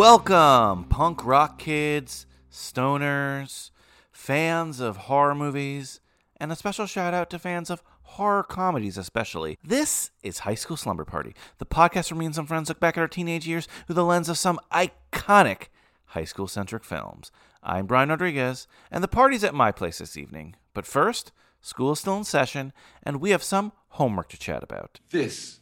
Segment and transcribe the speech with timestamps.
[0.00, 3.70] Welcome, punk rock kids, stoners,
[4.10, 6.00] fans of horror movies,
[6.38, 9.58] and a special shout out to fans of horror comedies, especially.
[9.62, 12.96] This is High School Slumber Party, the podcast where me and some friends look back
[12.96, 15.64] at our teenage years through the lens of some iconic
[16.06, 17.30] high school centric films.
[17.62, 20.56] I'm Brian Rodriguez, and the party's at my place this evening.
[20.72, 24.98] But first, school is still in session, and we have some homework to chat about.
[25.10, 25.60] This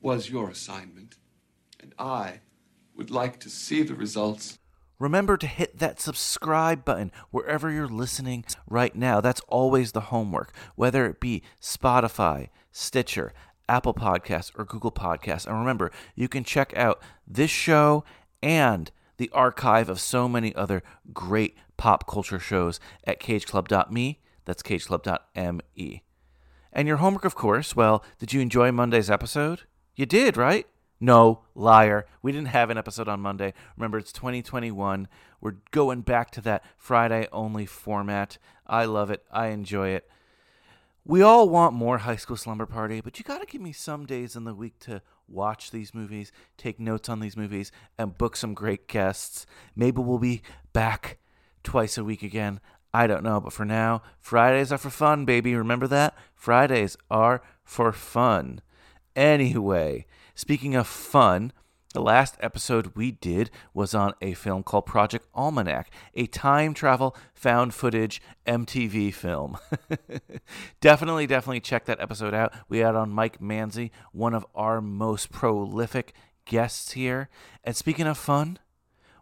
[0.00, 1.14] was your assignment,
[1.78, 2.40] and I
[2.96, 4.58] would like to see the results.
[4.98, 9.20] Remember to hit that subscribe button wherever you're listening right now.
[9.20, 13.32] That's always the homework, whether it be Spotify, Stitcher,
[13.68, 15.46] Apple Podcasts, or Google Podcasts.
[15.46, 18.04] And remember, you can check out this show
[18.42, 20.82] and the archive of so many other
[21.12, 24.20] great pop culture shows at cageclub.me.
[24.44, 26.02] That's cageclub.me.
[26.72, 29.62] And your homework, of course, well, did you enjoy Monday's episode?
[29.94, 30.66] You did, right?
[31.02, 32.06] No, liar.
[32.22, 33.54] We didn't have an episode on Monday.
[33.76, 35.08] Remember, it's 2021.
[35.40, 38.38] We're going back to that Friday only format.
[38.68, 39.24] I love it.
[39.28, 40.08] I enjoy it.
[41.04, 44.06] We all want more High School Slumber Party, but you got to give me some
[44.06, 48.36] days in the week to watch these movies, take notes on these movies, and book
[48.36, 49.44] some great guests.
[49.74, 51.18] Maybe we'll be back
[51.64, 52.60] twice a week again.
[52.94, 55.56] I don't know, but for now, Fridays are for fun, baby.
[55.56, 56.14] Remember that?
[56.36, 58.60] Fridays are for fun.
[59.16, 61.52] Anyway, speaking of fun,
[61.92, 67.14] the last episode we did was on a film called Project Almanac, a time travel
[67.34, 69.58] found footage MTV film.
[70.80, 72.54] definitely, definitely check that episode out.
[72.68, 76.14] We had on Mike Manzi, one of our most prolific
[76.46, 77.28] guests here.
[77.62, 78.58] And speaking of fun,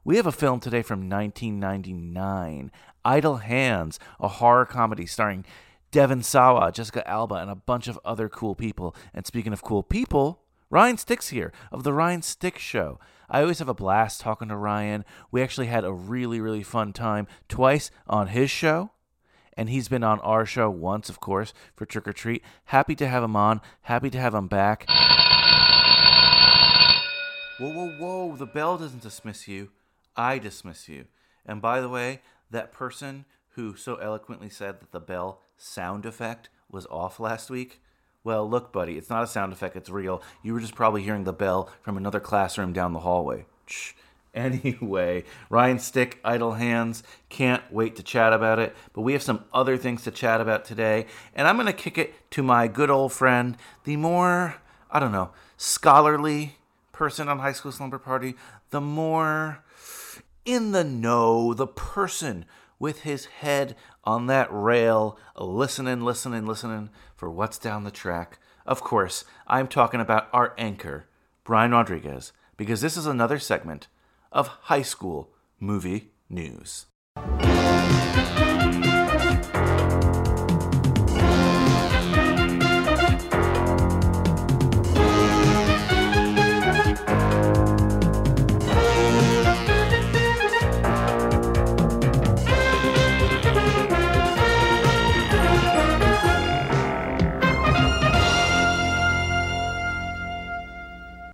[0.05, 2.71] we have a film today from 1999,
[3.05, 5.45] Idle Hands, a horror comedy starring
[5.91, 8.95] Devon Sawa, Jessica Alba, and a bunch of other cool people.
[9.13, 10.40] And speaking of cool people,
[10.73, 13.01] Ryan Sticks here of the Ryan Sticks Show.
[13.29, 15.05] I always have a blast talking to Ryan.
[15.33, 18.93] We actually had a really, really fun time twice on his show.
[19.57, 22.45] And he's been on our show once, of course, for Trick or Treat.
[22.67, 23.61] Happy to have him on.
[23.83, 24.85] Happy to have him back.
[27.59, 28.37] Whoa, whoa, whoa.
[28.37, 29.71] The bell doesn't dismiss you.
[30.17, 31.07] I dismiss you.
[31.45, 36.49] And by the way, that person who so eloquently said that the bell sound effect
[36.71, 37.83] was off last week.
[38.23, 40.23] Well, look, buddy, it's not a sound effect, it's real.
[40.43, 43.47] You were just probably hearing the bell from another classroom down the hallway.
[43.67, 43.93] Shh.
[44.33, 48.77] Anyway, Ryan Stick, Idle Hands, can't wait to chat about it.
[48.93, 51.07] But we have some other things to chat about today.
[51.35, 55.11] And I'm going to kick it to my good old friend, the more, I don't
[55.11, 56.59] know, scholarly
[56.93, 58.37] person on High School Slumber Party,
[58.71, 59.65] the more
[60.45, 62.45] in the know, the person
[62.79, 68.39] with his head on that rail, listening, listening, listening for what's down the track.
[68.67, 71.07] Of course, I'm talking about our anchor,
[71.45, 73.89] Brian Rodriguez, because this is another segment
[74.33, 76.87] of high school movie news.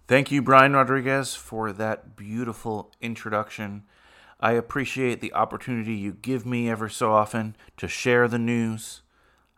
[0.08, 3.82] Thank you, Brian Rodriguez, for that beautiful introduction.
[4.38, 9.02] I appreciate the opportunity you give me ever so often to share the news.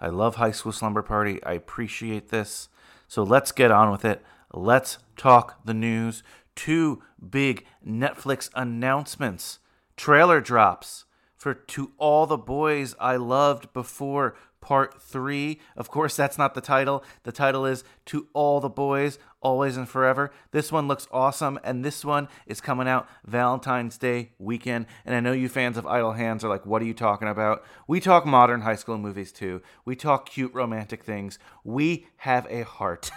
[0.00, 1.38] I love High School Slumber Party.
[1.44, 2.70] I appreciate this.
[3.08, 4.24] So let's get on with it.
[4.54, 6.22] Let's talk the news.
[6.56, 9.58] Two big Netflix announcements,
[9.98, 11.04] trailer drops
[11.36, 15.60] for To All the Boys I Loved Before Part 3.
[15.76, 17.04] Of course, that's not the title.
[17.22, 20.30] The title is To All the Boys, Always and Forever.
[20.50, 24.86] This one looks awesome, and this one is coming out Valentine's Day weekend.
[25.04, 27.64] And I know you fans of Idle Hands are like, what are you talking about?
[27.86, 29.62] We talk modern high school movies too.
[29.84, 31.38] We talk cute romantic things.
[31.62, 33.10] We have a heart.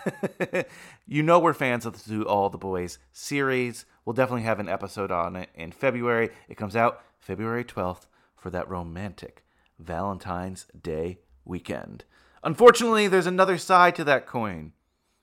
[1.07, 3.85] you know we're fans of the To All the Boys series.
[4.05, 6.29] We'll definitely have an episode on it in February.
[6.47, 8.05] It comes out February 12th
[8.35, 9.43] for that romantic
[9.79, 12.05] Valentine's Day weekend.
[12.43, 14.73] Unfortunately, there's another side to that coin.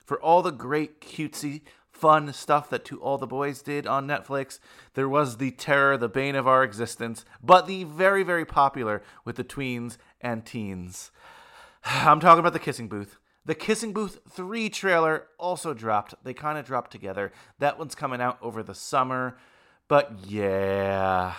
[0.05, 1.61] For all the great, cutesy,
[1.91, 4.59] fun stuff that To All the Boys did on Netflix,
[4.93, 9.35] there was the terror, the bane of our existence, but the very, very popular with
[9.35, 11.11] the tweens and teens.
[11.83, 13.17] I'm talking about the Kissing Booth.
[13.45, 16.15] The Kissing Booth 3 trailer also dropped.
[16.23, 17.31] They kind of dropped together.
[17.57, 19.37] That one's coming out over the summer.
[19.87, 21.33] But yeah,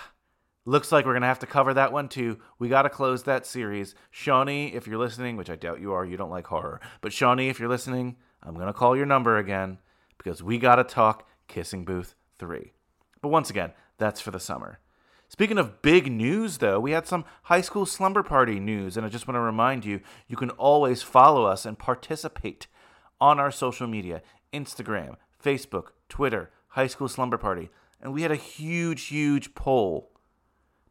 [0.71, 2.39] looks like we're going to have to cover that one too.
[2.59, 3.95] We got to close that series.
[4.11, 6.81] Shawnee, if you're listening, which I doubt you are, you don't like horror.
[7.01, 9.79] But Shawnee, if you're listening, I'm going to call your number again
[10.17, 12.73] because we got to talk Kissing Booth 3.
[13.21, 14.79] But once again, that's for the summer.
[15.29, 19.09] Speaking of big news, though, we had some high school slumber party news, and I
[19.09, 22.67] just want to remind you you can always follow us and participate
[23.21, 27.71] on our social media Instagram, Facebook, Twitter, High School Slumber Party.
[28.01, 30.10] And we had a huge, huge poll.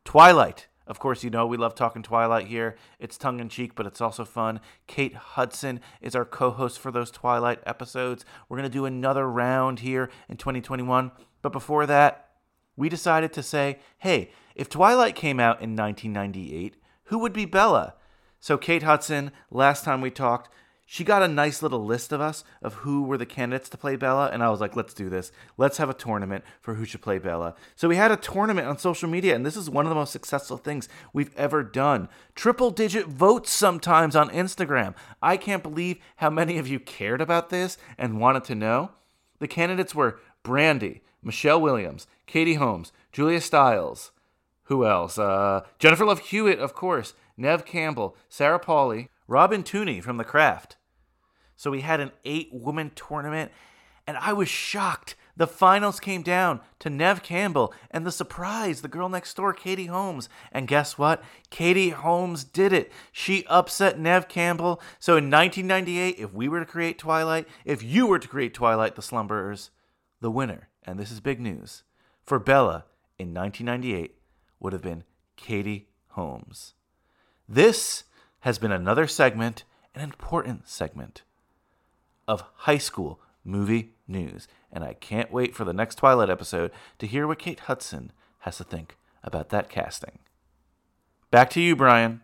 [0.09, 0.65] Twilight.
[0.87, 2.75] Of course, you know we love talking Twilight here.
[2.97, 4.59] It's tongue in cheek, but it's also fun.
[4.87, 8.25] Kate Hudson is our co host for those Twilight episodes.
[8.47, 11.11] We're going to do another round here in 2021.
[11.43, 12.29] But before that,
[12.75, 17.93] we decided to say, hey, if Twilight came out in 1998, who would be Bella?
[18.39, 20.49] So, Kate Hudson, last time we talked,
[20.91, 23.95] she got a nice little list of us of who were the candidates to play
[23.95, 25.31] Bella, and I was like, let's do this.
[25.55, 27.53] Let's have a tournament for who should play Bella.
[27.75, 30.11] So we had a tournament on social media, and this is one of the most
[30.11, 32.09] successful things we've ever done.
[32.33, 34.95] Triple digit votes sometimes on Instagram.
[35.21, 38.89] I can't believe how many of you cared about this and wanted to know.
[39.37, 44.09] The candidates were Brandy, Michelle Williams, Katie Holmes, Julia Stiles.
[44.63, 45.19] Who else?
[45.19, 47.13] Uh, Jennifer Love Hewitt, of course.
[47.37, 50.77] Neve Campbell, Sarah Polley, Robin Tunney from The Craft.
[51.59, 53.51] So we had an eight woman tournament,
[54.07, 55.15] and I was shocked.
[55.35, 59.87] The finals came down to Neve Campbell and the surprise, the girl next door, Katie
[59.87, 60.29] Holmes.
[60.53, 61.21] And guess what?
[61.49, 62.89] Katie Holmes did it.
[63.11, 64.81] She upset Neve Campbell.
[64.99, 68.95] So in 1998, if we were to create Twilight, if you were to create Twilight,
[68.95, 69.69] The Slumberers,
[70.21, 71.83] the winner, and this is big news,
[72.23, 72.85] for Bella
[73.17, 74.15] in 1998
[74.61, 75.03] would have been
[75.35, 76.75] Katie Holmes.
[77.49, 78.05] This
[78.39, 81.23] has been another segment, an important segment
[82.29, 87.07] of high school movie news, and I can't wait for the next Twilight episode to
[87.07, 90.19] hear what Kate Hudson has to think about that casting.
[91.31, 92.21] Back to you, Brian.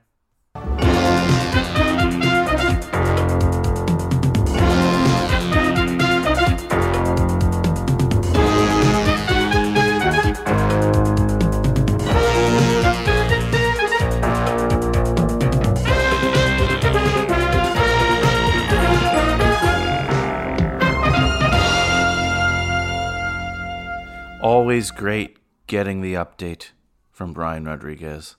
[24.65, 26.71] Always great getting the update
[27.11, 28.35] from Brian Rodriguez.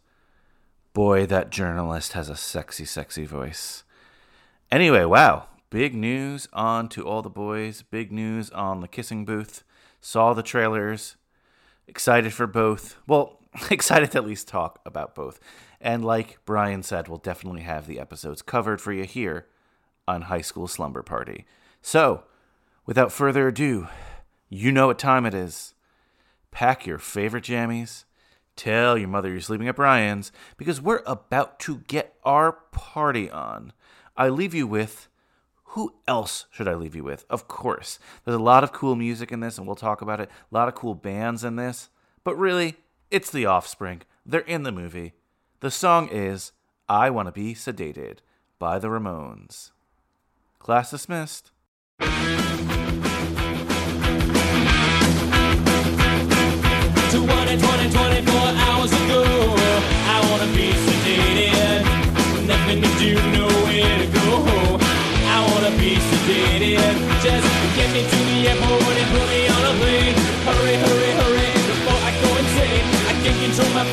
[0.92, 3.84] Boy, that journalist has a sexy, sexy voice.
[4.68, 5.46] Anyway, wow.
[5.70, 7.82] Big news on to all the boys.
[7.82, 9.62] Big news on the kissing booth.
[10.00, 11.14] Saw the trailers.
[11.86, 12.96] Excited for both.
[13.06, 13.38] Well,
[13.70, 15.38] excited to at least talk about both.
[15.80, 19.46] And like Brian said, we'll definitely have the episodes covered for you here
[20.08, 21.46] on High School Slumber Party.
[21.82, 22.24] So,
[22.84, 23.86] without further ado,
[24.48, 25.74] you know what time it is.
[26.56, 28.04] Pack your favorite jammies.
[28.56, 33.74] Tell your mother you're sleeping at Brian's because we're about to get our party on.
[34.16, 35.06] I leave you with
[35.64, 37.26] who else should I leave you with?
[37.28, 37.98] Of course.
[38.24, 40.30] There's a lot of cool music in this, and we'll talk about it.
[40.50, 41.90] A lot of cool bands in this.
[42.24, 42.76] But really,
[43.10, 44.00] it's the offspring.
[44.24, 45.12] They're in the movie.
[45.60, 46.52] The song is
[46.88, 48.20] I Wanna Be Sedated
[48.58, 49.72] by the Ramones.
[50.58, 51.50] Class dismissed.
[57.16, 57.90] To one and 20,
[58.28, 58.36] 24
[58.68, 59.24] hours ago.
[59.24, 61.80] I wanna be sedated,
[62.44, 64.28] nothing to do, nowhere to go.
[65.36, 66.92] I wanna be sedated,
[67.24, 70.16] just get me to the airport and put me on a plane.
[70.48, 72.84] Hurry, hurry, hurry, before I go insane.
[73.10, 73.84] I can't control my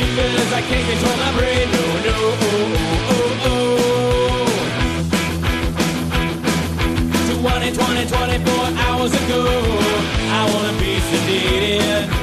[0.60, 1.66] I can't control my brain.
[1.76, 4.48] No, no, oh, oh, oh, oh.
[7.28, 9.42] To one and 20, 24 hours ago.
[10.38, 12.23] I wanna be sedated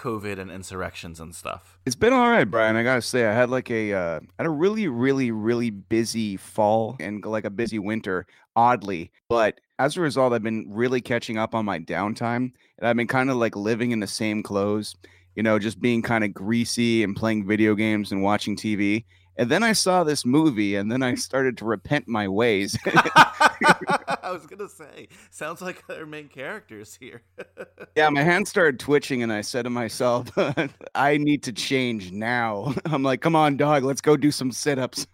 [0.00, 1.78] COVID and insurrections and stuff?
[1.84, 2.76] It's been all right, Brian.
[2.76, 6.96] I gotta say, I had like a uh, had a really, really, really busy fall
[6.98, 8.26] and like a busy winter,
[8.56, 9.10] oddly.
[9.28, 13.06] But as a result, I've been really catching up on my downtime, and I've been
[13.06, 14.96] kind of like living in the same clothes,
[15.36, 19.04] you know, just being kind of greasy and playing video games and watching TV.
[19.36, 22.78] And then I saw this movie, and then I started to repent my ways.
[22.86, 27.22] I was gonna say, sounds like our main characters here.
[27.96, 30.30] yeah, my hands started twitching, and I said to myself,
[30.94, 32.74] I need to change now.
[32.84, 35.06] I'm like, come on, dog, let's go do some sit ups.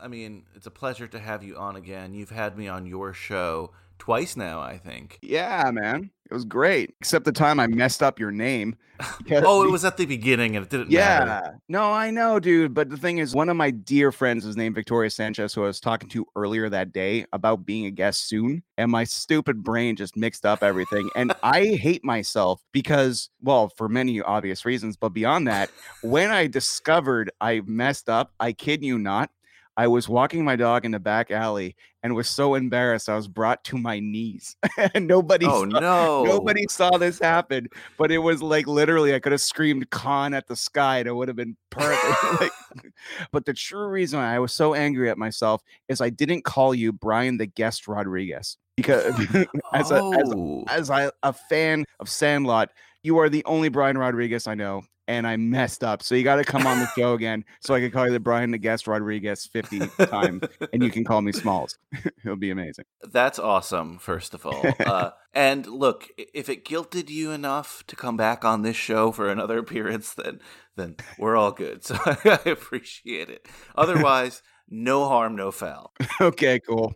[0.00, 2.14] I mean, it's a pleasure to have you on again.
[2.14, 3.70] You've had me on your show
[4.02, 5.20] twice now, I think.
[5.22, 6.10] Yeah, man.
[6.28, 6.92] It was great.
[7.00, 8.74] Except the time I messed up your name.
[9.32, 11.24] Oh, it was at the beginning and it didn't Yeah.
[11.24, 11.58] matter.
[11.68, 12.72] No, I know, dude.
[12.74, 15.66] But the thing is, one of my dear friends is named Victoria Sanchez, who I
[15.66, 18.62] was talking to earlier that day about being a guest soon.
[18.78, 21.08] And my stupid brain just mixed up everything.
[21.16, 24.96] and I hate myself because, well, for many obvious reasons.
[24.96, 25.70] But beyond that,
[26.02, 29.30] when I discovered I messed up, I kid you not,
[29.76, 33.26] I was walking my dog in the back alley and was so embarrassed I was
[33.28, 34.54] brought to my knees.
[34.94, 36.24] and nobody Oh saw- no.
[36.24, 40.46] Nobody saw this happen, but it was like literally I could have screamed "con" at
[40.46, 42.40] the sky and it would have been perfect.
[42.40, 42.52] like,
[43.32, 46.92] but the true reason I was so angry at myself is I didn't call you
[46.92, 50.64] Brian the Guest Rodriguez because as a, as, a, Oh.
[50.68, 52.70] as I, a fan of Sandlot,
[53.02, 54.82] you are the only Brian Rodriguez I know.
[55.12, 56.02] And I messed up.
[56.02, 58.20] So you got to come on the show again so I can call you the
[58.20, 60.42] Brian the Guest Rodriguez 50 times
[60.72, 61.78] and you can call me Smalls.
[62.24, 62.86] It'll be amazing.
[63.12, 64.62] That's awesome, first of all.
[64.82, 69.28] Uh, and look, if it guilted you enough to come back on this show for
[69.28, 70.40] another appearance, then
[70.76, 71.84] then we're all good.
[71.84, 73.46] So I appreciate it.
[73.76, 75.92] Otherwise, no harm, no foul.
[76.20, 76.94] okay, cool.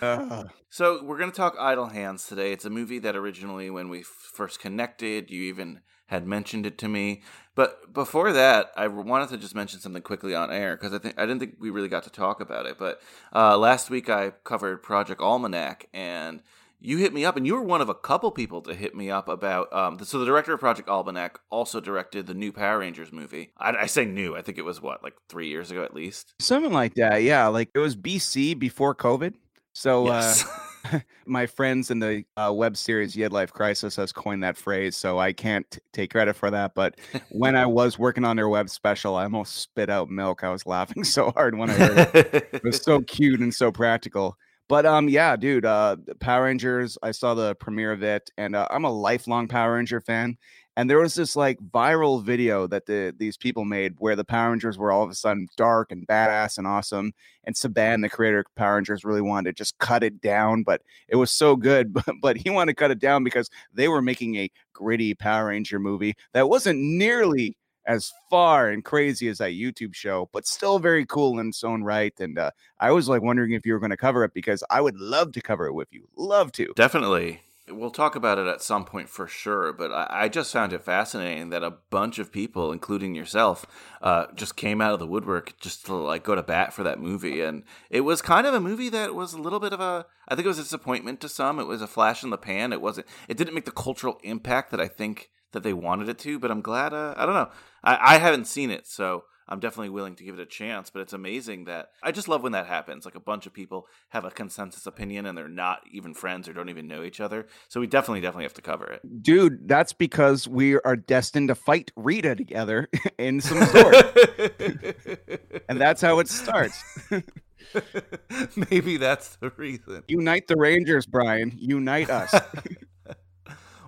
[0.00, 2.52] Uh, so we're going to talk Idle Hands today.
[2.52, 6.76] It's a movie that originally, when we f- first connected, you even had mentioned it
[6.78, 7.22] to me.
[7.54, 11.14] But before that, I wanted to just mention something quickly on air because I think
[11.16, 12.76] I didn't think we really got to talk about it.
[12.78, 13.00] But
[13.34, 16.42] uh, last week I covered Project Almanac, and
[16.80, 19.08] you hit me up, and you were one of a couple people to hit me
[19.10, 19.72] up about.
[19.72, 23.52] Um, so the director of Project Almanac also directed the new Power Rangers movie.
[23.58, 24.34] I, I say new.
[24.36, 26.34] I think it was what like three years ago at least.
[26.40, 27.22] Something like that.
[27.22, 27.46] Yeah.
[27.48, 29.34] Like it was BC before COVID.
[29.74, 30.44] So Yes.
[30.44, 30.48] uh,
[31.26, 34.96] my friends in the uh, web series Yet Life Crisis has coined that phrase.
[34.96, 36.74] So I can't t- take credit for that.
[36.74, 36.98] But
[37.30, 40.44] when I was working on their web special, I almost spit out milk.
[40.44, 42.48] I was laughing so hard when I heard it.
[42.52, 44.36] It was so cute and so practical.
[44.68, 46.96] But um, yeah, dude, uh, Power Rangers.
[47.02, 50.38] I saw the premiere of it, and uh, I'm a lifelong Power Ranger fan.
[50.76, 54.50] And there was this like viral video that the these people made where the Power
[54.50, 57.12] Rangers were all of a sudden dark and badass and awesome.
[57.44, 60.82] And Saban, the creator of Power Rangers, really wanted to just cut it down, but
[61.08, 61.92] it was so good.
[62.06, 65.46] But, but he wanted to cut it down because they were making a gritty Power
[65.46, 70.78] Ranger movie that wasn't nearly as far and crazy as that YouTube show, but still
[70.78, 72.12] very cool in its own right.
[72.20, 74.80] And uh, I was like wondering if you were going to cover it because I
[74.80, 76.06] would love to cover it with you.
[76.16, 76.72] Love to.
[76.76, 77.40] Definitely.
[77.70, 80.82] We'll talk about it at some point for sure, but I, I just found it
[80.82, 83.66] fascinating that a bunch of people, including yourself,
[84.02, 87.00] uh, just came out of the woodwork just to like go to bat for that
[87.00, 87.40] movie.
[87.40, 90.34] And it was kind of a movie that was a little bit of a, I
[90.34, 91.58] think it was a disappointment to some.
[91.58, 92.72] It was a flash in the pan.
[92.72, 96.18] It wasn't, it didn't make the cultural impact that I think that they wanted it
[96.20, 97.50] to, but I'm glad, uh, I don't know.
[97.82, 101.02] I, I haven't seen it, so I'm definitely willing to give it a chance, but
[101.02, 103.04] it's amazing that I just love when that happens.
[103.04, 106.52] Like a bunch of people have a consensus opinion and they're not even friends or
[106.52, 107.46] don't even know each other.
[107.68, 109.22] So we definitely, definitely have to cover it.
[109.22, 112.88] Dude, that's because we are destined to fight Rita together
[113.18, 113.96] in some sort.
[115.68, 116.82] and that's how it starts.
[118.70, 120.04] Maybe that's the reason.
[120.06, 121.52] Unite the Rangers, Brian.
[121.56, 122.32] Unite us.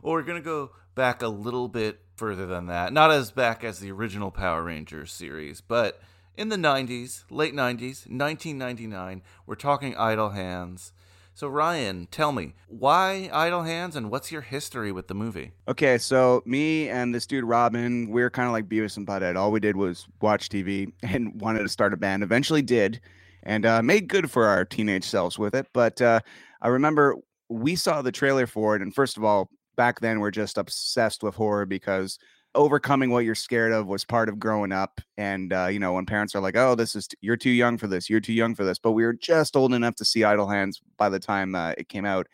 [0.02, 2.92] Or we're going to go back a little bit further than that.
[2.92, 6.00] Not as back as the original Power Rangers series, but
[6.36, 10.92] in the 90s, late 90s, 1999, we're talking Idle Hands.
[11.34, 15.52] So, Ryan, tell me, why Idle Hands and what's your history with the movie?
[15.66, 19.36] Okay, so me and this dude Robin, we're kind of like Beavis and Butthead.
[19.36, 22.22] All we did was watch TV and wanted to start a band.
[22.22, 23.00] Eventually did,
[23.42, 25.66] and uh, made good for our teenage selves with it.
[25.72, 26.20] But uh,
[26.60, 27.16] I remember
[27.48, 31.22] we saw the trailer for it, and first of all, back then we're just obsessed
[31.22, 32.18] with horror because
[32.54, 35.00] overcoming what you're scared of was part of growing up.
[35.16, 37.86] And uh, you know, when parents are like, "Oh, this is you're too young for
[37.86, 40.48] this, you're too young for this," but we were just old enough to see Idle
[40.48, 42.26] Hands by the time uh, it came out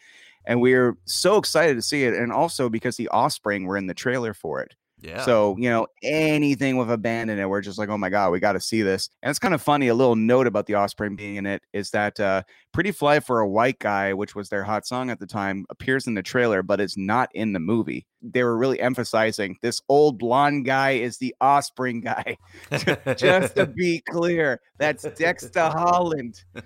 [0.49, 3.87] and we were so excited to see it and also because the offspring were in
[3.87, 5.23] the trailer for it Yeah.
[5.25, 8.33] So, you know, anything with a band in it, we're just like, oh my God,
[8.33, 9.09] we got to see this.
[9.23, 9.89] And it's kind of funny.
[9.89, 13.41] A little note about the Offspring being in it is that uh, Pretty Fly for
[13.41, 16.63] a White Guy, which was their hot song at the time, appears in the trailer,
[16.63, 18.07] but it's not in the movie.
[18.21, 22.37] They were really emphasizing this old blonde guy is the Offspring guy.
[23.17, 26.43] just to be clear, that's Dexter Holland.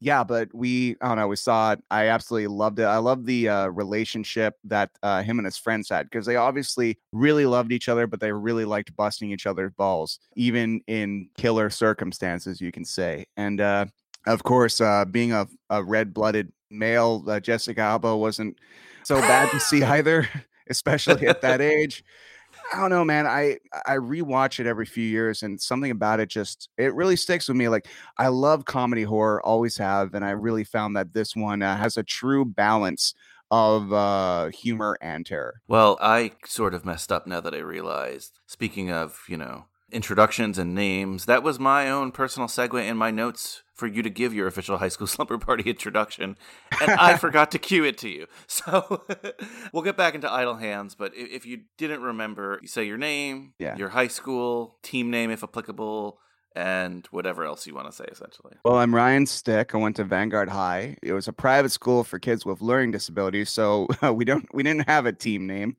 [0.00, 1.80] Yeah, but we, I don't know, we saw it.
[1.90, 2.84] I absolutely loved it.
[2.84, 6.98] I love the uh, relationship that uh, him and his friends had because they obviously
[7.12, 11.70] really loved each other, but they really liked busting each other's balls, even in killer
[11.70, 13.26] circumstances, you can say.
[13.36, 13.86] And uh,
[14.26, 18.58] of course, uh, being a, a red blooded male, uh, Jessica Alba wasn't
[19.04, 20.28] so bad to see either,
[20.68, 22.04] especially at that age.
[22.72, 23.26] I don't know, man.
[23.26, 27.48] I I rewatch it every few years, and something about it just it really sticks
[27.48, 27.68] with me.
[27.68, 27.86] Like
[28.18, 31.96] I love comedy horror, always have, and I really found that this one uh, has
[31.96, 33.14] a true balance
[33.50, 35.60] of uh humor and terror.
[35.68, 38.40] Well, I sort of messed up now that I realized.
[38.46, 43.10] Speaking of, you know, introductions and names, that was my own personal segue in my
[43.10, 46.36] notes for you to give your official high school slumber party introduction,
[46.80, 48.26] and I forgot to cue it to you.
[48.48, 49.04] So
[49.72, 53.52] we'll get back into idle hands, but if you didn't remember, you say your name,
[53.58, 53.76] Yeah.
[53.76, 56.18] your high school, team name if applicable,
[56.56, 58.54] and whatever else you want to say essentially.
[58.64, 59.74] Well, I'm Ryan Stick.
[59.74, 60.96] I went to Vanguard High.
[61.02, 64.88] It was a private school for kids with learning disabilities, so we don't we didn't
[64.88, 65.76] have a team name.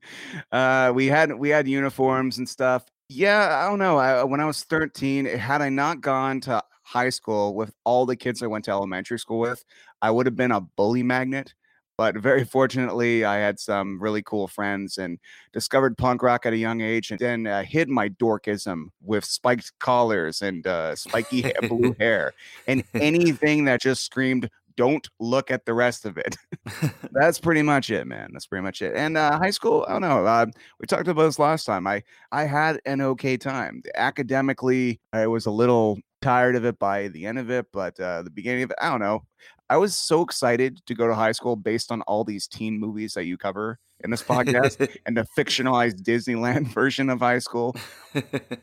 [0.52, 2.86] Uh, we had we had uniforms and stuff.
[3.10, 3.98] Yeah, I don't know.
[3.98, 8.16] I, when I was 13, had I not gone to high school with all the
[8.16, 9.64] kids I went to elementary school with,
[10.02, 11.54] I would have been a bully magnet.
[11.98, 15.18] But very fortunately, I had some really cool friends and
[15.52, 19.72] discovered punk rock at a young age, and then uh, hid my dorkism with spiked
[19.80, 22.34] collars and uh, spiky ha- blue hair
[22.68, 26.38] and anything that just screamed don't look at the rest of it.
[27.12, 28.30] That's pretty much it man.
[28.32, 30.46] That's pretty much it and uh, high school i don't know uh,
[30.80, 33.82] we talked about this last time i i had an okay time.
[33.96, 38.22] Academically i was a little tired of it by the end of it but uh,
[38.22, 39.24] the beginning of it i don't know.
[39.70, 43.14] I was so excited to go to high school based on all these teen movies
[43.14, 47.76] that you cover in this podcast and the fictionalized disneyland version of high school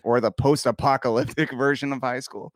[0.03, 2.53] or the post-apocalyptic version of high school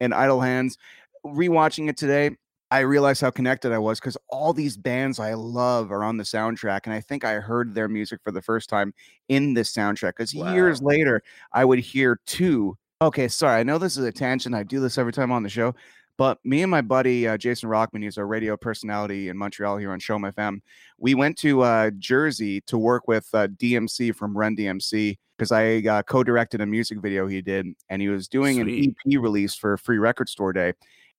[0.00, 0.78] and idle hands.
[1.24, 2.30] Rewatching it today
[2.72, 6.24] i realized how connected i was because all these bands i love are on the
[6.24, 8.92] soundtrack and i think i heard their music for the first time
[9.28, 11.22] in this soundtrack because years later
[11.52, 14.96] i would hear two okay sorry i know this is a tangent i do this
[14.96, 15.74] every time on the show
[16.18, 19.92] but me and my buddy uh, Jason Rockman, he's a radio personality in Montreal here
[19.92, 20.60] on Show My FM.
[20.98, 25.78] We went to uh, Jersey to work with uh, DMC from Run DMC because I
[25.78, 28.84] uh, co-directed a music video he did, and he was doing Sweet.
[28.84, 30.74] an EP release for Free Record Store Day,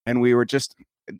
[0.05, 0.75] and we were just.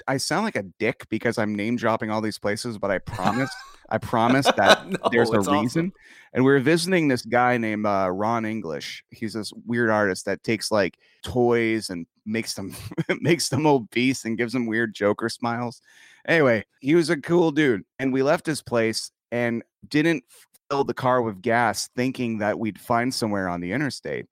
[0.07, 3.53] I sound like a dick because I'm name dropping all these places, but I promise,
[3.93, 5.53] I promise that No, there's a awesome.
[5.61, 5.93] reason.
[6.33, 9.03] And we were visiting this guy named uh, Ron English.
[9.11, 12.75] He's this weird artist that takes like toys and makes them
[13.21, 15.79] makes them obese and gives them weird Joker smiles.
[16.27, 20.23] Anyway, he was a cool dude, and we left his place and didn't
[20.69, 24.25] fill the car with gas, thinking that we'd find somewhere on the interstate.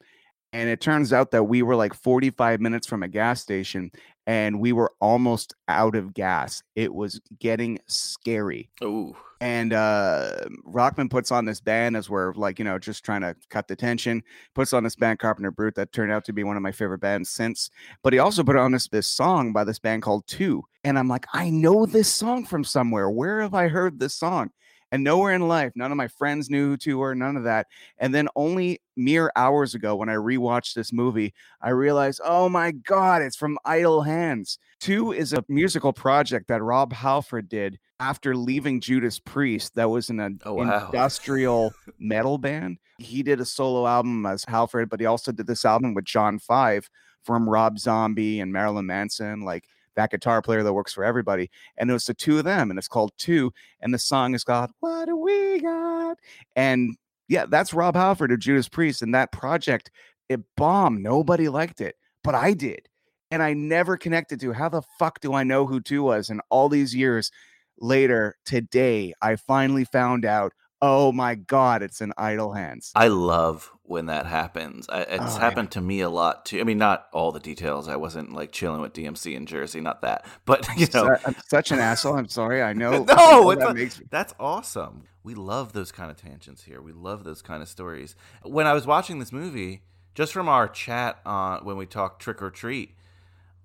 [0.54, 3.92] And it turns out that we were like 45 minutes from a gas station
[4.28, 6.62] and we were almost out of gas.
[6.76, 9.16] It was getting scary Ooh.
[9.40, 13.36] and uh Rockman puts on this band as we're like you know just trying to
[13.50, 16.56] cut the tension puts on this band Carpenter Brut that turned out to be one
[16.56, 17.70] of my favorite bands since
[18.04, 21.08] but he also put on this this song by this band called Two and I'm
[21.08, 24.52] like I know this song from somewhere where have I heard this song
[24.92, 27.68] and nowhere in life none of my friends knew who Two were none of that
[27.98, 32.72] and then only mere hours ago when I rewatched this movie I realized oh my
[32.72, 38.36] god it's from Idle Hands Two is a musical project that Rob Halford did after
[38.36, 40.88] leaving Judas Priest, that was in an Oh, wow.
[40.88, 42.80] industrial metal band.
[42.98, 46.40] He did a solo album as Halford, but he also did this album with John
[46.40, 46.90] Five
[47.24, 51.50] from Rob Zombie and Marilyn Manson, like that guitar player that works for everybody.
[51.78, 53.54] And it was the two of them, and it's called Two.
[53.82, 56.18] And the song is called What Do We Got?
[56.56, 59.02] And yeah, that's Rob Halford of Judas Priest.
[59.02, 59.92] And that project,
[60.30, 61.04] it bombed.
[61.04, 62.88] Nobody liked it, but I did.
[63.30, 66.30] And I never connected to how the fuck do I know who Two was?
[66.30, 67.32] And all these years
[67.80, 70.54] later, today, I finally found out.
[70.84, 72.92] Oh my god, it's in Idle Hands.
[72.96, 74.88] I love when that happens.
[74.90, 75.40] I, it's Oh, yeah.
[75.40, 76.60] happened to me a lot too.
[76.60, 77.88] I mean, not all the details.
[77.88, 80.26] I wasn't like chilling with DMC in Jersey, not that.
[80.46, 82.18] But you know, I'm such an asshole.
[82.18, 82.64] I'm sorry.
[82.64, 83.04] I know.
[83.04, 85.04] no, I know that makes me- that's awesome.
[85.24, 86.82] We love those kind of tangents here.
[86.82, 88.16] We love those kind of stories.
[88.44, 89.84] When I was watching this movie,
[90.16, 92.96] just from our chat on when we talked trick or treat,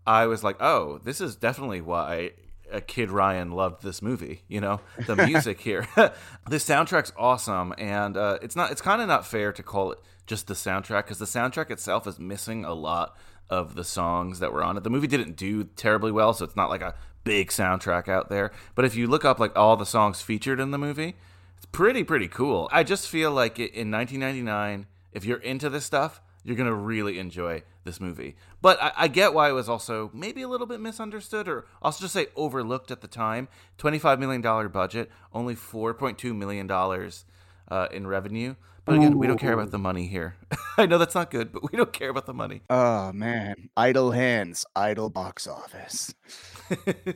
[0.07, 2.33] I was like, "Oh, this is definitely why
[2.73, 4.43] uh, Kid Ryan loved this movie.
[4.49, 5.89] You know, the music here.
[5.97, 8.71] the soundtrack's awesome, and uh, it's not.
[8.71, 12.07] It's kind of not fair to call it just the soundtrack because the soundtrack itself
[12.07, 13.17] is missing a lot
[13.49, 14.83] of the songs that were on it.
[14.83, 18.53] The movie didn't do terribly well, so it's not like a big soundtrack out there.
[18.75, 21.17] But if you look up like all the songs featured in the movie,
[21.57, 22.69] it's pretty pretty cool.
[22.73, 27.63] I just feel like in 1999, if you're into this stuff, you're gonna really enjoy
[27.85, 28.37] this movie.
[28.63, 32.03] But I, I get why it was also maybe a little bit misunderstood, or also
[32.03, 33.49] just say overlooked at the time.
[33.79, 37.25] 25 million dollar budget, only 4.2 million dollars
[37.69, 38.55] uh, in revenue.
[38.85, 40.37] But again, we don't care about the money here.
[40.79, 42.63] I know that's not good, but we don't care about the money.
[42.71, 46.15] Oh man, idle hands, idle box office.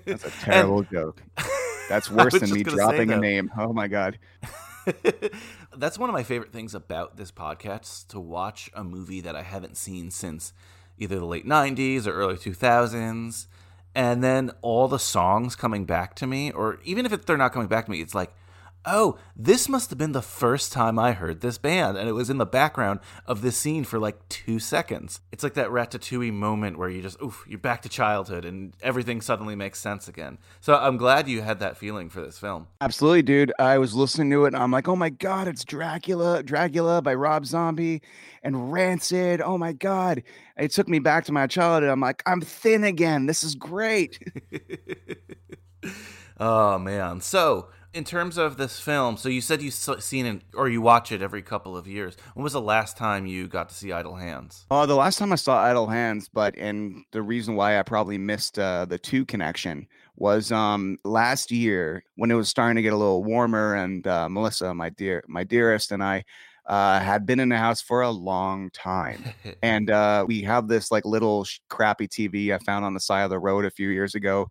[0.04, 1.22] That's a terrible joke.
[1.88, 3.52] That's worse than me gonna say dropping a name.
[3.56, 4.18] Oh my god.
[5.76, 9.42] That's one of my favorite things about this podcast to watch a movie that I
[9.42, 10.52] haven't seen since
[10.98, 13.46] either the late 90s or early 2000s.
[13.94, 17.52] And then all the songs coming back to me, or even if it, they're not
[17.52, 18.32] coming back to me, it's like,
[18.84, 21.96] oh, this must have been the first time I heard this band.
[21.96, 25.20] And it was in the background of this scene for like two seconds.
[25.32, 29.20] It's like that ratatouille moment where you just, oof, you're back to childhood and everything
[29.20, 30.38] suddenly makes sense again.
[30.60, 32.68] So I'm glad you had that feeling for this film.
[32.80, 33.52] Absolutely, dude.
[33.58, 37.14] I was listening to it and I'm like, oh my god, it's Dracula, Dracula by
[37.14, 38.02] Rob Zombie
[38.42, 39.40] and Rancid.
[39.40, 40.22] Oh my god.
[40.56, 41.90] It took me back to my childhood.
[41.90, 43.26] I'm like, I'm thin again.
[43.26, 44.18] This is great.
[46.40, 47.20] oh man.
[47.20, 50.80] So, in terms of this film, so you said you have seen it or you
[50.80, 52.16] watch it every couple of years.
[52.34, 54.66] When was the last time you got to see Idle Hands?
[54.70, 58.18] Oh, the last time I saw Idle Hands, but and the reason why I probably
[58.18, 62.92] missed uh, the two connection was um last year when it was starting to get
[62.92, 66.24] a little warmer, and uh, Melissa, my dear, my dearest, and I
[66.66, 69.24] uh, had been in the house for a long time,
[69.62, 73.22] and uh, we have this like little sh- crappy TV I found on the side
[73.22, 74.48] of the road a few years ago,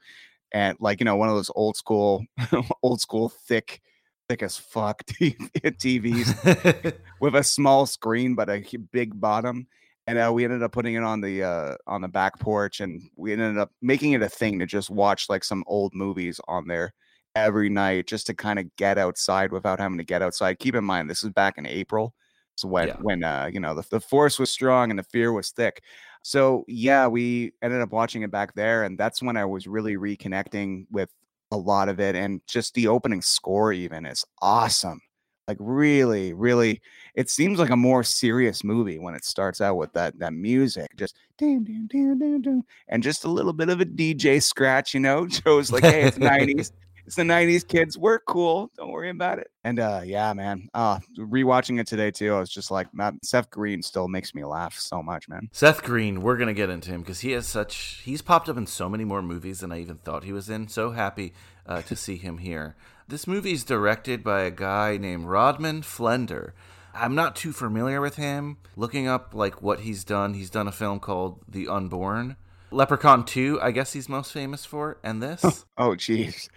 [0.51, 2.23] and like you know one of those old school,
[2.83, 3.81] old school thick,
[4.29, 9.67] thick as fuck TVs with a small screen but a big bottom
[10.09, 13.01] and uh, we ended up putting it on the uh, on the back porch and
[13.15, 16.67] we ended up making it a thing to just watch like some old movies on
[16.67, 16.93] there
[17.35, 20.57] every night just to kind of get outside without having to get outside.
[20.59, 22.13] Keep in mind this is back in april
[22.59, 22.95] so when Yeah.
[23.01, 25.81] when uh, you know the, the force was strong and the fear was thick.
[26.21, 29.95] So yeah we ended up watching it back there and that's when i was really
[29.95, 31.09] reconnecting with
[31.51, 35.01] a lot of it and just the opening score even is awesome.
[35.47, 36.81] Like really really
[37.15, 40.95] it seems like a more serious movie when it starts out with that that music
[40.97, 44.93] just dun, dun, dun, dun, dun, and just a little bit of a dj scratch
[44.93, 45.27] you know?
[45.45, 46.71] Shows like hey it's 90s
[47.09, 50.99] it's the 90s kids we're cool don't worry about it and uh yeah man uh
[51.17, 52.87] rewatching it today too i was just like
[53.23, 56.91] seth green still makes me laugh so much man Seth Green, we're gonna get into
[56.91, 59.81] him because he has such he's popped up in so many more movies than I
[59.81, 60.67] even thought he was in.
[60.67, 61.33] So happy
[61.65, 62.75] uh, to see him here.
[63.07, 66.51] This movie's directed by a guy named Rodman Flender.
[66.93, 68.57] I'm not too familiar with him.
[68.75, 72.35] Looking up like what he's done, he's done a film called The Unborn.
[72.71, 75.65] Leprechaun 2, I guess he's most famous for, and this.
[75.77, 76.49] oh jeez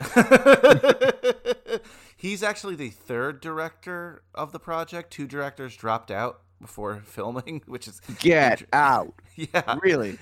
[2.17, 5.13] he's actually the third director of the project.
[5.13, 9.79] Two directors dropped out before filming, which is get out yeah.
[9.83, 10.19] really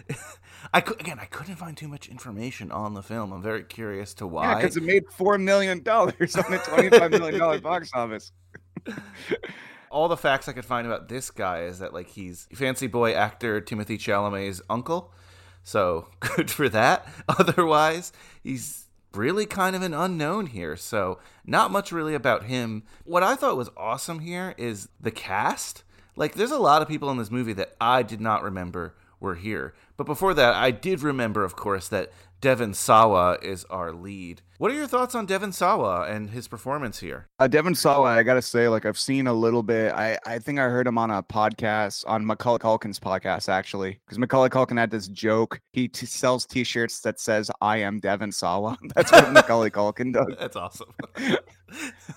[0.73, 1.19] I could again.
[1.19, 3.33] I couldn't find too much information on the film.
[3.33, 4.55] I'm very curious to yeah why.
[4.57, 8.33] because it made four million dollars on a 25 million dollar box office
[9.91, 13.13] All the facts I could find about this guy is that like he's fancy boy
[13.13, 15.13] actor Timothée Chalamet's uncle.
[15.63, 17.07] So good for that.
[17.29, 20.77] Otherwise, he's really kind of an unknown here.
[20.77, 22.85] So not much really about him.
[23.05, 25.83] What I thought was awesome here is the cast.
[26.17, 29.37] Like there's a lot of people in this movie that I did not remember were
[29.37, 29.75] here.
[29.97, 34.41] But before that, I did remember, of course, that Devon Sawa is our lead.
[34.57, 37.27] What are your thoughts on Devon Sawa and his performance here?
[37.39, 39.93] Uh, Devon Sawa, I gotta say, like I've seen a little bit.
[39.93, 44.19] I I think I heard him on a podcast on Macaulay Culkin's podcast actually, because
[44.19, 45.61] Macaulay Culkin had this joke.
[45.73, 50.27] He t- sells T-shirts that says "I am Devon Sawa." That's what Macaulay Culkin does
[50.39, 50.89] That's awesome.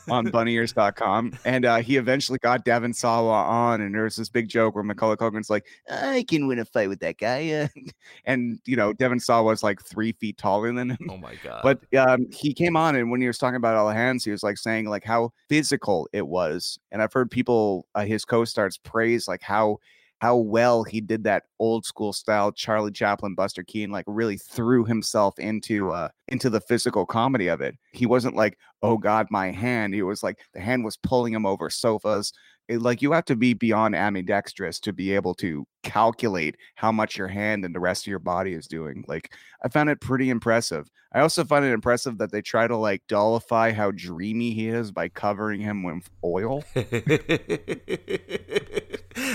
[0.09, 4.49] on BunnyEars.com, and uh, he eventually got Devon Sawa on, and there was this big
[4.49, 7.67] joke where Macaulay Culkin's like, "I can win a fight with that guy," uh,"
[8.25, 11.09] and you know Devon Sawa was like three feet taller than him.
[11.09, 11.61] oh my god.
[11.63, 14.31] But um, he came on, and when he was talking about all the hands, he
[14.31, 16.79] was like saying like how physical it was.
[16.91, 19.79] And I've heard people, uh, his co-stars, praise like how
[20.23, 24.85] how well he did that old school style Charlie Chaplin, Buster Keaton, like really threw
[24.85, 27.75] himself into uh into the physical comedy of it.
[27.91, 29.93] He wasn't like, oh God, my hand.
[29.93, 32.31] He was like the hand was pulling him over sofas.
[32.67, 37.17] It- like you have to be beyond ambidextrous to be able to calculate how much
[37.17, 39.03] your hand and the rest of your body is doing.
[39.07, 40.89] Like I found it pretty impressive.
[41.13, 44.91] I also find it impressive that they try to like dollify how dreamy he is
[44.91, 46.63] by covering him with oil.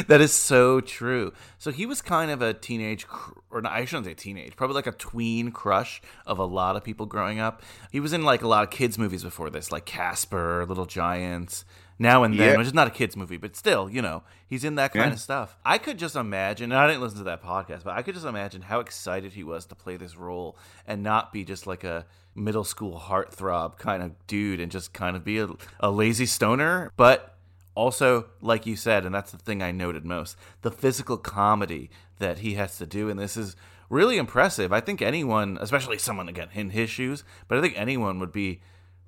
[0.08, 1.32] that is so true.
[1.58, 3.06] So he was kind of a teenage,
[3.50, 7.06] or I shouldn't say teenage, probably like a tween crush of a lot of people
[7.06, 7.62] growing up.
[7.92, 11.64] He was in like a lot of kids' movies before this, like Casper, Little Giants,
[11.98, 12.56] Now and Then, Yeah.
[12.58, 15.12] which is not a kids' movie, but still, you know, he's in that kind Yeah.
[15.14, 15.56] of stuff.
[15.64, 18.26] I could just imagine, and I didn't listen to that podcast, but I could just
[18.26, 20.56] imagine how excited he was to play this role
[20.86, 25.16] and not be just like a middle school heartthrob kind of dude and just kind
[25.16, 25.48] of be a,
[25.80, 27.34] a lazy stoner, but
[27.74, 32.38] also, like you said, and that's the thing I noted most, the physical comedy that
[32.38, 33.56] he has to do and this is
[33.90, 34.72] really impressive.
[34.72, 38.60] I think anyone, especially someone again in his shoes, but I think anyone would be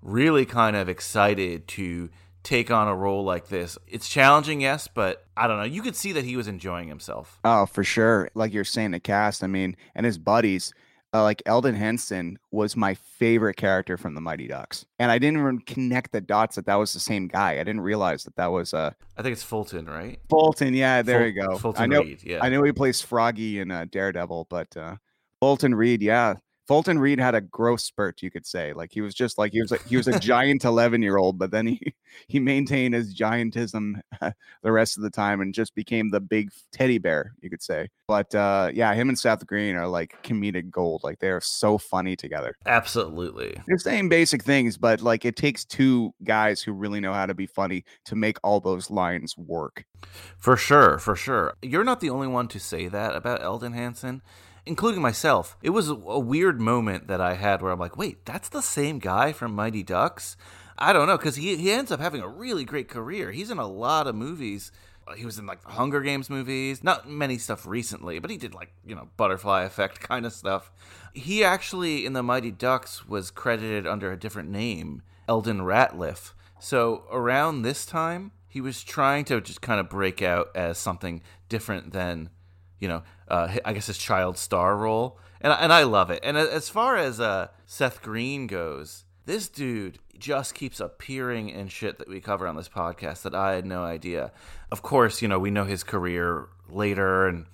[0.03, 2.09] really kind of excited to
[2.42, 3.79] take on a role like this.
[3.87, 5.64] It's challenging, yes, but I don't know.
[5.64, 7.38] You could see that he was enjoying himself.
[7.44, 8.31] Oh, for sure.
[8.35, 10.72] Like you're saying, the cast, I mean, and his buddies,
[11.12, 14.87] uh, like Elden Henson was my favorite character from the Mighty Ducks.
[14.98, 17.53] And I didn't even connect the dots that that was the same guy.
[17.53, 20.20] I didn't realize that that was uh, I think it's Fulton, right?
[20.29, 20.74] Fulton.
[20.74, 21.59] Yeah, there Ful- you go.
[21.59, 22.38] Fulton I know, Reed, yeah.
[22.42, 24.96] I know he plays Froggy in uh, Daredevil, but uh,
[25.40, 26.35] Fulton Reed, yeah.
[26.70, 28.72] Fulton Reed had a growth spurt, you could say.
[28.72, 31.37] Like he was just like he was a, he was a giant eleven year old,
[31.37, 31.80] but then he
[32.28, 34.00] he maintained his giantism
[34.62, 37.88] the rest of the time and just became the big teddy bear, you could say.
[38.06, 41.00] But uh, yeah, him and Seth Green are like comedic gold.
[41.02, 42.56] Like they are so funny together.
[42.66, 43.61] Absolutely.
[43.66, 47.35] They're saying basic things, but like it takes two guys who really know how to
[47.35, 49.87] be funny to make all those lines work.
[50.38, 51.54] For sure, for sure.
[51.62, 54.22] You're not the only one to say that about Elden Henson,
[54.70, 55.56] including myself.
[55.62, 59.00] It was a, weird moment that I had where I'm like, wait, that's the same
[59.00, 60.37] guy from Mighty Ducks?
[60.78, 63.33] I don't know, because he, he ends up having a really great career.
[63.33, 64.70] He's in a lot of movies.
[65.16, 68.54] He was in like the Hunger Games movies, not many stuff recently, but he did
[68.54, 70.70] like, you know, butterfly effect kind of stuff.
[71.12, 76.33] He actually, in the Mighty Ducks, was credited under a different name, Elden Ratliff.
[76.61, 81.22] So around this time, he was trying to just kind of break out as something
[81.48, 82.30] different than,
[82.80, 86.20] you know, uh, I guess his child star role, and I- and I love it.
[86.24, 91.98] And as far as uh, Seth Green goes, this dude just keeps appearing in shit
[91.98, 94.32] that we cover on this podcast that I had no idea.
[94.72, 97.46] Of course, you know we know his career later, and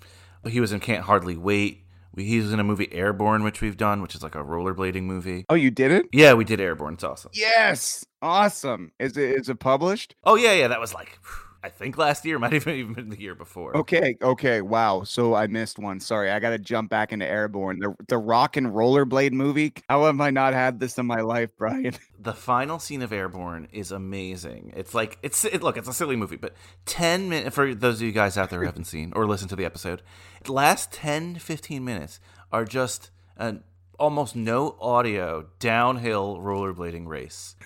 [0.47, 1.83] he was in Can't Hardly Wait.
[2.13, 5.03] We- He was in a movie Airborne, which we've done, which is like a rollerblading
[5.03, 5.45] movie.
[5.49, 6.07] Oh, you did it?
[6.11, 6.95] Yeah, we did Airborne.
[6.95, 7.31] It's awesome.
[7.33, 8.03] Yes.
[8.23, 8.91] Awesome.
[8.99, 10.15] Is it is it published?
[10.23, 11.19] Oh yeah, yeah, that was like
[11.67, 13.75] I think last year, might even even been the year before.
[13.75, 15.03] Okay, okay, wow.
[15.03, 15.99] So I missed one.
[15.99, 17.79] Sorry, I got to jump back into Airborne.
[17.79, 19.73] The the rock and rollerblade movie.
[19.89, 21.93] How have I not had this in my life, Brian?
[22.17, 24.71] The final scene of Airborne is amazing.
[24.77, 26.53] It's like it's it, look, it's a silly movie, but
[26.85, 29.57] 10 minutes for those of you guys out there who haven't seen or listened to
[29.57, 30.01] the episode.
[30.45, 33.63] The last 10 15 minutes are just an
[33.99, 37.57] almost no audio downhill rollerblading race.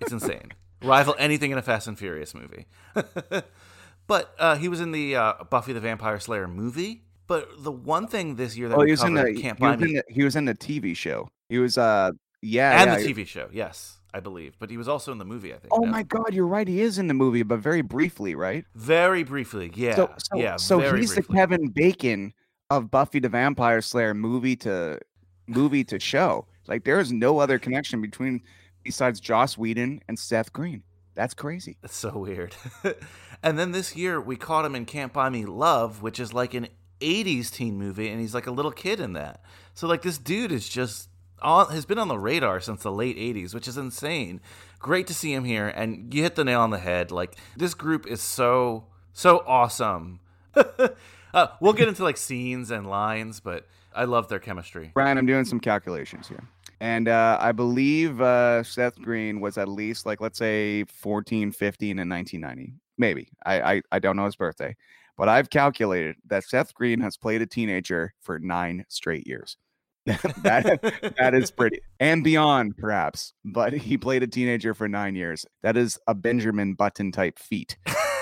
[0.00, 0.52] It's insane.
[0.82, 2.66] Rival anything in a Fast and Furious movie.
[4.06, 7.02] but uh, he was in the uh, Buffy the Vampire Slayer movie.
[7.26, 9.58] But the one thing this year that Oh, he was in the Can't he was
[9.58, 11.28] Buy in Me, the, he was in the TV show.
[11.48, 12.10] He was uh
[12.42, 14.56] yeah and yeah, the he- TV show, yes, I believe.
[14.58, 15.72] But he was also in the movie, I think.
[15.72, 15.92] Oh no?
[15.92, 16.66] my God, you're right.
[16.66, 18.64] He is in the movie, but very briefly, right?
[18.74, 20.56] Very briefly, yeah, So, so, yeah.
[20.56, 21.32] so very he's briefly.
[21.34, 22.32] the Kevin Bacon
[22.70, 24.98] of Buffy the Vampire Slayer movie to
[25.46, 26.46] movie to show.
[26.66, 28.42] Like there is no other connection between
[28.82, 30.82] besides Joss Whedon and Seth Green.
[31.14, 31.76] That's crazy.
[31.82, 32.54] That's so weird.
[33.42, 36.54] and then this year we caught him in Can't Buy Me Love, which is like
[36.54, 36.68] an
[37.00, 39.42] '80s teen movie, and he's like a little kid in that.
[39.74, 41.08] So like this dude is just
[41.42, 44.40] on has been on the radar since the late '80s, which is insane.
[44.78, 47.10] Great to see him here, and you hit the nail on the head.
[47.10, 50.20] Like this group is so so awesome.
[50.54, 54.92] uh, we'll get into like scenes and lines, but I love their chemistry.
[54.94, 56.44] Brian, I'm doing some calculations here.
[56.80, 61.98] And uh, I believe uh, Seth Green was at least like, let's say 14, 15
[61.98, 62.74] in 1990.
[62.96, 63.28] Maybe.
[63.44, 64.76] I, I, I don't know his birthday.
[65.16, 69.58] But I've calculated that Seth Green has played a teenager for nine straight years.
[70.06, 71.80] that, that is pretty.
[71.98, 73.34] And beyond, perhaps.
[73.44, 75.44] But he played a teenager for nine years.
[75.62, 77.76] That is a Benjamin Button type feat.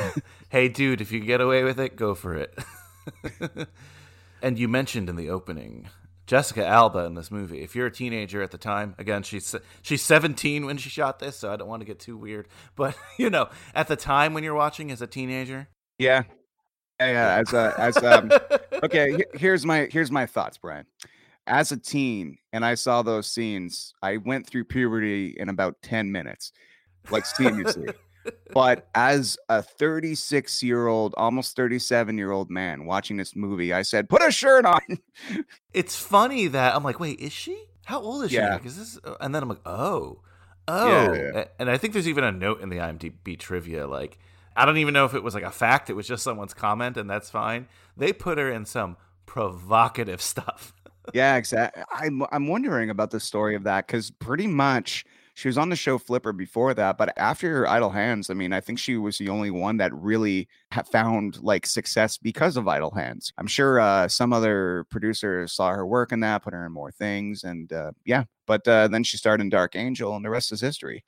[0.49, 2.59] hey, dude, if you get away with it, go for it.
[4.43, 5.89] and you mentioned in the opening
[6.29, 7.63] Jessica Alba in this movie.
[7.63, 11.37] If you're a teenager at the time, again, she's she's 17 when she shot this,
[11.37, 12.47] so I don't want to get too weird.
[12.77, 16.25] But you know, at the time when you're watching as a teenager, Yeah.
[17.01, 18.31] Yeah, yeah, as a, as um,
[18.85, 19.19] okay.
[19.35, 20.85] Here's my here's my thoughts, Brian.
[21.47, 26.13] As a teen, and I saw those scenes, I went through puberty in about ten
[26.13, 26.53] minutes,
[27.11, 27.95] like seamlessly.
[28.53, 33.83] but as a 36 year old, almost 37 year old man watching this movie, I
[33.83, 34.81] said, "Put a shirt on."
[35.73, 37.57] It's funny that I'm like, wait, is she?
[37.85, 38.37] How old is she?
[38.37, 38.55] Yeah.
[38.55, 38.99] Like, is this?
[39.21, 40.21] And then I'm like, oh,
[40.67, 40.89] oh.
[41.13, 41.41] yeah.
[41.41, 43.87] A- And I think there's even a note in the IMDb trivia.
[43.87, 44.19] Like,
[44.57, 45.89] I don't even know if it was like a fact.
[45.91, 47.69] It was just someone's comment, and that's fine.
[47.97, 50.73] They put her in some provocative stuff.
[51.15, 51.83] yeah, exactly.
[51.93, 55.05] I'm I'm wondering about the story of that because pretty much
[55.39, 58.59] she was on the show Flipper before that, but after Idle Hands, I mean, I
[58.61, 60.49] think she was the only one that really
[60.91, 63.33] found like success because of Idle Hands.
[63.39, 66.91] I'm sure uh, some other producers saw her work in that, put her in more
[66.91, 68.25] things, and uh, yeah.
[68.47, 71.05] But uh, then she starred in Dark Angel, and the rest is history.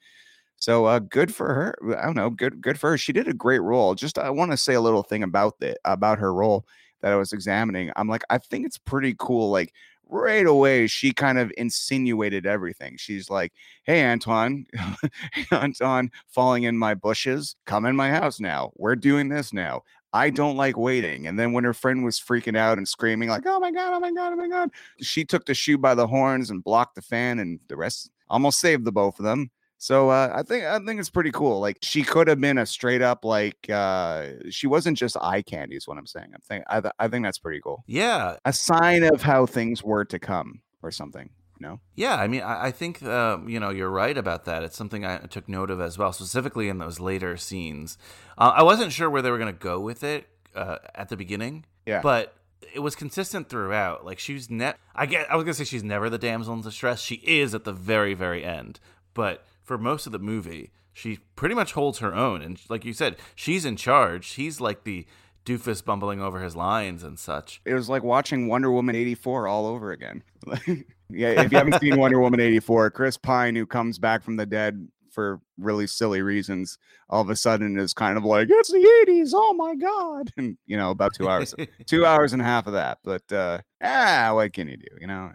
[0.59, 1.99] So uh, good for her.
[1.99, 2.31] I don't know.
[2.31, 2.99] Good, good for her.
[2.99, 3.97] She did a great role.
[3.97, 6.64] Just I want to say a little thing about the about her role
[7.01, 7.90] that I was examining.
[7.97, 9.51] I'm like, I think it's pretty cool.
[9.51, 9.73] Like
[10.11, 12.96] right away, she kind of insinuated everything.
[12.99, 13.53] She's like,
[13.85, 14.66] "Hey, Antoine,
[15.53, 17.57] Antoine, falling in my bushes.
[17.66, 18.73] Come in my house now.
[18.77, 21.27] We're doing this now." I don't like waiting.
[21.29, 24.01] And then when her friend was freaking out and screaming, like, oh my God, oh
[24.01, 24.70] my God, oh my God,
[25.01, 28.59] she took the shoe by the horns and blocked the fan, and the rest almost
[28.61, 29.51] saved the both of them.
[29.83, 31.59] So uh, I think I think it's pretty cool.
[31.59, 35.75] Like she could have been a straight up like uh, she wasn't just eye candy.
[35.75, 36.33] Is what I'm saying.
[36.35, 37.83] I'm think I, th- I think that's pretty cool.
[37.87, 41.31] yeah, A sign of how things were to come, or something.
[41.59, 41.81] You know?
[41.95, 44.62] Yeah, I mean, I, I think um, you know you're right about that.
[44.64, 47.97] It's something I took note of as well, specifically in those later scenes.
[48.37, 51.16] Uh, I wasn't sure where they were going to go with it uh, at the
[51.16, 52.03] beginning, Yeah.
[52.03, 52.35] but
[52.75, 54.05] it was consistent throughout.
[54.05, 54.77] Like she's net.
[54.95, 55.31] I get.
[55.31, 57.01] I was gonna say she's never the damsel in distress.
[57.01, 58.79] She is at the very, very end,
[59.14, 62.43] but for most of the movie, she pretty much holds her own.
[62.43, 64.25] And like you said, she's in charge.
[64.25, 65.07] She's like the
[65.47, 67.61] doofus bumbling over his lines and such.
[67.65, 70.25] It was like watching Wonder Woman 84 all over again.
[71.09, 74.45] yeah, if you haven't seen Wonder Woman 84, Chris Pine, who comes back from the
[74.45, 76.77] dead for really silly reasons,
[77.09, 79.31] all of a sudden is kind of like, it's the 80s.
[79.33, 80.33] Oh my God.
[80.37, 81.55] And, you know, about two hours,
[81.87, 82.99] two hours and a half of that.
[83.05, 84.97] But, uh, ah, what can you do?
[85.01, 85.31] You know?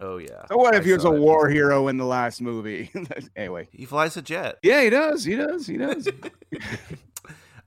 [0.00, 0.44] Oh yeah.
[0.48, 1.20] So what if I he was a saw it.
[1.20, 2.90] war hero in the last movie?
[3.36, 3.68] anyway.
[3.72, 4.58] He flies a jet.
[4.62, 5.24] Yeah, he does.
[5.24, 5.66] He does.
[5.66, 6.08] He does.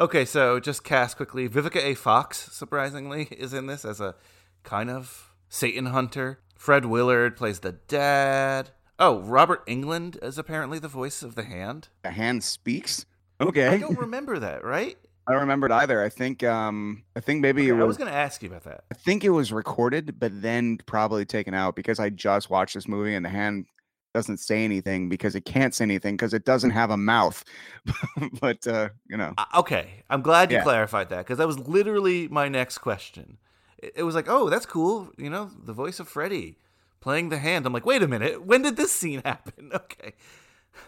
[0.02, 1.50] Okay, so just cast quickly.
[1.50, 1.94] Vivica A.
[1.94, 4.16] Fox, surprisingly, is in this as a
[4.64, 6.40] kind of Satan hunter.
[6.56, 8.70] Fred Willard plays the dad.
[8.98, 11.90] Oh, Robert Englund is apparently the voice of the hand.
[12.04, 13.06] the hand speaks.
[13.42, 13.68] Okay.
[13.68, 14.98] I don't remember that, right?
[15.30, 16.04] I don't remember it either.
[16.04, 18.64] I think um I think maybe it I was, was going to ask you about
[18.64, 18.84] that.
[18.92, 22.88] I think it was recorded but then probably taken out because I just watched this
[22.88, 23.68] movie and the hand
[24.16, 27.44] doesn't say anything because it can't say anything because it doesn't have a mouth.
[28.42, 29.36] but uh, you know.
[29.56, 30.64] Okay, I'm glad you Yeah.
[30.64, 33.38] clarified that because that was literally my next question.
[33.78, 35.12] It, it was like, oh, that's cool.
[35.18, 36.58] You know, the voice of Freddy
[37.02, 37.68] playing the hand.
[37.68, 39.70] I'm like, wait a minute, when did this scene happen?
[39.74, 40.14] Okay.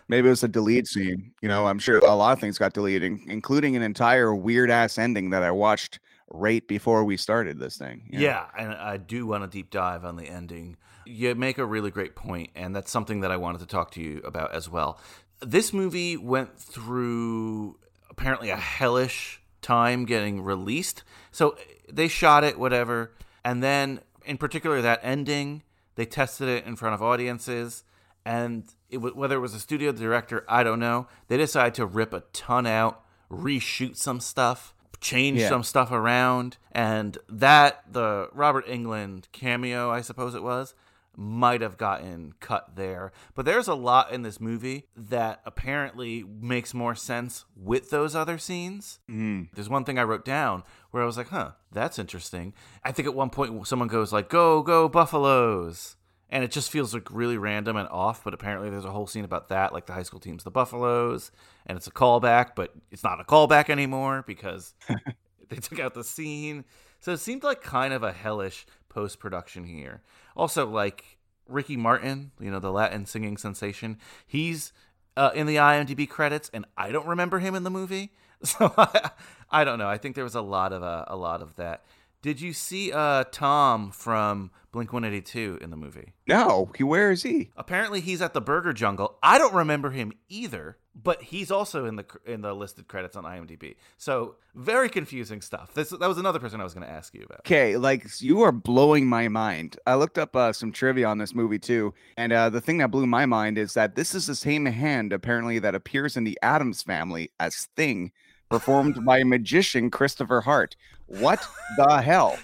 [0.08, 1.32] Maybe it was a delete scene.
[1.42, 4.98] You know, I'm sure a lot of things got deleted, including an entire weird ass
[4.98, 6.00] ending that I watched
[6.30, 8.04] right before we started this thing.
[8.10, 8.26] you know?
[8.26, 10.78] Yeah, and I do want to deep dive on the ending.
[11.06, 14.02] You make a really great point, and that's something that I wanted to talk to
[14.02, 15.00] you about as well.
[15.42, 17.78] This movie went through
[18.10, 21.04] apparently a hellish time getting released.
[21.32, 21.58] So
[21.92, 23.12] they shot it, whatever,
[23.44, 25.64] and then in particular that ending,
[25.96, 27.84] they tested it in front of audiences,
[28.26, 31.08] and it was, whether it was a studio director, I don't know.
[31.28, 35.50] They decided to rip a ton out, reshoot some stuff, change Yeah.
[35.50, 40.76] some stuff around, and that the Robert Englund cameo, I suppose it was,
[41.18, 43.12] might have gotten cut there.
[43.36, 48.38] But there's a lot in this movie that apparently makes more sense with those other
[48.38, 49.00] scenes.
[49.10, 49.50] Mhm.
[49.54, 52.54] There's one thing I wrote down where I was like, "Huh, that's interesting."
[52.84, 55.98] I think at one point someone goes like, "Go, go Buffaloes."
[56.32, 59.26] And it just feels like really random and off, but apparently there's a whole scene
[59.26, 61.30] about that, like the high school team's the Buffaloes,
[61.66, 64.74] and it's a callback, but it's not a callback anymore because
[65.50, 66.66] they took out the scene.
[67.00, 70.02] So it seemed like kind of a hellish post production here.
[70.36, 71.18] Also, like
[71.48, 74.72] Ricky Martin, you know, the Latin singing sensation, he's
[75.18, 78.14] uh, in the IMDb credits, and I don't remember him in the movie.
[78.44, 79.12] So I,
[79.52, 79.88] I don't know.
[79.88, 81.86] I think there was a lot of uh, a lot of that.
[82.22, 86.14] Did you see uh, Tom from Blink 182 in the movie?
[86.28, 87.50] No, he where is he?
[87.58, 89.18] Apparently, he's at the Burger Jungle.
[89.24, 93.24] I don't remember him either, but he's also in the in the listed credits on
[93.24, 93.76] IMDb.
[93.98, 95.74] So very confusing stuff.
[95.74, 97.40] This that was another person I was going to ask you about.
[97.40, 99.78] Okay, like you are blowing my mind.
[99.88, 102.92] I looked up uh, some trivia on this movie too, and uh, the thing that
[102.92, 106.38] blew my mind is that this is the same hand apparently that appears in the
[106.44, 108.12] Addams family as Thing,
[108.52, 110.76] performed by magician Christopher Hart.
[111.08, 111.48] What
[111.78, 112.38] the hell?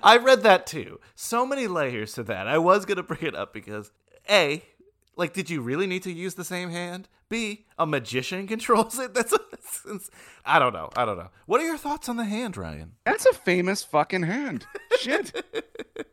[0.00, 1.00] I read that too.
[1.16, 2.46] So many layers to that.
[2.46, 3.90] I was gonna bring it up because
[4.28, 4.62] a,
[5.16, 7.08] like, did you really need to use the same hand?
[7.30, 9.14] B, a magician controls it.
[9.20, 9.30] That's,
[9.84, 10.10] that's
[10.44, 10.90] I don't know.
[10.96, 11.28] I don't know.
[11.46, 12.92] What are your thoughts on the hand, Ryan?
[13.06, 14.66] That's a famous fucking hand.
[14.98, 15.32] Shit.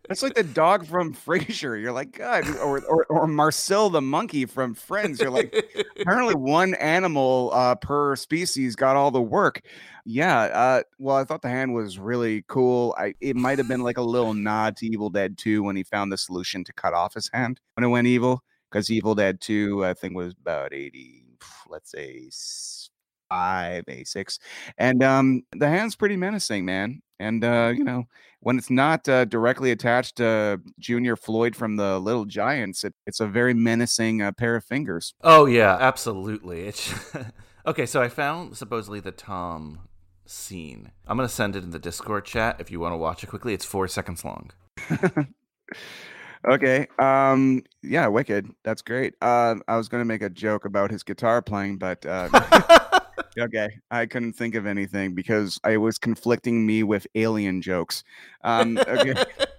[0.07, 1.81] That's like the dog from Frasier.
[1.81, 5.19] You're like, God, or, or or Marcel the monkey from Friends.
[5.19, 5.53] You're like,
[5.99, 9.61] apparently one animal uh, per species got all the work.
[10.05, 10.39] Yeah.
[10.43, 12.95] Uh, well, I thought the hand was really cool.
[12.97, 15.83] I it might have been like a little nod to Evil Dead 2 when he
[15.83, 18.43] found the solution to cut off his hand when it went evil.
[18.77, 21.23] Because Evil Dead 2, I think, was about 80,
[21.67, 22.29] let's say
[23.27, 24.37] five, a six.
[24.77, 27.01] And um the hand's pretty menacing, man.
[27.19, 28.03] And uh, you know,
[28.41, 33.19] when it's not uh, directly attached to Junior Floyd from the Little Giants, it, it's
[33.19, 35.15] a very menacing uh, pair of fingers.
[35.21, 36.67] Oh yeah, absolutely.
[36.67, 36.93] It's
[37.65, 37.87] okay.
[37.87, 39.87] So I found supposedly the Tom
[40.27, 40.91] scene.
[41.07, 43.55] I'm gonna send it in the Discord chat if you want to watch it quickly.
[43.55, 44.51] It's four seconds long.
[46.49, 46.87] Okay.
[46.99, 47.63] Um.
[47.83, 48.07] Yeah.
[48.07, 48.49] Wicked.
[48.63, 49.15] That's great.
[49.21, 52.29] Uh, I was gonna make a joke about his guitar playing, but uh,
[53.39, 58.03] okay, I couldn't think of anything because I was conflicting me with alien jokes.
[58.43, 58.77] Um.
[58.77, 59.13] Okay.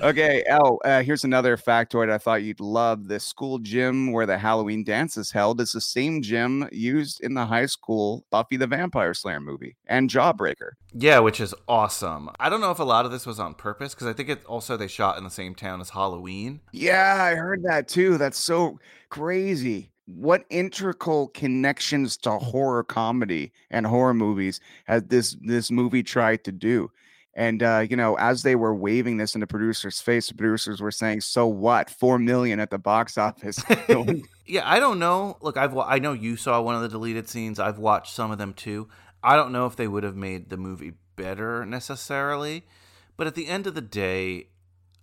[0.00, 3.08] Okay, L, uh, here's another factoid I thought you'd love.
[3.08, 7.34] The school gym where the Halloween dance is held is the same gym used in
[7.34, 10.70] the high school Buffy the Vampire Slayer movie and Jawbreaker.
[10.94, 12.30] Yeah, which is awesome.
[12.38, 14.44] I don't know if a lot of this was on purpose because I think it
[14.44, 16.60] also they shot in the same town as Halloween.
[16.72, 18.18] Yeah, I heard that too.
[18.18, 18.78] That's so
[19.08, 19.90] crazy.
[20.06, 26.52] What integral connections to horror comedy and horror movies has this this movie tried to
[26.52, 26.90] do?
[27.38, 30.82] And uh, you know, as they were waving this in the producer's face, the producers
[30.82, 31.88] were saying, "So what?
[31.88, 33.64] Four million at the box office."
[34.50, 35.36] Yeah, I don't know.
[35.42, 37.60] Look, I've wa- I know you saw one of the deleted scenes.
[37.60, 38.88] I've watched some of them too.
[39.22, 42.64] I don't know if they would have made the movie better necessarily,
[43.18, 44.48] but at the end of the day,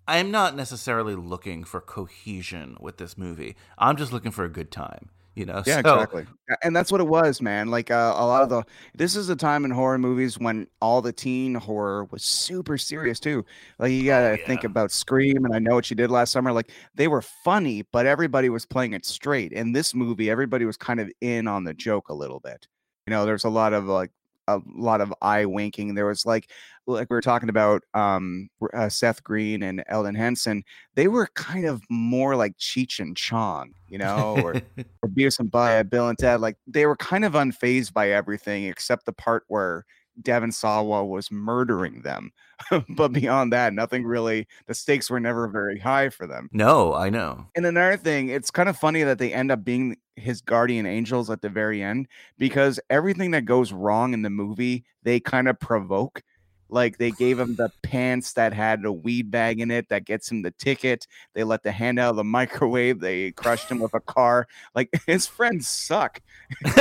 [0.07, 3.55] I'm not necessarily looking for cohesion with this movie.
[3.77, 5.09] I'm just looking for a good time.
[5.35, 6.25] You know, Yeah, So- exactly.
[6.63, 7.69] And that's what it was, man.
[7.69, 8.63] Like uh, a lot of the
[8.93, 13.19] this is a time in horror movies when all the teen horror was super serious
[13.19, 13.43] too.
[13.79, 14.69] Like you gotta think yeah.
[14.69, 16.51] about Scream and I know what you did last summer.
[16.51, 19.51] Like they were funny, but everybody was playing it straight.
[19.53, 22.67] In this movie, everybody was kind of in on the joke a little bit.
[23.07, 24.11] You know, there's a lot of like
[24.47, 25.95] a lot of eye winking.
[25.95, 26.51] There was like
[26.87, 30.63] like we were talking about um uh, Seth Green and Elden Henson.
[30.95, 34.55] They were kind of more like Cheech and Chong, you know, or
[35.01, 38.65] or Beavis and Butthead, Bill and Ted, like they were kind of unfazed by everything
[38.65, 39.85] except the part where
[40.21, 42.31] Devon Sawa was murdering them.
[42.89, 44.47] but beyond that, nothing really.
[44.67, 46.49] The stakes were never very high for them.
[46.53, 47.47] no, I know.
[47.55, 51.29] And another thing, it's kind of funny that they end up being his guardian angels
[51.29, 52.07] at the very end
[52.37, 56.21] because everything that goes wrong in the movie, they kind of provoke.
[56.69, 60.31] Like they gave him the pants that had a weed bag in it that gets
[60.31, 61.05] him the ticket.
[61.33, 62.99] They let the hand out of the microwave.
[62.99, 64.47] They crushed him with a car.
[64.73, 66.21] Like his friends suck.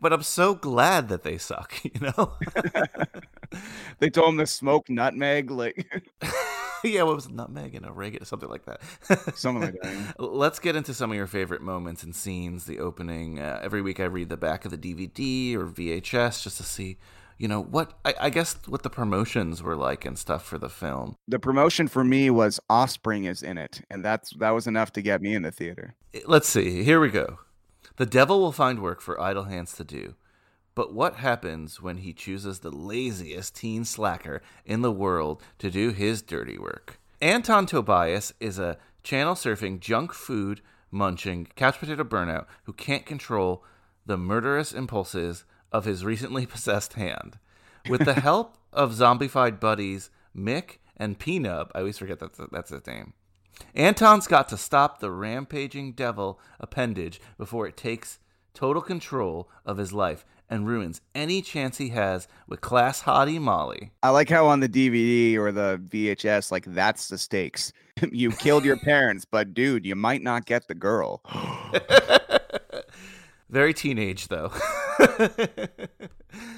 [0.00, 1.74] but I'm so glad that they suck.
[1.84, 2.34] You know.
[3.98, 5.86] They told him to smoke nutmeg, like
[6.84, 8.80] yeah, what was it, nutmeg and oregano, something like that.
[9.36, 10.20] something like that.
[10.20, 12.66] Let's get into some of your favorite moments and scenes.
[12.66, 13.38] The opening.
[13.38, 16.98] Uh, every week, I read the back of the DVD or VHS just to see,
[17.38, 20.68] you know, what I, I guess what the promotions were like and stuff for the
[20.68, 21.16] film.
[21.26, 25.02] The promotion for me was Offspring is in it, and that's that was enough to
[25.02, 25.94] get me in the theater.
[26.26, 26.84] Let's see.
[26.84, 27.38] Here we go.
[27.98, 30.14] The devil will find work for idle hands to do.
[30.76, 35.90] But what happens when he chooses the laziest teen slacker in the world to do
[35.90, 37.00] his dirty work?
[37.20, 40.60] Anton Tobias is a channel surfing, junk food
[40.92, 43.64] munching, couch potato burnout who can't control
[44.06, 47.40] the murderous impulses of his recently possessed hand.
[47.88, 52.86] With the help of zombified buddies Mick and Peanut, I always forget that's, that's his
[52.86, 53.14] name.
[53.74, 58.18] Anton's got to stop the rampaging devil appendage before it takes
[58.54, 63.92] total control of his life and ruins any chance he has with class hottie Molly.
[64.02, 67.72] I like how on the DVD or the VHS, like that's the stakes.
[68.12, 71.22] you killed your parents, but dude, you might not get the girl.
[73.50, 74.52] Very teenage, though.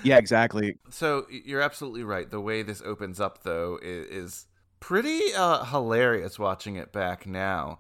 [0.03, 0.77] yeah, exactly.
[0.91, 2.29] so you're absolutely right.
[2.29, 4.47] The way this opens up, though, is, is
[4.81, 7.79] pretty uh, hilarious watching it back now.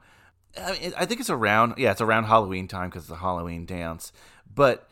[0.60, 3.66] I, mean, I think it's around, yeah, it's around Halloween time because it's a Halloween
[3.66, 4.12] dance.
[4.52, 4.88] But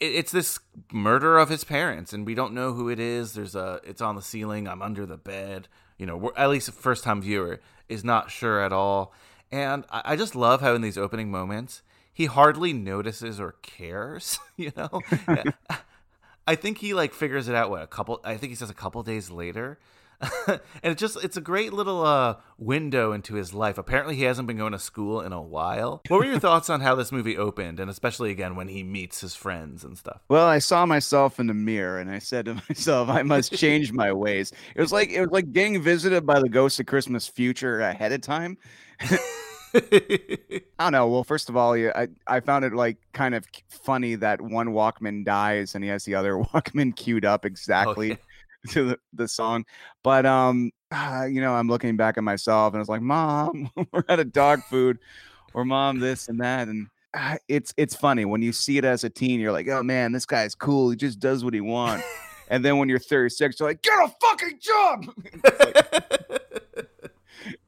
[0.00, 0.58] it, it's this
[0.92, 3.32] murder of his parents, and we don't know who it is.
[3.32, 4.68] There's a, it's on the ceiling.
[4.68, 5.68] I'm under the bed.
[5.96, 9.12] You know, we're, at least a first time viewer is not sure at all.
[9.50, 11.82] And I, I just love how in these opening moments
[12.12, 14.38] he hardly notices or cares.
[14.58, 15.00] You know,
[16.48, 17.70] I think he like figures it out.
[17.70, 18.20] What a couple?
[18.24, 19.78] I think he says a couple days later.
[20.48, 23.78] and it just it's a great little uh window into his life.
[23.78, 26.02] Apparently he hasn't been going to school in a while.
[26.08, 29.20] What were your thoughts on how this movie opened and especially again when he meets
[29.20, 30.20] his friends and stuff?
[30.28, 33.92] Well, I saw myself in the mirror and I said to myself, I must change
[33.92, 34.52] my ways.
[34.74, 38.12] It was like it was like getting visited by the ghost of Christmas future ahead
[38.12, 38.58] of time.
[39.74, 41.08] I don't know.
[41.08, 45.24] Well, first of all, I, I found it like kind of funny that one Walkman
[45.24, 48.16] dies and he has the other Walkman queued up exactly yeah.
[48.68, 49.64] To the, the song.
[50.02, 50.70] But um,
[51.28, 54.62] you know, I'm looking back at myself and it's like, Mom, we're out of dog
[54.64, 54.98] food,
[55.54, 59.04] or Mom, this and that, and ah, it's it's funny when you see it as
[59.04, 59.40] a teen.
[59.40, 60.90] You're like, oh man, this guy's cool.
[60.90, 62.06] He just does what he wants.
[62.48, 65.06] and then when you're 36, you're like, get a fucking job.
[65.44, 66.08] Like-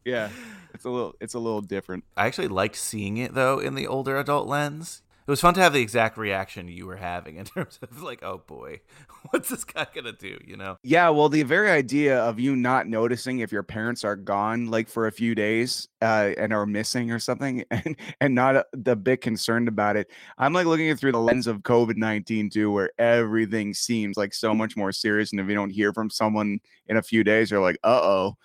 [0.04, 0.30] yeah,
[0.74, 2.04] it's a little it's a little different.
[2.16, 5.02] I actually liked seeing it though in the older adult lens.
[5.26, 8.22] It was fun to have the exact reaction you were having in terms of like,
[8.22, 8.80] oh boy,
[9.30, 10.38] what's this guy gonna do?
[10.44, 10.76] You know?
[10.82, 14.88] Yeah, well, the very idea of you not noticing if your parents are gone like
[14.88, 18.96] for a few days uh, and are missing or something, and and not uh, the
[18.96, 20.10] bit concerned about it.
[20.38, 24.34] I'm like looking at through the lens of COVID nineteen too, where everything seems like
[24.34, 26.58] so much more serious, and if you don't hear from someone
[26.88, 28.36] in a few days, you're like, uh oh.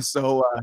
[0.00, 0.44] so.
[0.54, 0.60] uh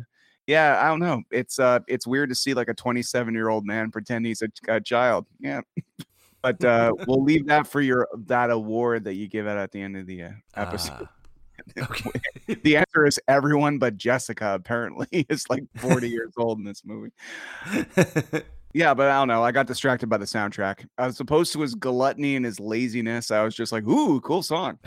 [0.48, 1.22] yeah, I don't know.
[1.32, 4.50] It's uh, it's weird to see like a 27 year old man pretend he's a,
[4.68, 5.26] a child.
[5.40, 5.62] Yeah,
[6.42, 9.82] but uh, we'll leave that for your that award that you give out at the
[9.82, 11.08] end of the uh, episode.
[11.78, 12.12] Ah, okay.
[12.64, 14.54] the answer is everyone but Jessica.
[14.54, 17.12] Apparently, is like 40 years old in this movie.
[18.74, 19.44] Yeah, but I don't know.
[19.44, 20.88] I got distracted by the soundtrack.
[20.98, 24.80] As opposed to his gluttony and his laziness, I was just like, "Ooh, cool song."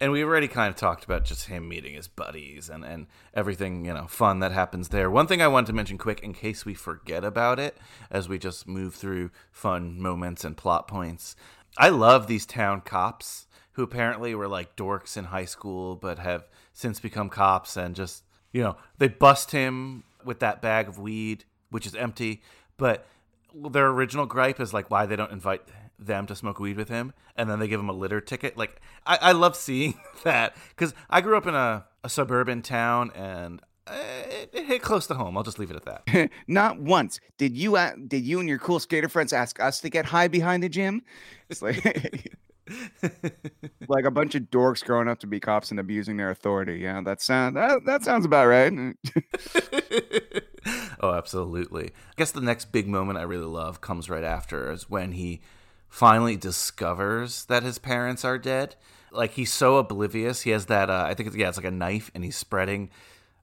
[0.00, 3.84] And we already kind of talked about just him meeting his buddies and, and everything,
[3.84, 5.10] you know, fun that happens there.
[5.10, 7.76] One thing I wanted to mention quick in case we forget about it
[8.10, 11.36] as we just move through fun moments and plot points.
[11.76, 16.48] I love these town cops who apparently were like dorks in high school but have
[16.72, 21.44] since become cops and just, you know, they bust him with that bag of weed,
[21.68, 22.42] which is empty,
[22.78, 23.06] but
[23.54, 25.62] their original gripe is like why they don't invite
[26.00, 28.80] them to smoke weed with him and then they give him a litter ticket like
[29.06, 33.60] i, I love seeing that because i grew up in a, a suburban town and
[33.86, 33.92] uh,
[34.28, 37.56] it, it hit close to home i'll just leave it at that Not once did
[37.56, 40.62] you uh, did you and your cool skater friends ask us to get high behind
[40.62, 41.02] the gym?
[41.48, 41.84] It's like
[43.88, 46.78] like a bunch of dorks growing up to be cops and abusing their authority.
[46.78, 48.72] Yeah, that sound that, that sounds about right.
[51.00, 54.90] oh absolutely i guess the next big moment i really love comes right after is
[54.90, 55.40] when he
[55.90, 58.76] finally discovers that his parents are dead
[59.12, 61.70] like he's so oblivious he has that uh, i think it's yeah it's like a
[61.70, 62.88] knife and he's spreading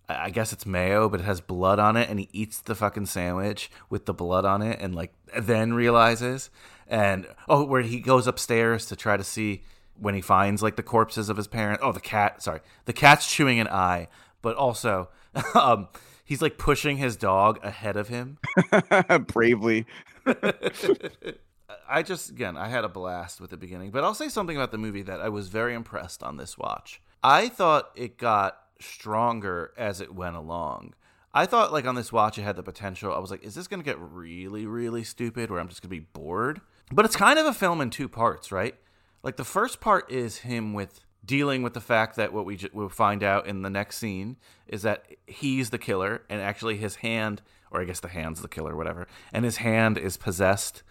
[0.10, 3.08] I guess it's mayo, but it has blood on it, and he eats the fucking
[3.08, 6.50] sandwich with the blood on it, and like then realizes,
[6.88, 9.64] and oh, where he goes upstairs to try to see
[10.00, 11.82] when he finds like the corpses of his parents.
[11.84, 14.08] Oh, the cat, sorry, the cat's chewing an eye,
[14.42, 15.10] but also,
[15.56, 15.90] um,
[16.24, 18.38] he's like pushing his dog ahead of him.
[19.28, 19.86] Bravely.
[21.90, 24.72] I just again I had a blast with the beginning, but I'll say something about
[24.72, 27.02] the movie that I was very impressed on this watch.
[27.24, 30.94] I thought it got stronger as it went along.
[31.34, 33.14] I thought like on this watch it had the potential.
[33.14, 35.90] I was like, is this going to get really really stupid where I'm just going
[35.90, 36.62] to be bored?
[36.92, 38.76] But it's kind of a film in two parts, right?
[39.24, 42.70] Like the first part is him with dealing with the fact that what we j-
[42.72, 46.96] will find out in the next scene is that he's the killer and actually his
[46.98, 50.84] hand or I guess the hand's the killer whatever and his hand is possessed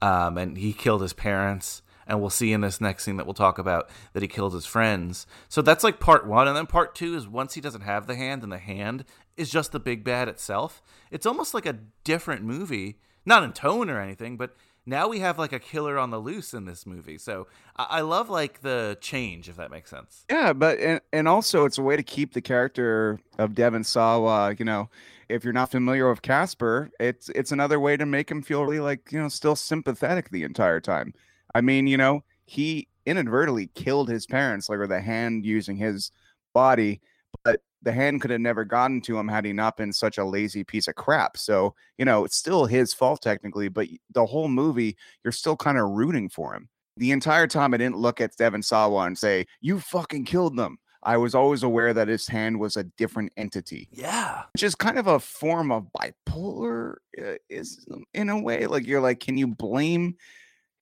[0.00, 3.34] um, and he killed his parents and we'll see in this next scene that we'll
[3.34, 5.26] talk about that he killed his friends.
[5.48, 8.16] So that's like part one and then part two is once he doesn't have the
[8.16, 9.04] hand and the hand
[9.36, 13.88] is just the big bad itself it's almost like a different movie not in tone
[13.88, 17.18] or anything but now we have like a killer on the loose in this movie.
[17.18, 17.46] So
[17.76, 20.24] i, I love like the change if that makes sense.
[20.30, 24.56] Yeah, but and, and also it's a way to keep the character of Devon Sawa,
[24.58, 24.88] you know,
[25.28, 28.80] if you're not familiar with Casper, it's it's another way to make him feel really
[28.80, 31.12] like, you know, still sympathetic the entire time.
[31.54, 36.10] I mean, you know, he inadvertently killed his parents, like with the hand using his
[36.54, 37.00] body,
[37.44, 40.24] but the hand could have never gotten to him had he not been such a
[40.24, 41.36] lazy piece of crap.
[41.36, 45.78] So, you know, it's still his fault technically, but the whole movie, you're still kind
[45.78, 46.68] of rooting for him.
[46.96, 50.78] The entire time I didn't look at Devon Sawa and say, You fucking killed them.
[51.08, 54.98] I was always aware that his hand was a different entity, yeah which is kind
[54.98, 58.66] of a form of bipolar, uh, is in a way.
[58.66, 60.16] Like you're like, can you blame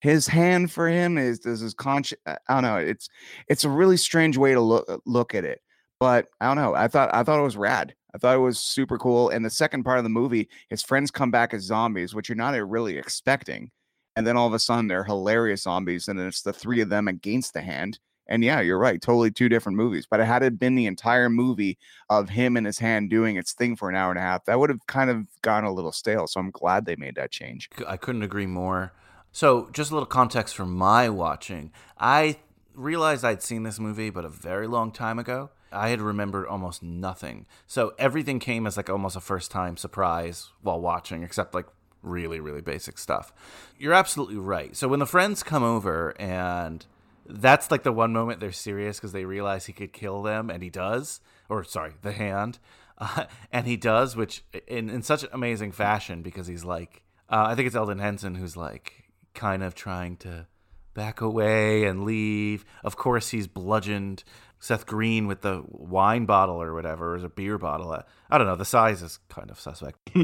[0.01, 1.17] his hand for him?
[1.17, 2.77] Is does his conscious I don't know.
[2.79, 3.09] It's
[3.49, 5.61] it's a really strange way to look look at it.
[6.01, 6.75] but I don't know.
[6.75, 7.95] I thought I thought it was rad.
[8.15, 9.29] I thought it was super cool.
[9.31, 12.37] And the second part of the movie, his friends come back as zombies, which you're
[12.37, 13.71] not really expecting.
[14.17, 16.89] And then all of a sudden they're hilarious zombies, and then it's the three of
[16.89, 17.99] them against the hand.
[18.29, 20.07] And yeah, you're right, totally two different movies.
[20.09, 21.79] But had it been the entire movie
[22.11, 24.59] of him and his hand doing its thing for an hour and a half, that
[24.59, 26.27] would have kind of gone a little stale.
[26.27, 27.71] So I'm glad they made that change.
[27.87, 28.93] I couldn't agree more.
[29.37, 31.71] So, just a little context for my watching.
[31.99, 32.39] I
[32.75, 35.51] realized I'd seen this movie, but a very long time ago.
[35.71, 37.45] I had remembered almost nothing.
[37.67, 41.67] So, everything came as like almost a first time surprise while watching, except like
[42.03, 43.31] really, really basic stuff.
[43.79, 44.75] You're absolutely right.
[44.75, 46.87] So, when the friends come over and
[47.29, 50.63] that's like the one moment they're serious because they realize he could kill them, and
[50.63, 51.21] he does.
[51.49, 52.59] Or, sorry, the hand.
[52.99, 57.55] Uh, and he does, which in, in such amazing fashion because he's like, uh, I
[57.55, 59.05] think it's Elden Henson who's like
[59.35, 60.47] kind of trying to
[60.95, 62.65] back away and leave.
[62.83, 64.25] Of course, he's bludgeoned
[64.59, 67.93] Seth Green with the wine bottle or whatever, or a beer bottle.
[68.31, 68.57] I don't know.
[68.57, 69.99] The size is kind of suspect.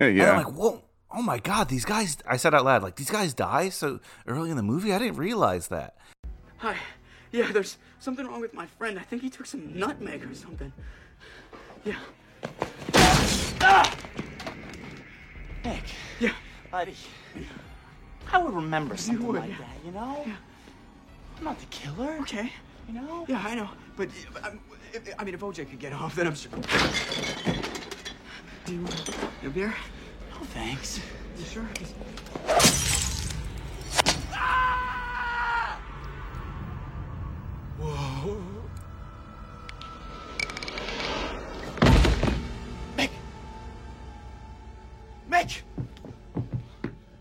[0.00, 0.36] And I'm yeah.
[0.38, 0.82] like, whoa.
[1.14, 4.48] Oh my God, these guys, I said out loud, like, these guys die so early
[4.48, 4.94] in the movie?
[4.94, 5.98] I didn't realize that.
[6.62, 6.76] Hi.
[7.32, 8.96] Yeah, there's something wrong with my friend.
[8.96, 10.72] I think he took some nutmeg or something.
[11.84, 11.98] Yeah.
[15.64, 15.82] Nick,
[16.20, 16.30] Yeah.
[16.70, 16.94] buddy.
[18.32, 19.56] I would remember something would, like yeah.
[19.58, 20.24] that, you know?
[21.38, 22.18] I'm not the killer.
[22.20, 22.52] Okay.
[22.86, 23.24] You know?
[23.26, 23.68] Yeah, I know.
[23.96, 24.60] But uh, um,
[25.18, 26.52] I mean, if OJ could get off, then I'm sure.
[28.66, 29.10] Do you want
[29.44, 29.74] a beer?
[30.30, 31.00] No, thanks.
[31.36, 32.88] You sure?
[42.96, 43.10] Mick!
[45.28, 45.62] Mick!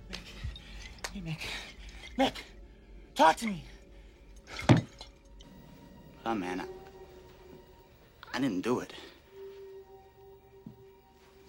[0.09, 0.19] Mick!
[1.11, 1.39] Hey, Mick.
[2.17, 2.33] Mick!
[3.15, 3.63] Talk to me!
[6.23, 6.65] Oh man, I,
[8.35, 8.93] I didn't do it.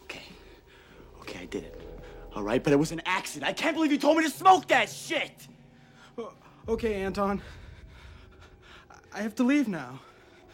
[0.04, 0.22] Okay.
[1.20, 1.80] Okay, I did it.
[2.34, 3.50] All right, but it was an accident.
[3.50, 5.48] I can't believe you told me to smoke that shit!
[6.66, 7.42] Okay, Anton.
[9.14, 10.00] I have to leave now.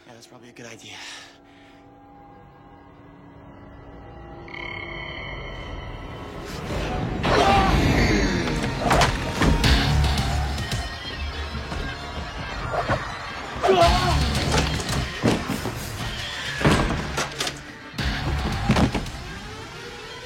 [0.05, 0.91] Yeah, that's probably a good idea.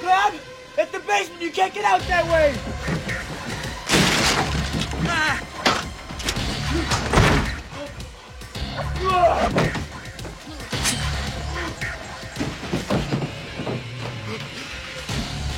[0.01, 0.33] Dad!
[0.75, 1.41] It's the basement!
[1.41, 3.02] You can't get out that way!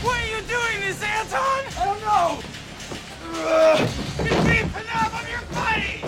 [0.02, 1.66] Why are you doing this, Anton?
[1.78, 2.40] I don't know!
[4.18, 6.02] You're deep enough of your body!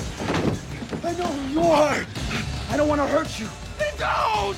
[1.04, 2.06] I know who you are!
[2.70, 3.48] I don't want to hurt you!
[3.78, 4.58] Then don't!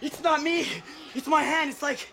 [0.00, 0.66] It's not me!
[1.14, 1.70] It's my hand!
[1.70, 2.08] It's like.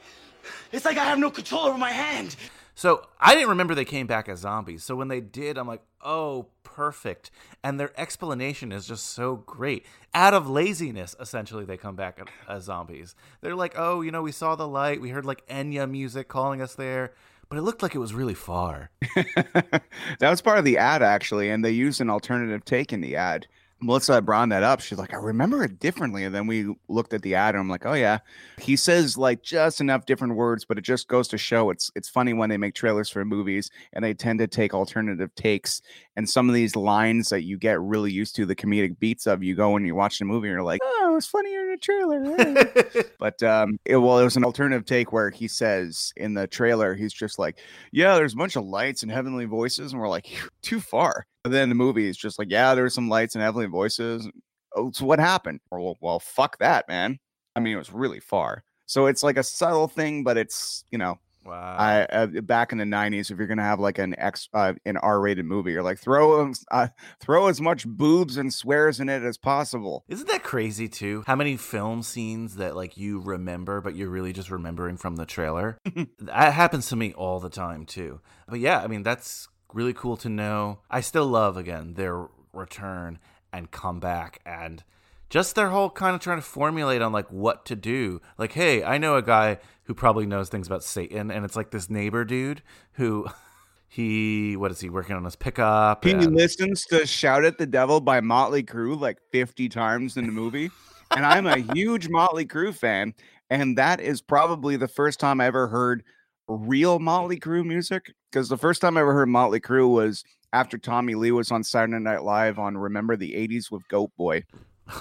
[0.72, 2.36] It's like I have no control over my hand!
[2.82, 4.84] So I didn't remember they came back as zombies.
[4.84, 7.29] So when they did, I'm like, oh, perfect.
[7.63, 9.86] And their explanation is just so great.
[10.15, 13.13] Out of laziness, essentially, they come back as zombies.
[13.41, 14.99] They're like, oh, you know, we saw the light.
[14.99, 17.13] We heard like Enya music calling us there,
[17.49, 18.89] but it looked like it was really far.
[19.15, 19.84] that
[20.19, 23.45] was part of the ad actually, and they used an alternative take in the ad.
[23.82, 24.79] Melissa brought that up.
[24.79, 26.23] She's like, I remember it differently.
[26.23, 28.19] And then we looked at the ad, and I'm like, oh yeah.
[28.59, 32.07] He says like just enough different words, but it just goes to show it's it's
[32.09, 35.82] funny when they make trailers for movies and they tend to take alternative takes.
[36.22, 39.41] And some of these lines that you get really used to the comedic beats of,
[39.41, 41.72] you go when you watch the movie, and you're like, oh, it was funnier in
[41.72, 43.03] a trailer.
[43.19, 46.93] but um, it, well, it was an alternative take where he says in the trailer,
[46.93, 47.57] he's just like,
[47.91, 50.28] yeah, there's a bunch of lights and heavenly voices, and we're like,
[50.61, 51.26] too far.
[51.41, 54.30] But then the movie is just like, yeah, there's some lights and heavenly voices.
[54.76, 55.61] Oh, so what happened?
[55.72, 57.17] Or well, well, fuck that, man.
[57.55, 58.63] I mean, it was really far.
[58.86, 61.76] So it's like a subtle thing, but it's you know, Wow.
[61.78, 64.98] I uh, back in the '90s, if you're gonna have like an X, uh, an
[64.98, 66.89] R-rated movie, you're like throw as- uh,
[67.20, 70.04] throw as much boobs and swears in it as possible.
[70.08, 71.24] Isn't that crazy too?
[71.26, 75.26] How many film scenes that like you remember, but you're really just remembering from the
[75.26, 75.78] trailer?
[76.20, 78.22] that happens to me all the time too.
[78.48, 80.80] But yeah, I mean that's really cool to know.
[80.89, 83.18] I still love again their return
[83.52, 84.84] and comeback and
[85.32, 88.21] just their whole kind of trying to formulate on like what to do.
[88.38, 91.71] Like, hey, I know a guy who probably knows things about Satan, and it's like
[91.71, 92.61] this neighbor dude
[92.93, 93.25] who
[93.88, 96.03] he what is he working on his pickup?
[96.03, 100.25] He and- listens to "Shout at the Devil" by Motley Crue like 50 times in
[100.27, 100.69] the movie,
[101.15, 103.13] and I'm a huge Motley Crue fan,
[103.49, 106.03] and that is probably the first time I ever heard
[106.49, 108.11] real Motley Crue music.
[108.29, 111.63] because the first time I ever heard Motley Crue was after Tommy Lee was on
[111.63, 114.43] Saturday Night Live on Remember the '80s with Goat Boy,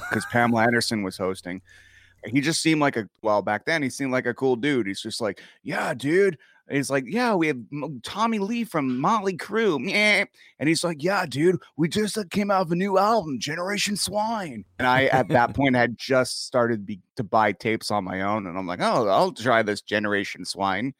[0.09, 1.61] because Pamela Anderson was hosting.
[2.27, 3.83] He just seemed like a well back then.
[3.83, 4.87] He seemed like a cool dude.
[4.87, 6.37] He's just like, yeah, dude.
[6.71, 7.59] And he's like, yeah, we have
[8.05, 12.63] Tommy Lee from Motley Crue, and he's like, yeah, dude, we just uh, came out
[12.63, 14.65] of a new album, Generation Swine.
[14.79, 18.47] And I, at that point, had just started be- to buy tapes on my own,
[18.47, 20.95] and I'm like, oh, I'll try this Generation Swine.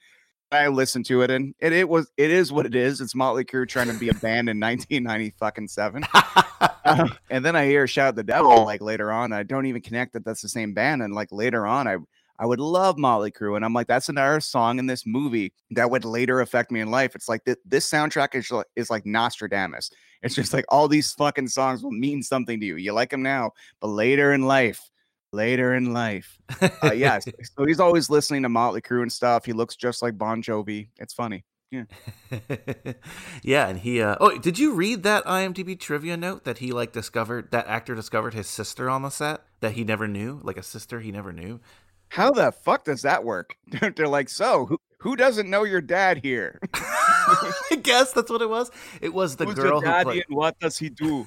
[0.53, 3.01] I listened to it, and it, it was it is what it is.
[3.01, 6.05] It's Motley Crue trying to be a band in 1990 fucking seven.
[6.13, 9.33] Uh, and then I hear "Shout the Devil" like later on.
[9.33, 11.03] I don't even connect that that's the same band.
[11.03, 11.99] And like later on, I
[12.41, 15.91] I would love Motley Crue, and I'm like, that's another song in this movie that
[15.91, 17.15] would later affect me in life.
[17.15, 19.91] It's like th- this soundtrack is like, is like Nostradamus.
[20.23, 22.77] It's just like all these fucking songs will mean something to you.
[22.77, 24.90] You like them now, but later in life.
[25.33, 27.25] Later in life, uh, yes.
[27.57, 29.45] so he's always listening to Motley Crue and stuff.
[29.45, 30.89] He looks just like Bon Jovi.
[30.99, 31.45] It's funny.
[31.71, 31.85] Yeah.
[33.43, 34.03] yeah, and he.
[34.03, 37.95] Uh, oh, did you read that IMDb trivia note that he like discovered that actor
[37.95, 41.33] discovered his sister on the set that he never knew, like a sister he never
[41.33, 41.61] knew.
[42.09, 43.57] How the fuck does that work?
[43.97, 46.59] They're like, so who, who doesn't know your dad here?
[46.75, 48.73] I guess that's what it was.
[49.01, 50.25] It was the Who's girl who played.
[50.29, 51.25] what does he do?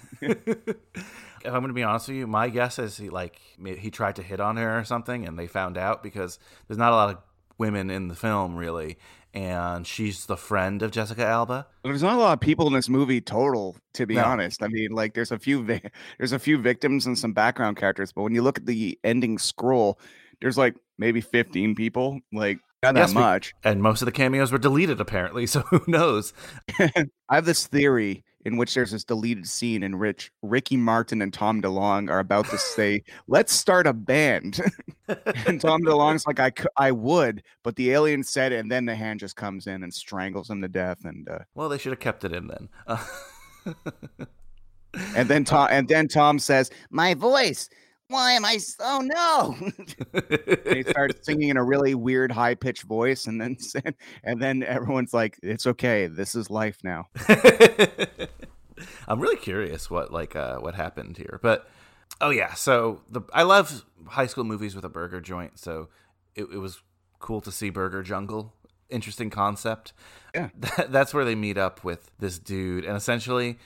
[1.43, 3.39] If I'm going to be honest with you, my guess is he like
[3.77, 6.91] he tried to hit on her or something, and they found out because there's not
[6.91, 7.17] a lot of
[7.57, 8.97] women in the film really,
[9.33, 11.67] and she's the friend of Jessica Alba.
[11.83, 14.23] There's not a lot of people in this movie total, to be No.
[14.25, 14.63] honest.
[14.63, 15.81] I mean, like there's a few vi-
[16.17, 19.37] there's a few victims and some background characters, but when you look at the ending
[19.37, 19.99] scroll,
[20.41, 23.53] there's like maybe 15 people, like not that Yes, we- much.
[23.63, 26.33] And most of the cameos were deleted apparently, so who knows?
[26.79, 31.33] I have this theory in which there's this deleted scene in which Ricky Martin and
[31.33, 34.59] Tom DeLonge are about to say, "Let's start a band,"
[35.47, 38.95] and Tom DeLonge's like, "I cou- I would," but the alien said, and then the
[38.95, 41.99] hand just comes in and strangles him to death, and uh, Well, they should have
[41.99, 42.69] kept it in then.
[42.87, 43.05] Uh,
[45.15, 47.69] and then Tom and then Tom says, "My voice."
[48.09, 48.53] Why am I?
[48.55, 49.55] s- Oh no!
[50.13, 53.57] and he starts singing in a really weird, high pitched voice, and then
[54.23, 56.07] and then everyone's like, "It's okay.
[56.07, 57.07] This is life now."
[59.07, 61.69] I'm really curious what like uh, what happened here, but
[62.21, 65.89] oh yeah, so the I love high school movies with a burger joint, so
[66.35, 66.81] it, it was
[67.19, 68.53] cool to see Burger Jungle.
[68.89, 69.93] Interesting concept.
[70.35, 70.49] Yeah.
[70.77, 73.57] That, that's where they meet up with this dude, and essentially,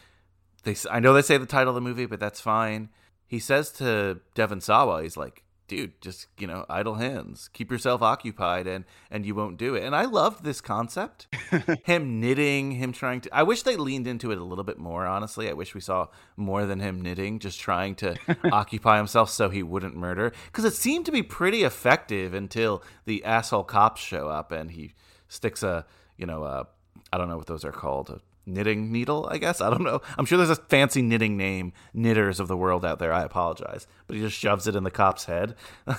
[0.63, 2.89] they I know they say the title of the movie, but that's fine.
[3.27, 8.01] He says to Devon Sawa, he's like, "Dude, just you know, idle hands, keep yourself
[8.01, 11.27] occupied, and and you won't do it." And I loved this concept
[11.83, 13.35] him knitting, him trying to.
[13.35, 15.05] I wish they leaned into it a little bit more.
[15.05, 18.15] Honestly, I wish we saw more than him knitting, just trying to
[18.51, 20.31] occupy himself so he wouldn't murder.
[20.45, 24.93] Because it seemed to be pretty effective until the asshole cops show up and he
[25.27, 25.85] sticks a,
[26.17, 26.67] you know, a,
[27.11, 28.09] I don't know what those are called.
[28.09, 29.59] A, Knitting needle, I guess.
[29.59, 30.01] I don't know.
[30.17, 33.11] I'm sure there's a fancy knitting name, knitters of the world out there.
[33.11, 35.53] I apologize, but he just shoves it in the cop's head.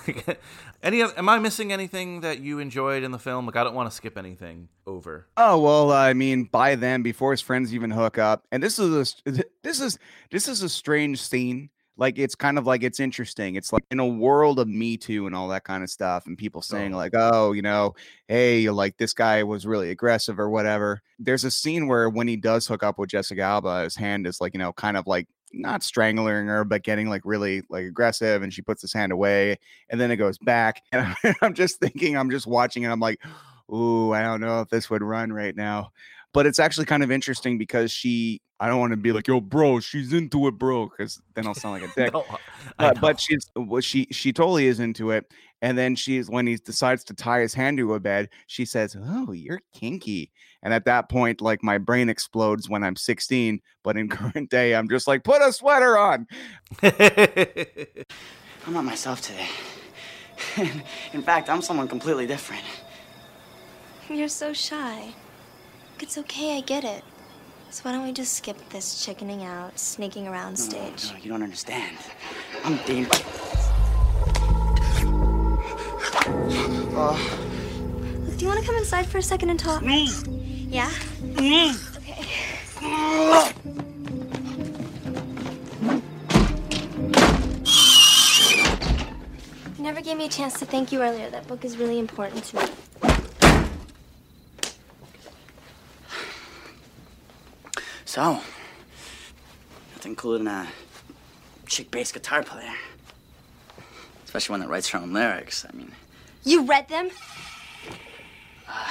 [0.82, 1.02] Any?
[1.02, 3.46] oth- Am I missing anything that you enjoyed in the film?
[3.46, 5.26] Like, I don't want to skip anything over.
[5.36, 9.14] Oh well, I mean, by then, before his friends even hook up, and this is
[9.26, 9.32] a
[9.62, 9.98] this is
[10.30, 11.70] this is a strange scene.
[11.98, 13.56] Like it's kind of like it's interesting.
[13.56, 16.38] It's like in a world of Me Too and all that kind of stuff, and
[16.38, 16.96] people saying oh.
[16.96, 17.94] like, "Oh, you know,
[18.28, 22.36] hey, like this guy was really aggressive or whatever." There's a scene where when he
[22.36, 25.26] does hook up with Jessica Alba, his hand is like, you know, kind of like
[25.52, 29.58] not strangling her, but getting like really like aggressive, and she puts his hand away,
[29.90, 33.20] and then it goes back, and I'm just thinking, I'm just watching, and I'm like,
[33.72, 35.90] ooh, I don't know if this would run right now.
[36.34, 39.40] But it's actually kind of interesting because she, I don't want to be like, yo,
[39.40, 42.12] bro, she's into it, bro, because then I'll sound like a dick.
[42.12, 42.24] No,
[42.78, 45.32] Uh, but she's, well, she, she totally is into it.
[45.62, 48.96] And then she's, when he decides to tie his hand to a bed, she says,
[49.00, 50.30] oh, you're kinky.
[50.62, 53.60] And at that point, like my brain explodes when I'm 16.
[53.82, 56.26] But in current day, I'm just like, put a sweater on.
[56.82, 59.48] I'm not myself today.
[61.12, 62.62] In fact, I'm someone completely different.
[64.08, 65.14] You're so shy.
[66.00, 67.02] It's okay, I get it.
[67.70, 71.12] So why don't we just skip this chickening out, sneaking around No, no, stage?
[71.12, 71.96] no, you don't understand.
[72.64, 73.06] I'm Dean.
[76.96, 77.16] Uh,
[78.36, 79.82] do you want to come inside for a second and talk?
[79.84, 80.08] Me?
[80.70, 80.90] Yeah?
[81.20, 81.72] Me.
[81.96, 82.24] Okay.
[89.76, 91.30] You never gave me a chance to thank you earlier.
[91.30, 92.62] That book is really important to me.
[98.08, 98.40] So,
[99.92, 100.66] nothing cooler than a
[101.66, 102.72] chick bass guitar player.
[104.24, 105.66] Especially one that writes her own lyrics.
[105.68, 105.92] I mean,
[106.42, 107.10] You read them?
[108.66, 108.90] Uh,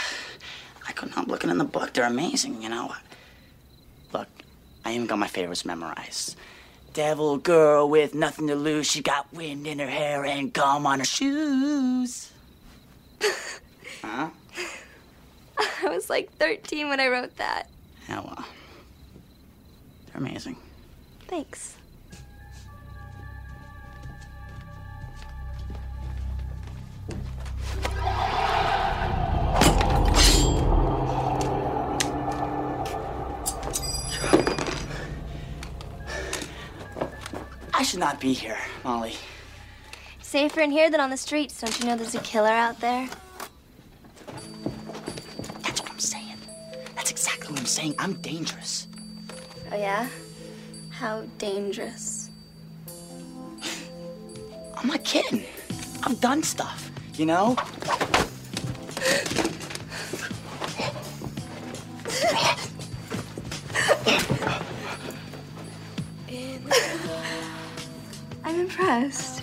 [0.88, 1.94] I couldn't help looking in the book.
[1.94, 2.94] They're amazing, you know.
[4.14, 4.28] Look,
[4.86, 6.36] I even got my favorites memorized.
[6.94, 8.86] Devil girl with nothing to lose.
[8.86, 12.32] She got wind in her hair and gum on her shoes.
[14.04, 14.30] huh?
[15.58, 17.68] I was like 13 when I wrote that.
[18.08, 18.46] Yeah, well.
[20.18, 20.58] Amazing.
[21.28, 21.76] Thanks.
[37.74, 39.14] I should not be here, Molly.
[40.22, 41.62] Safer in here than on the streets.
[41.62, 43.08] Don't you know there's a killer out there?
[45.62, 46.38] That's what I'm saying.
[46.96, 47.94] That's exactly what I'm saying.
[48.00, 48.87] I'm dangerous.
[49.72, 50.08] Oh, yeah?
[50.90, 52.30] How dangerous.
[54.78, 55.44] I'm not kidding.
[56.04, 57.56] I've done stuff, you know?
[68.44, 69.42] I'm impressed.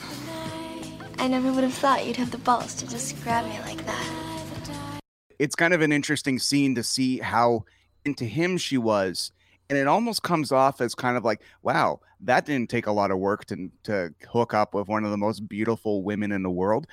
[1.19, 5.01] I never would have thought you'd have the balls to just grab me like that.
[5.39, 7.65] it's kind of an interesting scene to see how
[8.05, 9.33] into him she was
[9.71, 13.11] and it almost comes off as kind of like wow that didn't take a lot
[13.11, 16.51] of work to to hook up with one of the most beautiful women in the
[16.51, 16.87] world.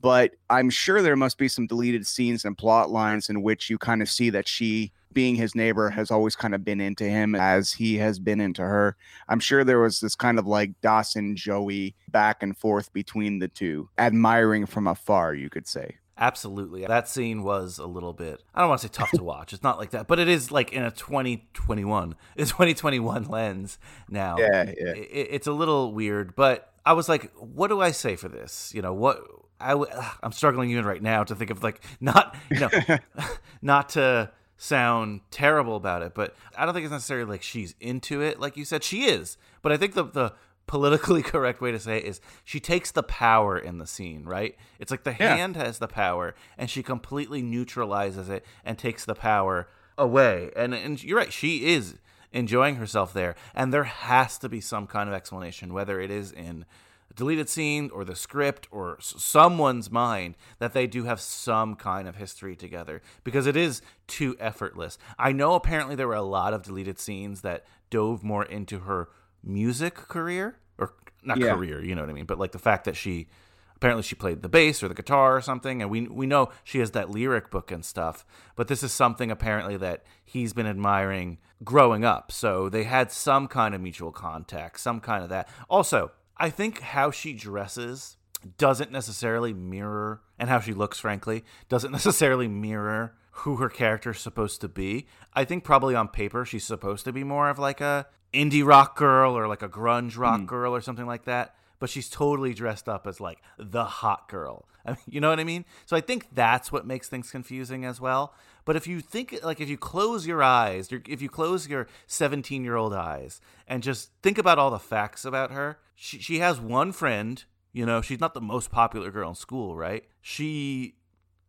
[0.00, 3.78] But i'm sure there must be some deleted scenes and plot lines in which you
[3.78, 7.34] kind of see that she being his neighbor has always kind of been into him
[7.34, 8.96] as he has been into her.
[9.28, 13.48] I'm sure there was this kind of like dawson joey back and forth between the
[13.48, 16.86] two admiring from afar you could say Absolutely.
[16.86, 19.52] That scene was a little bit, I don't want to say tough to watch.
[19.52, 23.76] It's not like that, but it is like in a 2021, a 2021 lens
[24.08, 24.36] now.
[24.38, 24.92] Yeah, yeah.
[24.92, 28.70] It, it's a little weird, but I was like, what do I say for this?
[28.72, 29.20] You know, what
[29.58, 29.90] I w-
[30.22, 32.70] I'm struggling even right now to think of like not, you know,
[33.62, 38.22] not to sound terrible about it, but I don't think it's necessarily like she's into
[38.22, 38.38] it.
[38.38, 40.34] Like you said, she is, but I think the, the,
[40.66, 44.56] politically correct way to say it is she takes the power in the scene, right?
[44.78, 45.36] It's like the Yeah.
[45.36, 50.50] hand has the power and she completely neutralizes it and takes the power away.
[50.56, 51.96] And and you're right, she is
[52.32, 53.34] enjoying herself there.
[53.54, 56.64] And there has to be some kind of explanation, whether it is in
[57.10, 62.08] a deleted scene or the script or someone's mind that they do have some kind
[62.08, 64.96] of history together because it is too effortless.
[65.18, 69.10] I know apparently there were a lot of deleted scenes that dove more into her
[69.42, 71.54] music career or not Yeah.
[71.54, 73.28] career, you know what I mean, but like the fact that she
[73.76, 76.78] apparently she played the bass or the guitar or something and we we know she
[76.78, 78.24] has that lyric book and stuff
[78.54, 82.30] but this is something apparently that he's been admiring growing up.
[82.30, 85.48] So they had some kind of mutual contact some kind of that.
[85.68, 88.16] Also i think how she dresses
[88.56, 94.60] doesn't necessarily mirror and how she looks frankly doesn't necessarily mirror who her character's supposed
[94.60, 95.06] to be.
[95.34, 98.96] I think probably on paper she's supposed to be more of like a indie rock
[98.96, 100.46] girl or like a grunge rock hmm.
[100.46, 104.68] girl or something like that but she's totally dressed up as like the hot girl.
[104.86, 105.64] I mean, you know what I mean?
[105.84, 108.34] So I think that's what makes things confusing as well.
[108.64, 112.94] But if you think like if you close your eyes, if you close your 17-year-old
[112.94, 117.42] eyes and just think about all the facts about her, she she has one friend,
[117.72, 120.04] you know, she's not the most popular girl in school, right?
[120.20, 120.94] She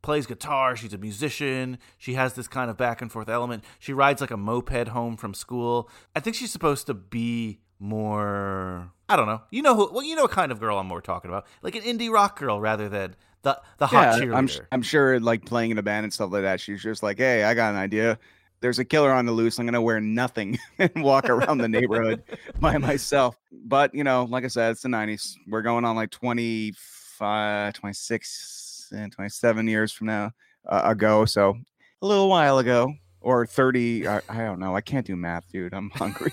[0.04, 3.64] plays guitar, she's a musician, she has this kind of back and forth element.
[3.80, 5.90] She rides like a moped home from school.
[6.16, 9.42] I think she's supposed to be more I don't know.
[9.50, 11.48] You know who well you know what kind of girl I'm more talking about.
[11.64, 14.36] Like an indie rock girl rather than the the hot cheerleader.
[14.62, 16.60] I'm, I'm sure like playing in a band and stuff like that.
[16.60, 18.20] She's just like, hey, I got an idea.
[18.62, 19.60] There's a killer on the loose.
[19.60, 22.24] I'm gonna wear nothing and walk around the neighborhood
[22.60, 23.38] by myself.
[23.52, 25.36] But you know, like I said, it's the '90s.
[25.48, 28.63] We're going on like 25, 26,
[28.94, 30.32] and 27 years from now
[30.70, 31.26] uh, ago.
[31.26, 31.56] So
[32.02, 34.08] a little while ago, or 30.
[34.08, 34.76] I, I don't know.
[34.76, 35.74] I can't do math, dude.
[35.74, 36.32] I'm hungry.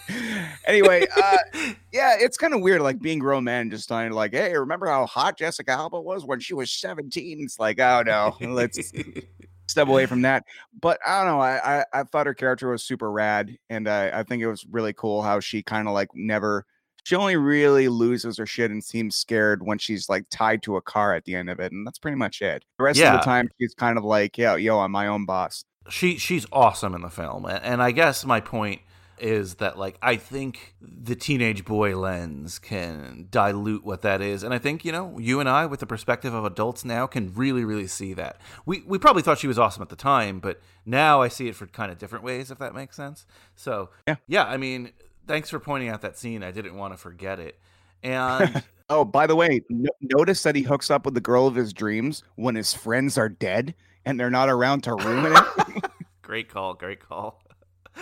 [0.67, 1.37] anyway, uh,
[1.93, 4.87] yeah, it's kind of weird, like being grown man, just starting to like, hey, remember
[4.87, 7.39] how hot Jessica Alba was when she was 17?
[7.41, 8.93] It's like, oh no, let's
[9.67, 10.45] step away from that.
[10.79, 11.41] But I don't know.
[11.41, 14.67] I I, I thought her character was super rad, and I I think it was
[14.67, 16.67] really cool how she kind of like never.
[17.05, 20.83] She only really loses her shit and seems scared when she's like tied to a
[20.83, 22.65] car at the end of it, and that's pretty much it.
[22.79, 25.65] The rest of the time, she's kind of like, yo, yo, I'm my own boss.
[25.89, 28.81] she she's awesome in the film and i guess my point
[29.19, 34.53] is that like i think the teenage boy lens can dilute what that is and
[34.55, 37.65] i think you know you and i with the perspective of adults now can really
[37.65, 41.23] really see that we we probably thought she was awesome at the time but now
[41.23, 43.27] i see it for kind of different ways if that makes sense
[43.57, 44.17] so Yeah.
[44.29, 44.93] yeah i mean
[45.31, 47.59] thanks for pointing out that scene i didn't want to forget it
[48.03, 51.55] and Oh, by the way, no- notice that he hooks up with the girl of
[51.55, 53.73] his dreams when his friends are dead
[54.05, 55.85] and they're not around to ruin it.
[56.23, 57.41] great call, great call.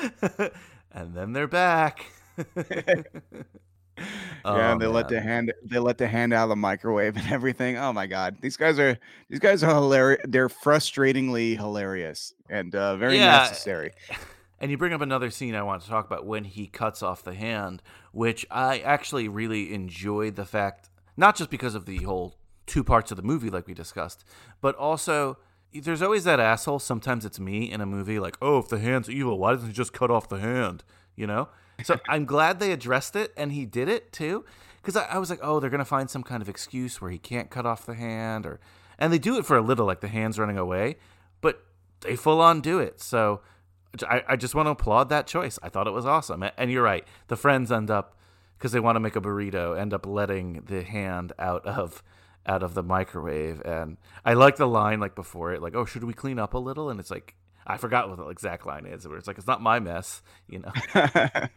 [0.90, 2.06] and then they're back.
[2.56, 3.02] yeah,
[4.72, 7.30] and they Oh, let the hand they let the hand out of the microwave and
[7.30, 7.76] everything.
[7.76, 8.96] Oh my god, these guys are
[9.28, 10.22] these guys are hilarious.
[10.26, 13.36] They're frustratingly hilarious and uh, very Yeah.
[13.38, 13.92] necessary.
[14.60, 17.22] And you bring up another scene I want to talk about when he cuts off
[17.22, 17.82] the hand,
[18.12, 22.36] which I actually really enjoyed the fact, not just because of the whole
[22.66, 24.24] two parts of the movie, like we discussed,
[24.60, 25.38] but also
[25.72, 26.78] there's always that asshole.
[26.78, 29.72] Sometimes it's me in a movie, like, oh, if the hand's evil, why doesn't he
[29.72, 30.82] just cut off the hand?
[31.14, 31.48] You know?
[31.84, 34.44] So I'm glad they addressed it and he did it too.
[34.80, 37.10] Because I, I was like, oh, they're going to find some kind of excuse where
[37.10, 38.46] he can't cut off the hand.
[38.46, 38.60] or
[38.98, 40.96] And they do it for a little, like the hand's running away,
[41.40, 41.64] but
[42.00, 43.00] they full on do it.
[43.00, 43.40] So
[44.06, 45.58] I, I just want to applaud that choice.
[45.62, 46.44] I thought it was awesome.
[46.56, 47.06] And you're right.
[47.28, 48.16] The friends end up
[48.58, 52.02] because they want to make a burrito, end up letting the hand out of
[52.46, 53.60] out of the microwave.
[53.64, 56.58] And I like the line like before it, like, "Oh, should we clean up a
[56.58, 57.34] little?" And it's like
[57.66, 59.06] I forgot what the exact line is.
[59.06, 60.72] Where it's like, "It's not my mess," you know.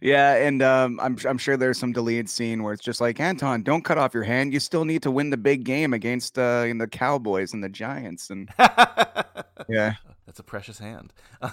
[0.00, 3.62] yeah, and um, I'm I'm sure there's some deleted scene where it's just like Anton,
[3.62, 4.54] don't cut off your hand.
[4.54, 8.30] You still need to win the big game against uh, the Cowboys and the Giants,
[8.30, 8.48] and
[9.68, 9.94] yeah,
[10.34, 11.12] That's a precious hand.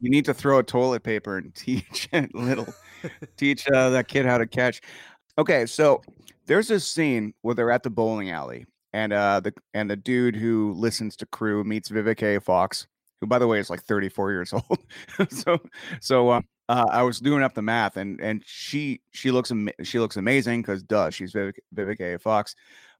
[0.00, 2.72] you need to throw a toilet paper and teach little
[3.36, 4.80] teach uh, that kid how to catch.
[5.38, 6.00] Okay, so
[6.46, 10.36] there's this scene where they're at the bowling alley, and uh, the and the dude
[10.36, 12.40] who listens to Crue meets Vivica.
[12.40, 12.86] Fox,
[13.20, 14.78] who by the way is like 34 years old.
[15.28, 15.58] so
[16.00, 19.72] so um, uh, I was doing up the math, and and she she looks ama-
[19.82, 22.18] she looks amazing because duh, she's Vivica, Vivica A.
[22.20, 22.54] Fox.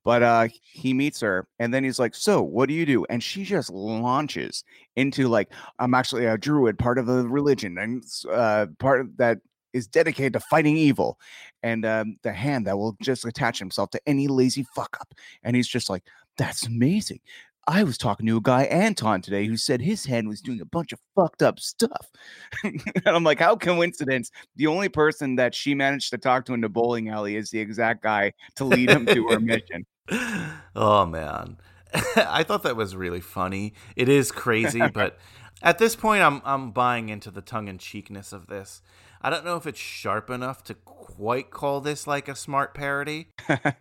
[0.05, 3.23] But uh, he meets her, and then he's like, "So, what do you do?" And
[3.23, 4.65] she just launches
[4.97, 9.39] into like, "I'm actually a druid, part of the religion, and uh, part of that
[9.75, 11.19] is dedicated to fighting evil,
[11.63, 15.55] and um, the hand that will just attach himself to any lazy fuck up." And
[15.57, 16.05] he's just like,
[16.39, 17.21] "That's amazing."
[17.69, 20.65] I was talking to a guy, Anton, today, who said his hand was doing a
[20.65, 22.09] bunch of fucked up stuff.
[22.65, 24.31] and I'm like, how coincidence?
[24.57, 27.61] The only person that she managed to talk to in the bowling alley is the
[27.61, 29.85] exact guy to lead him to her mission.
[30.75, 31.59] oh man,
[32.17, 33.75] I thought that was really funny.
[33.97, 35.19] It is crazy, but
[35.63, 38.81] at this point, I'm I'm buying into the tongue in cheekness of this.
[39.21, 43.29] I don't know if it's sharp enough to quite call this like a smart parody,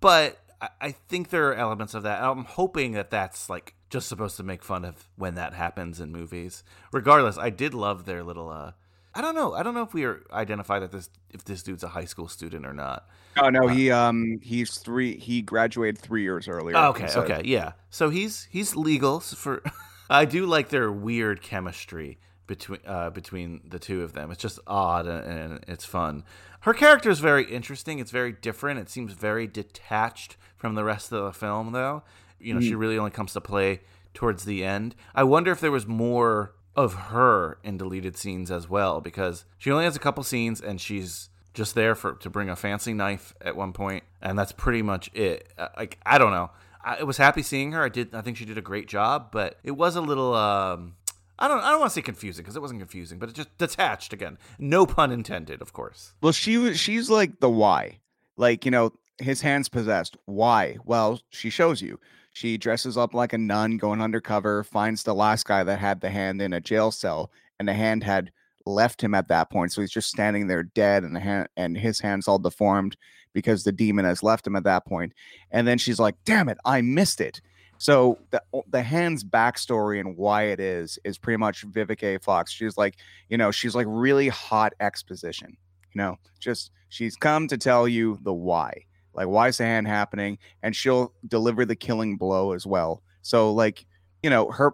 [0.02, 2.22] but I, I think there are elements of that.
[2.22, 6.12] I'm hoping that that's like just supposed to make fun of when that happens in
[6.12, 6.64] movies.
[6.92, 8.50] Regardless, I did love their little.
[8.50, 8.72] uh
[9.16, 9.54] I don't know.
[9.56, 12.28] I don't know if we are identify that this if this dude's a high school
[12.28, 13.08] student or not.
[13.38, 16.78] Oh no, he um he's three he graduated three years earlier.
[16.78, 17.72] Okay, So- okay, yeah.
[17.90, 19.64] So he's he's legal for.
[20.10, 24.32] I do like their weird chemistry between uh, between the two of them.
[24.32, 26.24] It's just odd and, and it's fun.
[26.62, 28.00] Her character is very interesting.
[28.00, 28.80] It's very different.
[28.80, 32.04] It seems very detached from the rest of the film, though.
[32.40, 32.80] You know, she Mm.
[32.80, 33.82] really only comes to play
[34.14, 34.96] towards the end.
[35.16, 39.72] I wonder if there was more of her in deleted scenes as well, because she
[39.72, 43.34] only has a couple scenes and she's just there for to bring a fancy knife
[43.42, 45.52] at one point, and that's pretty much it.
[45.58, 46.52] Uh, Like I don't know.
[46.86, 47.84] I, I was happy seeing her.
[47.84, 48.14] I did.
[48.14, 50.36] I think she did a great job, but it was a little.
[50.36, 50.94] Um,
[51.40, 51.60] I don't.
[51.64, 54.38] I don't want to say confusing because it wasn't confusing, but it just detached again.
[54.60, 56.14] No pun intended, of course.
[56.22, 58.00] Well, she was she's like the why.
[58.38, 60.16] Like, you know, his hands possessed.
[60.26, 60.78] Why?
[60.86, 62.00] Well, she shows you.
[62.38, 66.12] She dresses up like a nun going undercover, finds the last guy that had the
[66.12, 68.32] hand in a jail cell, and the hand had
[68.64, 69.74] left him at that point.
[69.74, 72.96] So he's just standing there dead and the hand and his hands all deformed
[73.34, 75.14] because the demon has left him at that point.
[75.50, 77.42] And then she's like, damn it, I missed it.
[77.80, 82.22] So the the hand's backstory and why it is is pretty much Vivica.
[82.22, 82.52] Fox.
[82.52, 82.98] She's like,
[83.30, 85.58] you know, she's like really hot exposition
[85.98, 88.86] you know just she's come to tell you the why
[89.18, 90.38] like why is the hand happening?
[90.64, 93.02] And she'll deliver the killing blow as well.
[93.22, 93.86] So like
[94.24, 94.74] you know her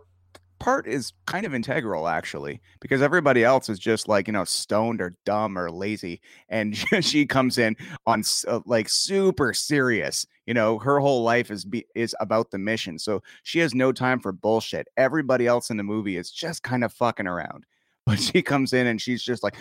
[0.60, 5.02] part is kind of integral actually because everybody else is just like you know stoned
[5.02, 6.22] or dumb or lazy.
[6.50, 7.76] And she comes in
[8.06, 10.26] on uh, like super serious.
[10.46, 13.00] You know her whole life is be- is about the mission.
[13.00, 14.88] So she has no time for bullshit.
[14.98, 17.66] Everybody else in the movie is just kind of fucking around
[18.06, 19.56] but she comes in and she's just like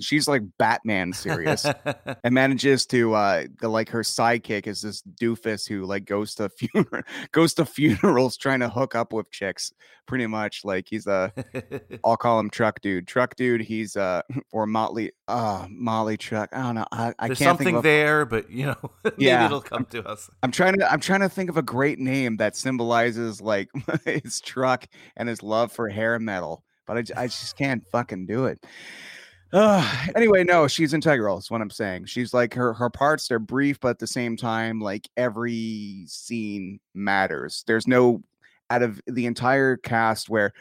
[0.00, 1.66] she's like batman serious
[2.24, 6.48] and manages to uh the, like her sidekick is this doofus who like goes to
[6.58, 9.72] funeral goes to funerals trying to hook up with chicks
[10.06, 11.32] pretty much like he's a
[12.04, 14.22] i'll call him truck dude truck dude he's uh
[14.52, 17.82] or motley uh molly truck i don't know i, I There's can't something think of,
[17.82, 20.30] there, but you know, maybe Yeah, it'll come to us.
[20.42, 23.68] I'm trying to I'm trying to think of a great name that symbolizes like
[24.04, 24.86] his truck
[25.16, 28.64] and his love for hair metal, but I, I just can't fucking do it.
[29.52, 31.38] Uh, anyway, no, she's integral.
[31.38, 32.06] Is what I'm saying.
[32.06, 33.28] She's like her her parts.
[33.28, 37.62] They're brief, but at the same time, like every scene matters.
[37.66, 38.22] There's no
[38.70, 40.52] out of the entire cast where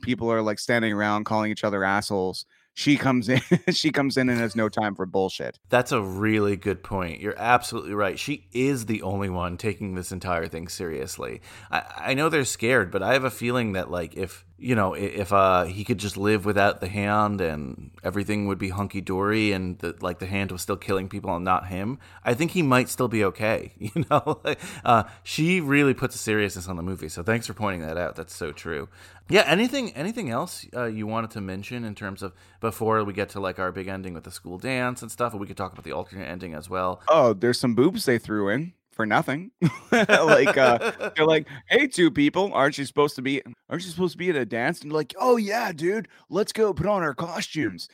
[0.00, 2.46] people are like standing around calling each other assholes,
[2.78, 3.40] she comes in
[3.72, 5.58] she comes in and has no time for bullshit.
[5.68, 7.20] That's a really good point.
[7.20, 8.18] You're absolutely right.
[8.18, 11.42] She is the only one taking this entire thing seriously.
[11.72, 14.94] I, I know they're scared, but I have a feeling that like if you know
[14.94, 19.52] if uh he could just live without the hand and everything would be hunky dory
[19.52, 22.62] and the, like the hand was still killing people and not him, I think he
[22.62, 23.72] might still be okay.
[23.88, 24.42] You know,
[24.84, 27.08] uh, she really puts a seriousness on the movie.
[27.08, 28.16] So thanks for pointing that out.
[28.16, 28.88] That's so true.
[29.30, 29.44] Yeah.
[29.46, 33.40] Anything anything else uh, you wanted to mention in terms of before we get to
[33.40, 35.32] like our big ending with the school dance and stuff?
[35.32, 37.00] Or we could talk about the alternate ending as well.
[37.08, 39.52] Oh, there's some boobs they threw in for nothing.
[39.92, 43.40] like uh they're like, "Hey, two people, aren't you supposed to be
[43.70, 46.74] aren't you supposed to be at a dance?" And like, "Oh yeah, dude, let's go
[46.74, 47.88] put on our costumes."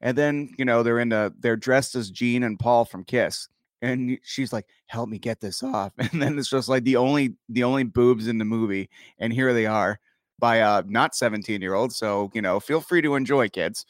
[0.00, 3.48] And then, you know, they're in a they're dressed as Gene and Paul from Kiss.
[3.82, 7.36] And she's like, "Help me get this off." And then it's just like the only
[7.48, 8.90] the only boobs in the movie
[9.20, 10.00] and here they are
[10.40, 11.92] by a not 17 year old.
[11.92, 13.86] so you know feel free to enjoy kids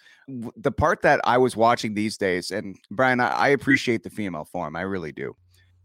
[0.57, 4.44] the part that i was watching these days and brian i, I appreciate the female
[4.44, 5.34] form i really do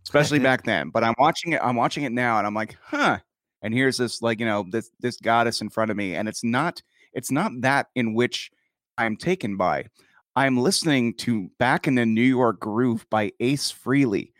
[0.07, 3.17] especially back then but i'm watching it i'm watching it now and i'm like huh
[3.61, 6.43] and here's this like you know this this goddess in front of me and it's
[6.43, 6.81] not
[7.13, 8.49] it's not that in which
[8.97, 9.85] i'm taken by
[10.35, 14.31] i'm listening to back in the new york groove by ace Frehley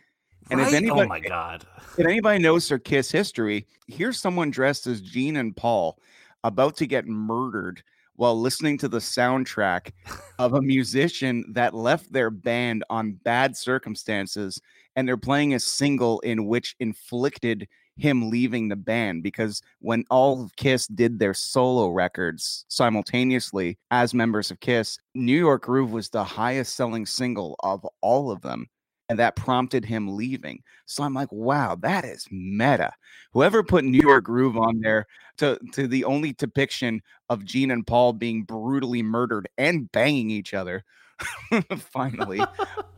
[0.49, 0.73] and if Right?
[0.73, 1.65] Oh anybody oh my god.
[1.97, 5.99] if anybody knows their Kiss history, here's someone dressed as Gene and Paul
[6.43, 7.83] about to get murdered
[8.17, 9.91] while listening to the soundtrack
[10.39, 14.59] of a musician that left their band on bad circumstances
[14.95, 20.43] and they're playing a single in which inflicted him leaving the band because when all
[20.43, 26.09] of Kiss did their solo records simultaneously as members of Kiss, New York Groove was
[26.09, 28.67] the highest selling single of all of them
[29.09, 30.61] and that prompted him leaving.
[30.85, 32.91] So I'm like, wow, that is meta.
[33.33, 35.05] Whoever put New York Groove on there
[35.37, 40.53] to to the only depiction of Gene and Paul being brutally murdered and banging each
[40.53, 40.83] other.
[41.77, 42.41] Finally,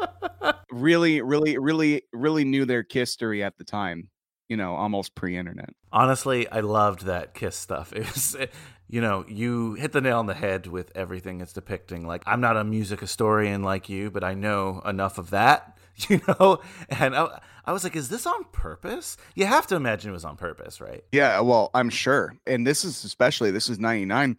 [0.71, 4.09] really, really, really, really knew their history at the time.
[4.49, 5.69] You know, almost pre-internet.
[5.91, 7.93] Honestly, I loved that Kiss stuff.
[7.95, 8.47] It was, eh,
[8.87, 12.07] you know, you hit the nail on the head with everything it's depicting.
[12.07, 15.77] Like, I'm not a music historian like you, but I know enough of that,
[16.09, 16.59] you know?
[16.89, 19.17] And I, I was like, is this on purpose?
[19.35, 21.03] You have to imagine it was on purpose, right?
[21.11, 22.33] Yeah, well, I'm sure.
[22.47, 24.37] And this is especially this is 99.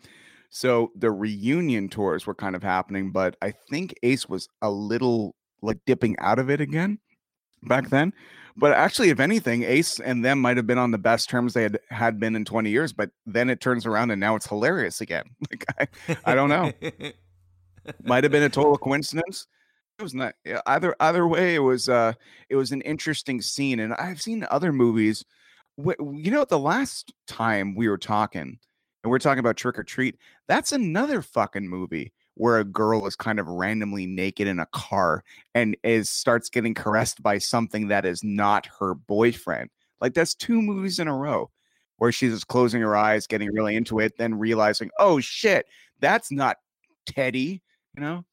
[0.51, 5.37] So the reunion tours were kind of happening, but I think Ace was a little
[5.63, 6.99] like dipping out of it again
[7.63, 8.13] back then.
[8.57, 11.63] But actually, if anything, Ace and them might have been on the best terms they
[11.63, 15.01] had had been in 20 years, but then it turns around and now it's hilarious
[15.01, 15.25] again.
[15.51, 16.73] Like I, I don't know.
[18.05, 19.47] might have been a total coincidence.
[20.01, 20.35] It was not
[20.65, 21.57] either either way.
[21.57, 22.15] It was uh
[22.49, 25.27] it was an interesting scene, and I've seen other movies.
[25.77, 28.59] You know, the last time we were talking,
[29.03, 30.17] and we're talking about Trick or Treat,
[30.49, 35.23] that's another fucking movie where a girl is kind of randomly naked in a car
[35.55, 39.69] and is starts getting caressed by something that is not her boyfriend.
[40.01, 41.51] Like that's two movies in a row
[41.99, 45.67] where she's just closing her eyes, getting really into it, then realizing, oh shit,
[45.99, 46.57] that's not
[47.05, 47.61] Teddy,
[47.95, 48.25] you know?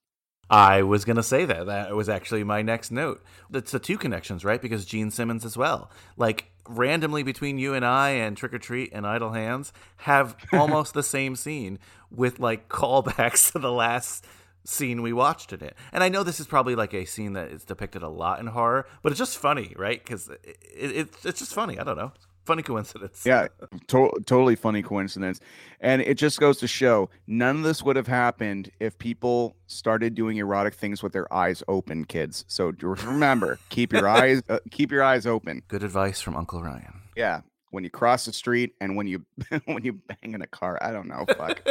[0.50, 1.66] I was going to say that.
[1.66, 3.24] That was actually my next note.
[3.50, 4.62] That's the two connections, right?
[4.62, 5.92] Because Gene Simmons as well.
[6.16, 10.94] Like, randomly between you and I and Trick or Treat and Idle Hands have almost
[10.94, 11.80] the same scene
[12.12, 14.26] with like callbacks to the last
[14.64, 15.76] scene we watched in it.
[15.92, 18.48] And I know this is probably like a scene that is depicted a lot in
[18.48, 20.04] horror, but it's just funny, right?
[20.04, 21.80] Because it, it, it's just funny.
[21.80, 22.12] I don't know.
[22.48, 23.24] Funny coincidence.
[23.26, 23.50] Yeah,
[23.88, 25.42] to- totally funny coincidence.
[25.82, 30.16] And it just goes to show none of this would have happened if people started
[30.16, 32.46] doing erotic things with their eyes open, kids.
[32.48, 35.62] So remember, keep your eyes uh, keep your eyes open.
[35.68, 37.02] Good advice from Uncle Ryan.
[37.18, 37.42] Yeah,
[37.72, 39.26] when you cross the street and when you
[39.66, 41.62] when you bang in a car, I don't know, fuck.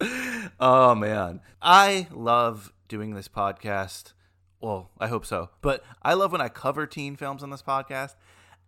[0.60, 4.12] oh man i love doing this podcast
[4.60, 8.14] well i hope so but i love when i cover teen films on this podcast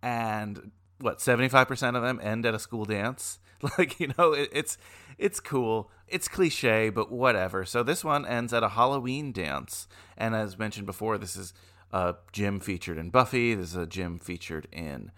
[0.01, 3.39] and what 75% of them end at a school dance?
[3.79, 4.77] Like you know it, it's
[5.17, 5.89] it's cool.
[6.07, 7.65] It's cliche but whatever.
[7.65, 9.87] So this one ends at a halloween dance.
[10.15, 11.55] And as mentioned before this is
[11.91, 13.55] a gym featured in buffy.
[13.55, 15.11] This is a gym featured in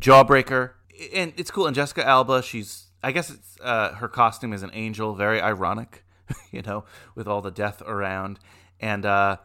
[0.00, 0.72] Jawbreaker,
[1.14, 1.66] and it's cool.
[1.66, 6.04] And Jessica Alba, she's I guess it's uh, her costume is an angel, very ironic,
[6.50, 6.84] you know,
[7.14, 8.38] with all the death around.
[8.80, 9.36] And uh,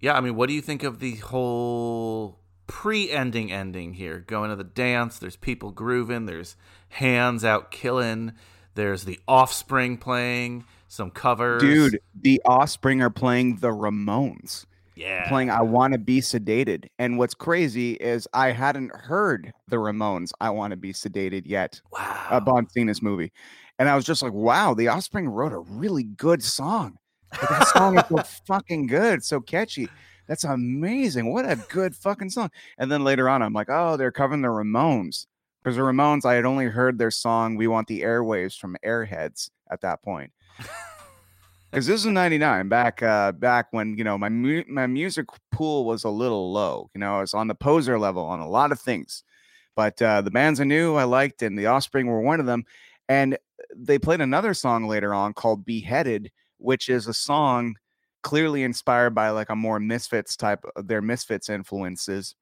[0.00, 4.20] yeah, I mean, what do you think of the whole pre-ending ending here?
[4.26, 6.56] Going to the dance, there's people grooving, there's
[6.90, 8.32] hands out killing,
[8.74, 11.60] there's the Offspring playing some covers.
[11.62, 14.66] Dude, the Offspring are playing the Ramones.
[14.94, 15.28] Yeah.
[15.28, 16.86] playing I Want to Be Sedated.
[16.98, 21.82] And what's crazy is I hadn't heard the Ramones I Want to Be Sedated yet
[21.92, 22.28] Wow.
[22.30, 23.30] upon seeing this movie.
[23.78, 26.96] And I was just like, wow, the Offspring wrote a really good song.
[27.32, 29.90] Like, that song is so fucking good, so catchy.
[30.26, 31.32] That's amazing.
[31.32, 32.50] What a good fucking song.
[32.78, 35.26] And then later on, I'm like, oh, they're covering the Ramones.
[35.62, 39.50] Because the Ramones, I had only heard their song We Want the Airwaves from Airheads
[39.70, 40.32] at that point.
[41.70, 45.84] Because this is 99, back uh back when you know my mu- my music pool
[45.84, 46.88] was a little low.
[46.94, 49.24] You know, I was on the poser level on a lot of things.
[49.74, 52.64] But uh the bands I knew I liked, and the offspring were one of them.
[53.10, 53.36] And
[53.74, 57.74] they played another song later on called Beheaded, which is a song
[58.26, 62.34] clearly inspired by like a more misfits type of their misfits influences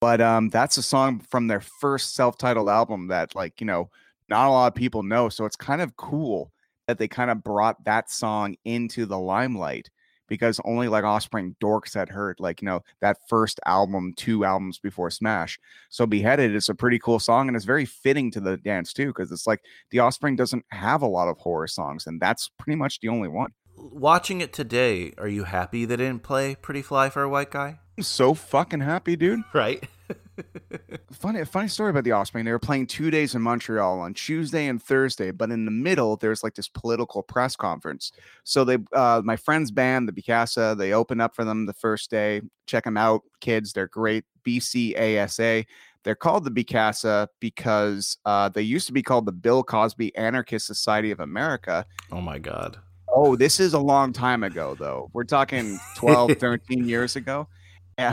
[0.00, 3.90] but um that's a song from their first self-titled album that like you know
[4.28, 6.52] not a lot of people know so it's kind of cool
[6.86, 9.90] that they kind of brought that song into the limelight
[10.32, 14.78] because only like offspring dorks had heard like you know that first album two albums
[14.78, 15.58] before smash
[15.90, 19.08] so beheaded is a pretty cool song and it's very fitting to the dance too
[19.08, 19.60] because it's like
[19.90, 23.28] the offspring doesn't have a lot of horror songs and that's pretty much the only
[23.28, 27.50] one Watching it today, are you happy they didn't play Pretty Fly for a White
[27.50, 27.78] Guy?
[27.96, 29.42] I'm so fucking happy dude.
[29.52, 29.86] Right.
[31.12, 32.44] funny funny story about the offspring.
[32.44, 36.16] They were playing two days in montreal on tuesday and thursday but in the middle
[36.16, 38.12] there's like this political press conference.
[38.44, 42.10] So they uh my friend's band the bicasa they open up for them the first
[42.10, 42.40] day.
[42.66, 43.72] Check them out kids.
[43.72, 44.24] They're great.
[44.46, 45.66] Bcasa
[46.04, 50.66] they're called the bicasa because uh they used to be called the bill cosby anarchist
[50.66, 51.84] society of america.
[52.10, 52.78] Oh my God.
[53.14, 55.10] Oh, this is a long time ago, though.
[55.12, 57.46] We're talking 12, 13 years ago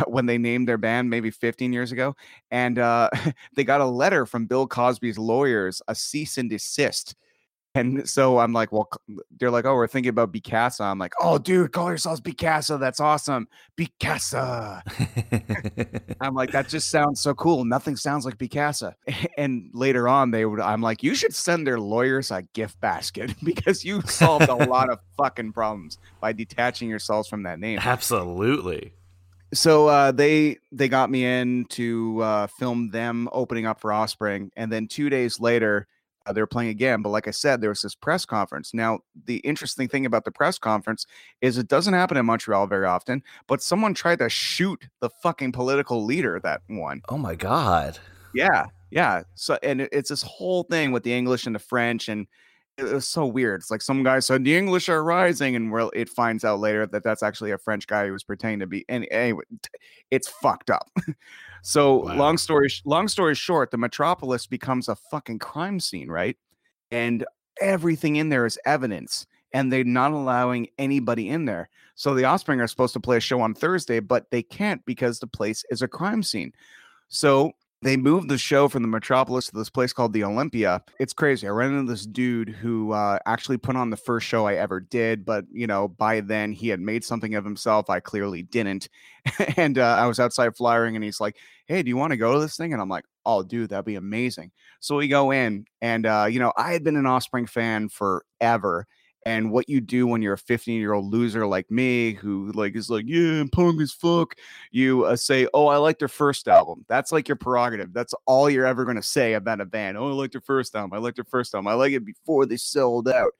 [0.07, 2.15] when they named their band, maybe 15 years ago.
[2.51, 3.09] And uh,
[3.55, 7.15] they got a letter from Bill Cosby's lawyers, a cease and desist.
[7.75, 8.89] And so I'm like, well,
[9.37, 10.81] they're like, oh, we're thinking about Bicasa.
[10.81, 12.79] I'm like, oh, dude, call yourselves Bicasa.
[12.79, 13.47] That's awesome.
[13.77, 14.81] Bicasa.
[16.21, 17.65] I'm like, that just sounds so cool.
[17.65, 18.93] Nothing sounds like Bicasa.
[19.37, 23.33] And later on, they would, I'm like, you should send their lawyers a gift basket
[23.43, 27.79] because you solved a lot of fucking problems by detaching yourselves from that name.
[27.81, 28.91] Absolutely.
[29.53, 34.51] So uh, they they got me in to uh, film them opening up for Offspring,
[34.55, 35.87] and then two days later,
[36.25, 37.01] uh, they were playing again.
[37.01, 38.73] But like I said, there was this press conference.
[38.73, 41.07] Now, the interesting thing about the press conference
[41.41, 43.23] is it doesn't happen in Montreal very often.
[43.47, 47.01] But someone tried to shoot the fucking political leader that won.
[47.09, 47.97] Oh my God.
[48.35, 49.23] Yeah, yeah.
[49.33, 52.27] So and it- it's this whole thing with the English and the French, and
[52.79, 53.61] it was so weird.
[53.61, 56.85] It's like some guy said the English are rising, and well, it finds out later
[56.87, 58.85] that that's actually a French guy who was pretending to be.
[58.89, 59.43] And anyway,
[60.11, 60.89] it's fucked up.
[61.63, 62.15] so Wow.
[62.17, 66.37] long story long story short, the metropolis becomes a fucking crime scene, right?
[66.91, 67.25] And
[67.61, 71.69] everything in there is evidence, and they're not allowing anybody in there.
[71.95, 75.19] So the Offspring are supposed to play a show on Thursday, but they can't because
[75.19, 76.53] the place is a crime scene.
[77.09, 77.51] So
[77.81, 80.83] they moved the show from the Metropolis to this place called the Olympia.
[80.99, 81.47] It's crazy.
[81.47, 84.81] I ran into this dude who uh, actually put on the first show I ever
[84.81, 87.89] did, but you know, by then he had made something of himself.
[87.89, 88.89] I clearly didn't.
[89.57, 91.37] and uh, I was outside flyering, and he's like,
[91.67, 93.85] "Hey, do you want to go to this thing?" And I'm like, "Oh, dude, that'd
[93.85, 94.51] be amazing."
[94.81, 98.87] So we go in, and uh, you know, I had been an Offspring fan forever.
[99.25, 102.75] And what you do when you're a 15 year old loser like me, who like
[102.75, 104.35] is like, yeah, I'm punk as fuck,
[104.71, 107.93] you uh, say, "Oh, I like their first album." That's like your prerogative.
[107.93, 109.97] That's all you're ever going to say about a band.
[109.97, 110.93] "Oh, I like their first album.
[110.93, 111.67] I like their first album.
[111.67, 113.31] I like it before they sold out."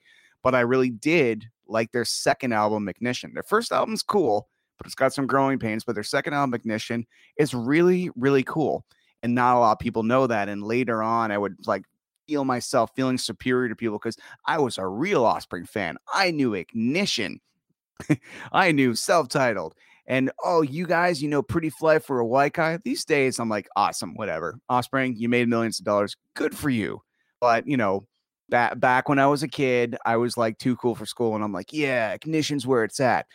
[0.44, 3.34] But I really did like their second album, Ignition.
[3.34, 5.84] Their first album's cool, but it's got some growing pains.
[5.84, 7.06] But their second album, Ignition,
[7.38, 8.86] is really, really cool,
[9.24, 10.50] and not a lot of people know that.
[10.50, 11.86] And later on, I would like
[12.30, 15.98] feel myself feeling superior to people because I was a real Offspring fan.
[16.14, 17.42] I knew Ignition.
[18.52, 19.74] I knew self-titled.
[20.06, 22.78] And oh, you guys, you know, pretty fly for a white guy.
[22.84, 24.60] These days, I'm like, awesome, whatever.
[24.70, 26.16] Offspring, you made millions of dollars.
[26.36, 27.02] Good for you.
[27.42, 28.08] But you know,
[28.50, 31.44] back back when I was a kid, I was like too cool for school, and
[31.44, 33.26] I'm like, yeah, ignition's where it's at.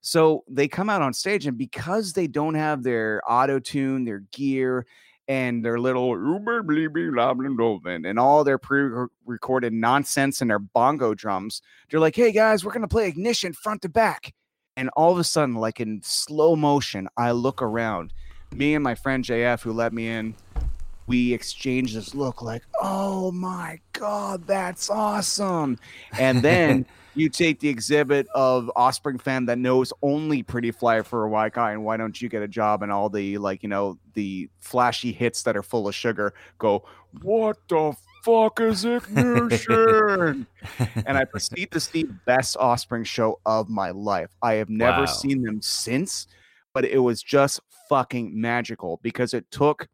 [0.00, 4.22] So they come out on stage, and because they don't have their auto tune, their
[4.32, 4.86] gear,
[5.28, 11.60] and their little uber bleeby and all their pre-recorded nonsense and their bongo drums,
[11.90, 14.34] they're like, "Hey guys, we're gonna play ignition front to back."
[14.76, 18.12] And all of a sudden, like in slow motion, I look around.
[18.54, 20.34] Me and my friend JF, who let me in,
[21.08, 25.78] we exchange this look like, oh my God, that's awesome.
[26.18, 31.24] And then you take the exhibit of Offspring fan that knows only Pretty Fly for
[31.24, 33.68] a White Guy and why don't you get a job and all the like, you
[33.68, 36.84] know, the flashy hits that are full of sugar go,
[37.22, 40.46] what the fuck is ignition?
[41.06, 44.30] and I proceed to see the best Offspring show of my life.
[44.42, 45.06] I have never Wow.
[45.06, 46.26] seen them since.
[46.74, 47.58] but it was just
[47.88, 49.88] fucking magical because it took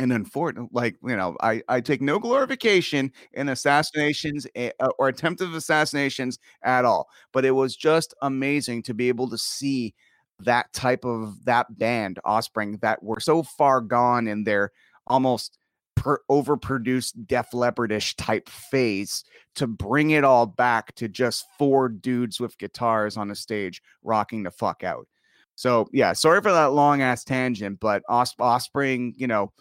[0.00, 5.08] an unfortunate like you know i i take no glorification in assassinations eh, uh, or
[5.08, 9.94] attempted assassinations at all but it was just amazing to be able to see
[10.40, 14.70] that type of that band offspring that were so far gone in their
[15.06, 15.58] almost
[15.96, 19.24] per, overproduced def Leppardish type phase
[19.56, 24.44] to bring it all back to just four dudes with guitars on a stage rocking
[24.44, 25.08] the fuck out.
[25.56, 29.52] So yeah sorry for that long ass tangent but offspring you know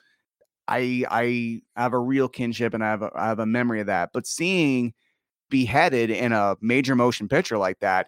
[0.67, 3.87] I I have a real kinship and I have a, I have a memory of
[3.87, 4.11] that.
[4.13, 4.93] But seeing
[5.49, 8.07] beheaded in a major motion picture like that,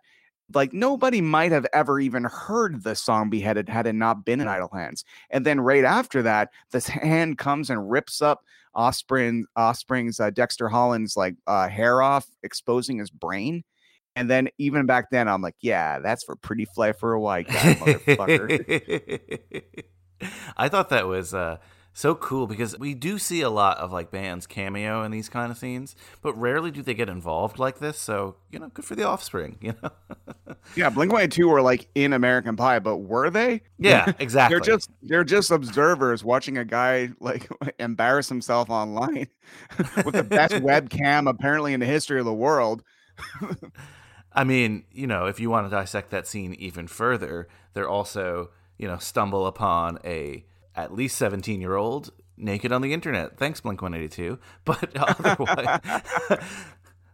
[0.53, 4.47] like nobody might have ever even heard the song beheaded had it not been in
[4.47, 5.03] Idle Hands.
[5.29, 8.43] And then right after that, this hand comes and rips up
[8.75, 13.63] Offspring Offspring's uh, Dexter Holland's like uh, hair off, exposing his brain.
[14.15, 17.47] And then even back then, I'm like, yeah, that's for pretty fly for a white
[17.47, 19.19] guy, motherfucker.
[20.57, 21.57] I thought that was uh,
[21.93, 25.51] so cool because we do see a lot of like bands cameo in these kind
[25.51, 27.97] of scenes, but rarely do they get involved like this.
[27.97, 29.57] So you know, good for the Offspring.
[29.69, 33.61] You know, yeah, Blink One Two were like in American Pie, but were they?
[33.77, 34.55] Yeah, exactly.
[34.55, 37.47] they're just they're just observers watching a guy like
[37.79, 39.27] embarrass himself online
[40.05, 42.83] with the best webcam apparently in the history of the world.
[44.33, 48.51] I mean, you know, if you want to dissect that scene even further, they're also
[48.77, 53.37] you know stumble upon a at least 17 year old naked on the internet.
[53.37, 54.39] Thanks, Blink 182.
[54.65, 55.79] But otherwise,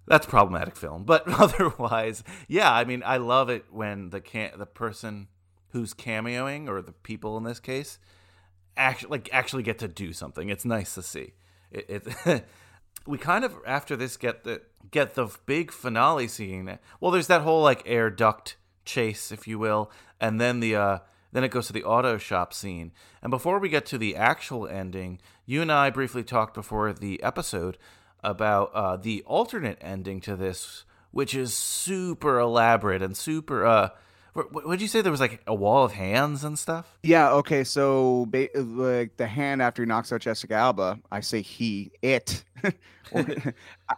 [0.07, 1.03] that's problematic film.
[1.03, 5.27] But otherwise, yeah, I mean, I love it when the can the person
[5.69, 7.99] who's cameoing or the people in this case
[8.77, 10.49] actually like actually get to do something.
[10.49, 11.34] It's nice to see.
[11.72, 12.45] It, it
[13.06, 14.61] we kind of after this get the
[14.91, 16.80] get the big finale scene.
[16.99, 20.99] Well, there's that whole like air duct chase, if you will, and then the uh
[21.36, 22.94] then it goes to the auto shop scene.
[23.22, 27.22] And before we get to the actual ending, you and I briefly talked before the
[27.22, 27.78] episode
[28.24, 33.66] about uh, the alternate ending to this, which is super elaborate and super.
[33.66, 33.90] Uh,
[34.32, 35.02] what did you say?
[35.02, 36.98] There was like a wall of hands and stuff.
[37.03, 37.32] Yeah.
[37.34, 37.66] Okay.
[37.66, 42.45] So, ba- like the hand after he knocks out Jessica Alba, I say he, it.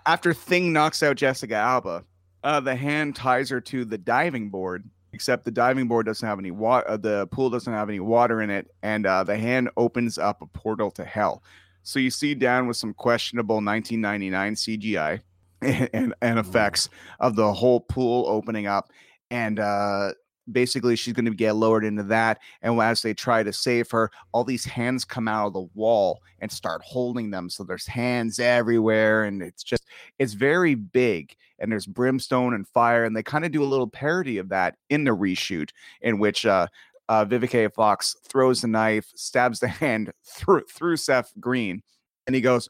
[0.07, 2.03] after Thing knocks out Jessica Alba,
[2.43, 6.39] uh, the hand ties her to the diving board except the diving board doesn't have
[6.39, 6.89] any water.
[6.89, 10.41] Uh, the pool doesn't have any water in it, and uh, the hand opens up
[10.41, 11.43] a portal to hell.
[11.83, 15.21] So you see down with some questionable 1999 CGI
[15.61, 16.89] and, and, and effects
[17.19, 18.91] of the whole pool opening up,
[19.31, 20.11] and uh,
[20.51, 24.09] basically she's going to get lowered into that and as they try to save her
[24.31, 28.39] all these hands come out of the wall and start holding them so there's hands
[28.39, 29.85] everywhere and it's just
[30.19, 33.87] it's very big and there's brimstone and fire and they kind of do a little
[33.87, 35.69] parody of that in the reshoot
[36.01, 36.67] in which uh
[37.09, 41.81] uh, Vivica Fox throws the knife, stabs the hand through through Seth Green,
[42.25, 42.69] and he goes,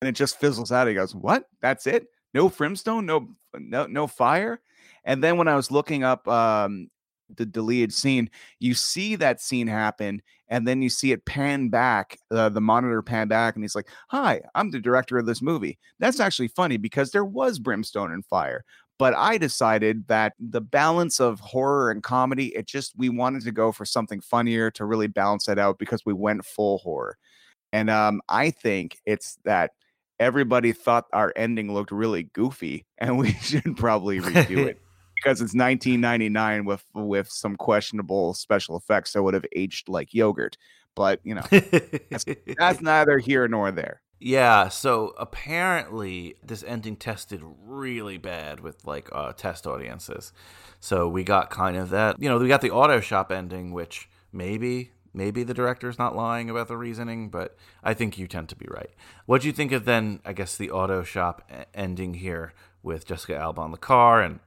[0.00, 0.88] and it just fizzles out.
[0.88, 1.44] He goes, "What?
[1.60, 2.08] That's it?
[2.34, 3.06] No brimstone?
[3.06, 4.60] No, no, no fire?"
[5.04, 6.90] And then when I was looking up um,
[7.34, 8.30] the deleted scene,
[8.60, 13.02] you see that scene happen, and then you see it pan back, uh, the monitor
[13.02, 16.76] pan back, and he's like, "Hi, I'm the director of this movie." That's actually funny
[16.76, 18.64] because there was brimstone and fire,
[18.98, 23.52] but I decided that the balance of horror and comedy, it just we wanted to
[23.52, 27.18] go for something funnier to really balance it out because we went full horror,
[27.72, 29.72] and um, I think it's that
[30.18, 34.80] everybody thought our ending looked really goofy, and we should probably redo it
[35.16, 40.56] because it's 1999 with with some questionable special effects that would have aged like yogurt.
[40.94, 41.42] But you know,
[42.10, 42.24] that's,
[42.58, 44.00] that's neither here nor there.
[44.18, 50.32] Yeah, so apparently this ending tested really bad with like uh, test audiences.
[50.80, 54.08] So we got kind of that, you know, we got the auto shop ending, which
[54.32, 58.56] maybe maybe the director's not lying about the reasoning, but I think you tend to
[58.56, 58.90] be right.
[59.26, 60.20] What do you think of then?
[60.24, 62.52] I guess the auto shop ending here
[62.82, 64.40] with Jessica Alba on the car and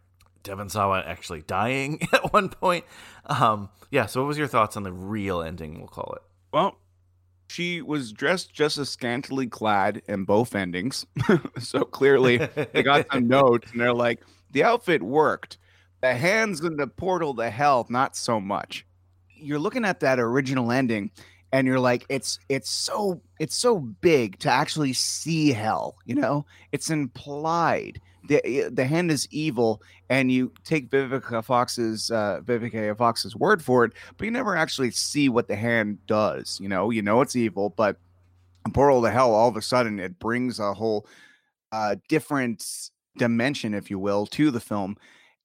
[0.44, 2.86] Devon Sawa actually dying at one point.
[3.26, 4.06] Um, yeah.
[4.06, 5.80] So, what was your thoughts on the real ending?
[5.80, 6.22] We'll call it.
[6.52, 6.78] Well,
[7.50, 11.06] she was dressed just as scantily clad in both endings,
[11.60, 14.22] so clearly they got some notes, and they're like,
[14.52, 15.58] the outfit worked.
[16.02, 18.86] The hands in the portal to hell, not so much.
[19.36, 21.12] You're looking at that original ending,
[21.52, 25.98] and you're like, it's it's so it's so big to actually see hell.
[26.06, 28.00] You know, it's implied
[28.30, 33.62] the eh, the hand is evil, and you take Vivica Fox's uh, Vivica Fox's word
[33.62, 36.58] for it, but you never actually see what the hand does.
[36.62, 37.98] You know, you know it's evil, but
[38.74, 41.06] portal to hell, all of a sudden, it brings a whole
[41.72, 42.66] uh, different
[43.18, 44.96] dimension, if you will, to the film.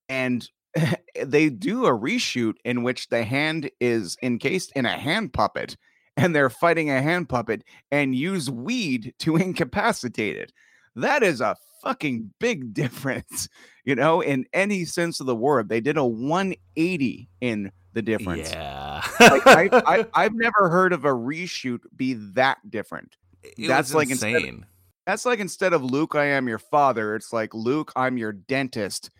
[0.09, 0.49] And
[1.25, 5.77] they do a reshoot in which the hand is encased in a hand puppet
[6.17, 10.53] and they're fighting a hand puppet and use weed to incapacitate it.
[10.97, 13.49] That is a fucking big difference,
[13.85, 15.69] you know, in any sense of the word.
[15.69, 18.51] They did a 180 in the difference.
[18.51, 19.03] Yeah.
[19.21, 23.17] like, I, I, I've never heard of a reshoot be that different.
[23.43, 24.67] It That's like instead of- insane.
[25.07, 27.15] That's like instead of Luke, I am your father.
[27.15, 29.11] It's like Luke, I'm your dentist,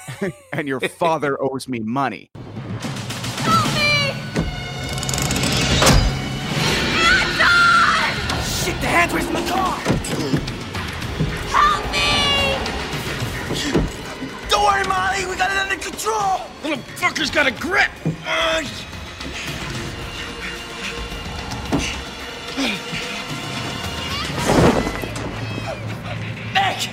[0.52, 2.30] and your father owes me money.
[16.06, 16.40] Control!
[16.62, 17.90] Little fucker's got a grip.
[18.24, 18.64] Ugh.
[26.54, 26.88] Mick!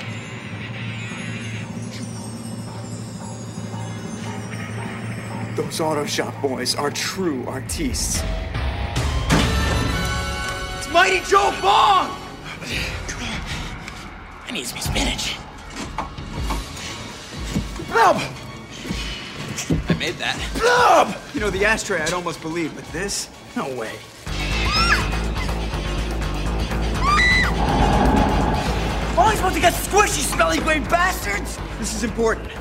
[5.56, 8.24] Those auto shop boys are true artistes.
[10.80, 12.18] It's Mighty Joe Bong!
[14.48, 15.38] I need some spinach.
[17.92, 18.20] Blub!
[19.90, 20.38] I made that.
[20.60, 21.16] Blub!
[21.34, 23.30] You know, the ashtray I'd almost believe, but this?
[23.56, 23.98] No way.
[29.34, 31.58] He's supposed to get squishy, smelly brain bastards!
[31.80, 32.52] This is important.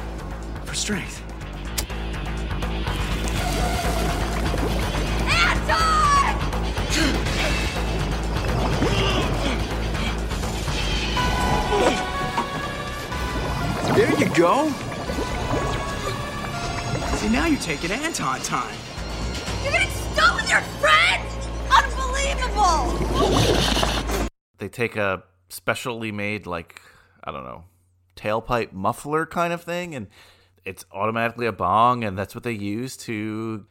[0.64, 1.22] For strength.
[13.94, 14.91] There you go.
[17.22, 18.76] See, now you're taking Anton time.
[19.62, 21.22] You're getting stuck with your friend?
[21.70, 22.98] Unbelievable!
[24.58, 26.82] They take a specially made like
[27.22, 27.62] I don't know
[28.16, 30.08] tailpipe muffler kind of thing, and
[30.64, 33.66] it's automatically a bong, and that's what they use to.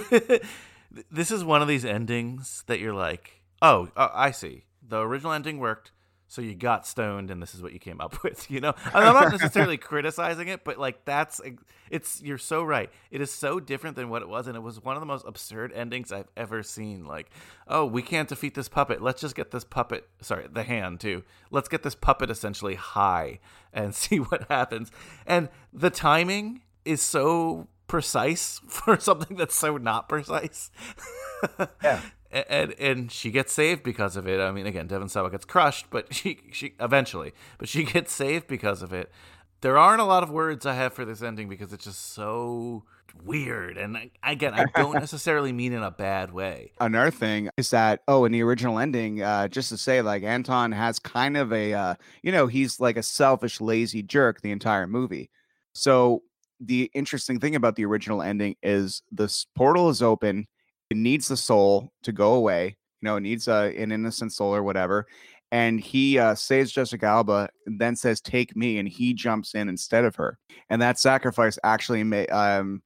[1.10, 4.64] this is one of these endings that you're like, oh, uh, I see.
[4.88, 5.92] The original ending worked,
[6.28, 8.50] so you got stoned, and this is what you came up with.
[8.50, 11.40] You know, I'm not necessarily criticizing it, but like that's
[11.90, 12.90] it's you're so right.
[13.10, 15.24] It is so different than what it was, and it was one of the most
[15.26, 17.06] absurd endings I've ever seen.
[17.06, 17.30] Like,
[17.68, 19.00] oh, we can't defeat this puppet.
[19.00, 20.08] Let's just get this puppet.
[20.20, 21.22] Sorry, the hand too.
[21.50, 23.38] Let's get this puppet essentially high
[23.72, 24.90] and see what happens.
[25.26, 30.70] And the timing is so precise for something that's so not precise.
[31.82, 32.00] Yeah.
[32.30, 34.40] And and she gets saved because of it.
[34.40, 38.46] I mean, again, Devon Sawa gets crushed, but she she eventually, but she gets saved
[38.46, 39.10] because of it.
[39.62, 42.84] There aren't a lot of words I have for this ending because it's just so
[43.24, 43.78] weird.
[43.78, 46.72] And I, again, I don't necessarily mean in a bad way.
[46.80, 50.72] Another thing is that oh, in the original ending, uh, just to say, like Anton
[50.72, 54.86] has kind of a, uh, you know, he's like a selfish, lazy jerk the entire
[54.86, 55.30] movie.
[55.74, 56.22] So
[56.60, 60.46] the interesting thing about the original ending is this portal is open.
[60.90, 62.76] It needs the soul to go away.
[63.00, 65.06] You know, it needs a, an innocent soul or whatever.
[65.52, 70.04] And he uh, saves Jessica Alba, then says, "Take me," and he jumps in instead
[70.04, 70.38] of her.
[70.70, 72.82] And that sacrifice actually ma- um,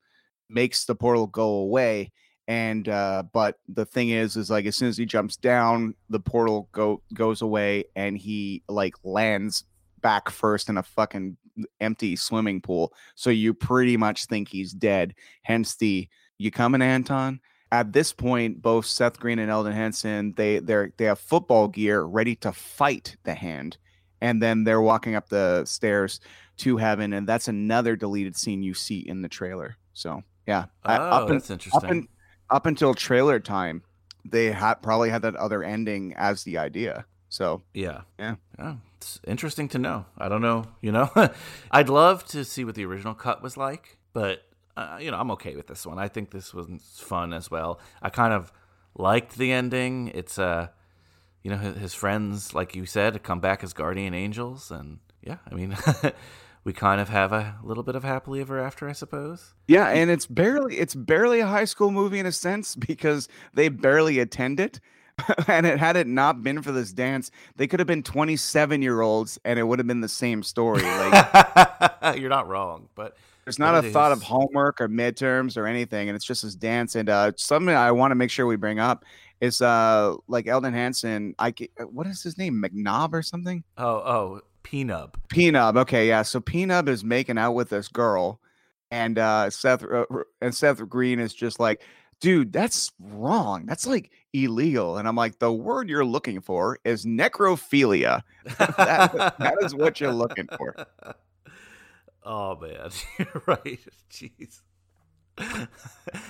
[0.50, 2.12] makes the portal go away
[2.50, 6.18] and uh but the thing is is like as soon as he jumps down the
[6.18, 9.64] portal go goes away and he like lands
[10.00, 11.36] back first in a fucking
[11.80, 16.08] empty swimming pool so you pretty much think he's dead hence the
[16.38, 17.38] you coming anton
[17.72, 22.02] at this point both seth green and Elden Henson they they're they have football gear
[22.02, 23.76] ready to fight the hand
[24.20, 26.20] and then they're walking up the stairs
[26.58, 30.96] to heaven and that's another deleted scene you see in the trailer so yeah I-
[30.98, 31.72] Oh, up, in- interesting.
[31.74, 32.08] up, in,
[32.50, 33.82] up until trailer time
[34.24, 38.00] they had probably had that other ending as the idea so Yeah.
[38.18, 38.34] Yeah.
[38.58, 40.04] Oh, it's interesting to know.
[40.18, 41.08] I don't know, you know.
[41.70, 44.42] I'd love to see what the original cut was like, but
[44.80, 45.98] uh, you know, I'm okay with this one.
[45.98, 46.66] I think this was
[46.96, 47.80] fun as well.
[48.02, 48.52] I kind of
[48.96, 50.08] liked the ending.
[50.14, 50.68] It's uh
[51.42, 55.36] you know, his, his friends like you said come back as guardian angels and yeah,
[55.50, 55.76] I mean
[56.64, 59.54] we kind of have a little bit of happily ever after, I suppose.
[59.66, 63.68] yeah and it's barely it's barely a high school movie in a sense because they
[63.68, 64.80] barely attend it
[65.48, 69.00] and it had it not been for this dance they could have been 27 year
[69.02, 73.16] olds and it would have been the same story like You're not wrong, but
[73.50, 76.54] There's not a it thought of homework or midterms or anything, and it's just this
[76.54, 76.94] dance.
[76.94, 79.04] And uh, something I want to make sure we bring up
[79.40, 81.34] is uh, like Elden Henson.
[81.38, 82.62] I uh, what is his name?
[82.62, 83.64] McNob or something?
[83.76, 85.10] oh, oh, Peanut.
[85.28, 85.76] Peanut.
[85.76, 86.22] Okay, yeah.
[86.22, 88.40] So Peanut is making out with this girl,
[88.92, 90.04] and uh, Seth uh,
[90.40, 91.82] and Seth Green is just like,
[92.20, 93.66] dude, that's wrong.
[93.66, 94.96] That's like illegal.
[94.98, 98.22] And I'm like, the word you're looking for is necrophilia.
[98.58, 100.86] that, that is what you're looking for.
[102.24, 102.90] Oh man,
[103.46, 103.80] right.
[104.10, 104.60] Jeez.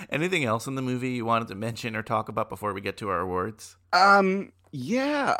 [0.09, 2.97] Anything else in the movie you wanted to mention or talk about before we get
[2.97, 3.75] to our awards?
[3.93, 5.35] Um, yeah.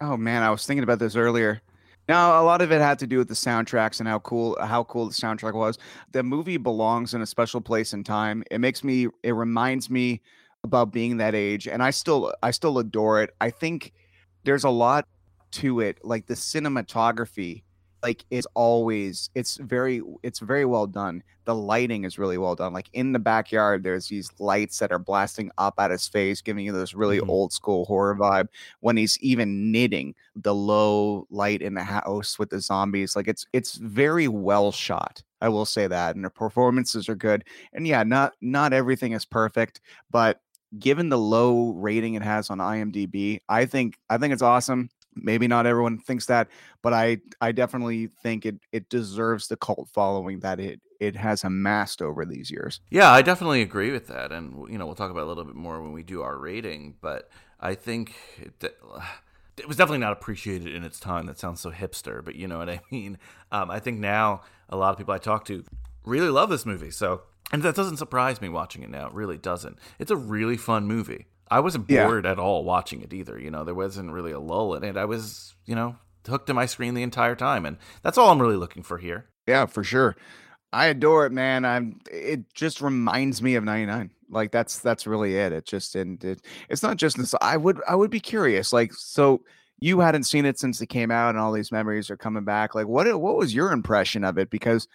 [0.00, 1.60] Oh man, I was thinking about this earlier.
[2.08, 4.84] Now, a lot of it had to do with the soundtracks and how cool how
[4.84, 5.78] cool the soundtrack was.
[6.12, 8.42] The movie belongs in a special place in time.
[8.50, 10.22] It makes me it reminds me
[10.64, 13.30] about being that age and I still I still adore it.
[13.40, 13.92] I think
[14.44, 15.06] there's a lot
[15.52, 17.62] to it like the cinematography
[18.02, 21.22] like is always it's very it's very well done.
[21.44, 22.72] The lighting is really well done.
[22.72, 26.64] Like in the backyard there's these lights that are blasting up at his face giving
[26.64, 27.28] you this really Mhm.
[27.28, 28.48] old school horror vibe.
[28.80, 33.46] When he's even knitting the low light in the house with the zombies like it's
[33.52, 37.44] it's very well shot i will say that and the performances are good.
[37.72, 40.40] And yeah not not everything is perfect but
[40.78, 45.48] given the low rating it has on imdb i think i think it's awesome maybe
[45.48, 46.48] not everyone thinks that
[46.82, 51.44] but i i definitely think it it deserves the cult following that it it has
[51.44, 55.10] amassed over these years Yeah, I definitely agree with that, and you know we'll talk
[55.10, 56.96] about a little bit more when we do our rating.
[57.00, 58.52] But I think it,
[59.56, 61.24] it was definitely not appreciated in its time.
[61.26, 63.18] That sounds so hipster, but you know what I mean.
[63.50, 65.64] Um, I think now a lot of people I talk to
[66.04, 66.90] really love this movie.
[66.90, 69.06] So, and that doesn't surprise me watching it now.
[69.06, 69.78] It really doesn't.
[69.98, 71.26] It's a really fun movie.
[71.50, 72.06] I wasn't Yeah.
[72.06, 73.38] bored at all watching it either.
[73.38, 74.96] You know, there wasn't really a lull in it.
[74.96, 75.96] I was, you know,
[76.28, 79.26] hooked to my screen the entire time, and that's all I'm really looking for here.
[79.46, 80.16] yeah for sure
[80.72, 85.34] i adore it man i'm it just reminds me of 99 like that's that's really
[85.36, 88.72] it it just and it, it's not just this i would i would be curious
[88.72, 89.40] like so
[89.80, 92.76] you hadn't seen it since it came out and all these memories are coming back
[92.76, 94.86] like what what was your impression of it because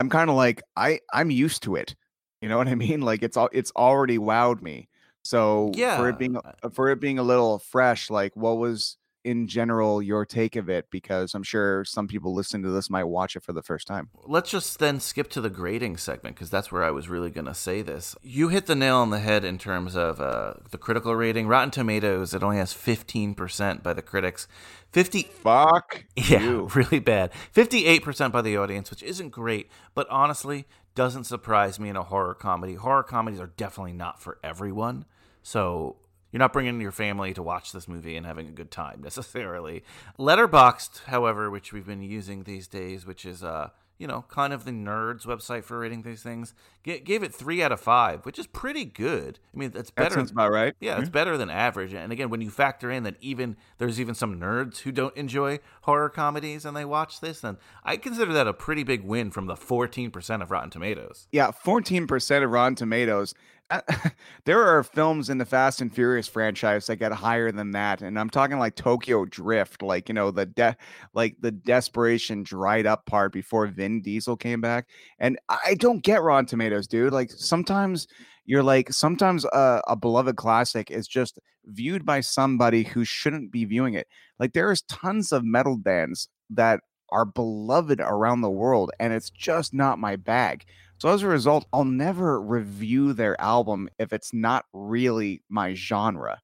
[0.00, 1.94] i'm kind of like i i'm used to it
[2.42, 4.86] you know what i mean like it's all it's already wowed me
[5.22, 5.96] so yeah.
[5.96, 6.36] for it being
[6.72, 10.86] for it being a little fresh like what was in general your take of it
[10.90, 14.08] because i'm sure some people listening to this might watch it for the first time
[14.24, 17.46] Let's just then skip to the grading segment because that's where I was really going
[17.46, 18.14] to say this.
[18.22, 21.48] You hit the nail on the head in terms of uh, the critical rating.
[21.48, 24.46] Rotten Tomatoes, it only has 15% by the critics.
[24.92, 26.70] 50 fuck Yeah, you.
[26.74, 27.30] really bad.
[27.54, 32.34] 58% by the audience, which isn't great, but honestly doesn't surprise me in a horror
[32.34, 32.74] comedy.
[32.74, 35.04] Horror comedies are definitely not for everyone.
[35.42, 35.96] So
[36.30, 39.84] you're not bringing your family to watch this movie and having a good time necessarily.
[40.18, 43.70] Letterboxd, however, which we've been using these days, which is uh,
[44.02, 47.62] you know, kind of the nerds website for rating these things, g- gave it 3
[47.62, 49.38] out of 5, which is pretty good.
[49.54, 51.94] I mean, it's that better sounds about right yeah, it's better than average.
[51.94, 55.60] And again, when you factor in that even there's even some nerds who don't enjoy
[55.82, 59.46] horror comedies and they watch this, then I consider that a pretty big win from
[59.46, 61.28] the 14% of Rotten Tomatoes.
[61.30, 63.34] Yeah, 14% of Rotten Tomatoes.
[63.72, 63.80] Uh,
[64.44, 68.18] there are films in the Fast and Furious franchise that get higher than that, and
[68.18, 70.76] I'm talking like Tokyo Drift, like you know the de-
[71.14, 74.88] like the desperation dried up part before Vin Diesel came back.
[75.18, 77.12] And I don't get Rotten Tomatoes, dude.
[77.12, 78.06] Like sometimes
[78.44, 83.64] you're like sometimes a, a beloved classic is just viewed by somebody who shouldn't be
[83.64, 84.06] viewing it.
[84.38, 86.80] Like there is tons of metal bands that
[87.10, 90.64] are beloved around the world, and it's just not my bag.
[91.02, 96.38] So as a result, I'll never review their album if it's not really my genre.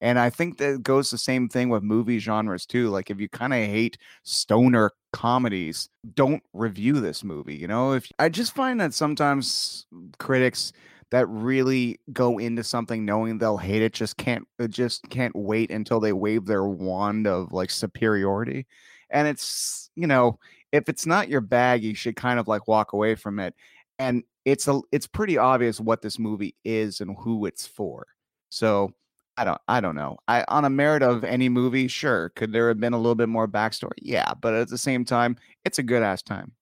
[0.00, 2.90] And I think that goes the same thing with movie genres too.
[2.90, 7.56] Like if you kind of hate stoner comedies, don't review this movie.
[7.56, 9.84] You know, if I just find that sometimes
[10.20, 10.72] critics
[11.10, 15.72] that really go into something knowing they'll hate it just can't uh, just can't wait
[15.72, 18.68] until they wave their wand of like superiority.
[19.10, 20.38] And it's, you know,
[20.70, 23.54] if it's not your bag, you should kind of like walk away from it
[23.98, 28.06] and it's a it's pretty obvious what this movie is and who it's for.
[28.50, 28.92] So
[29.36, 30.18] I don't I don't know.
[30.28, 32.30] I on a merit of any movie, sure.
[32.30, 33.98] Could there have been a little bit more backstory?
[34.02, 36.52] Yeah, but at the same time, it's a good ass time.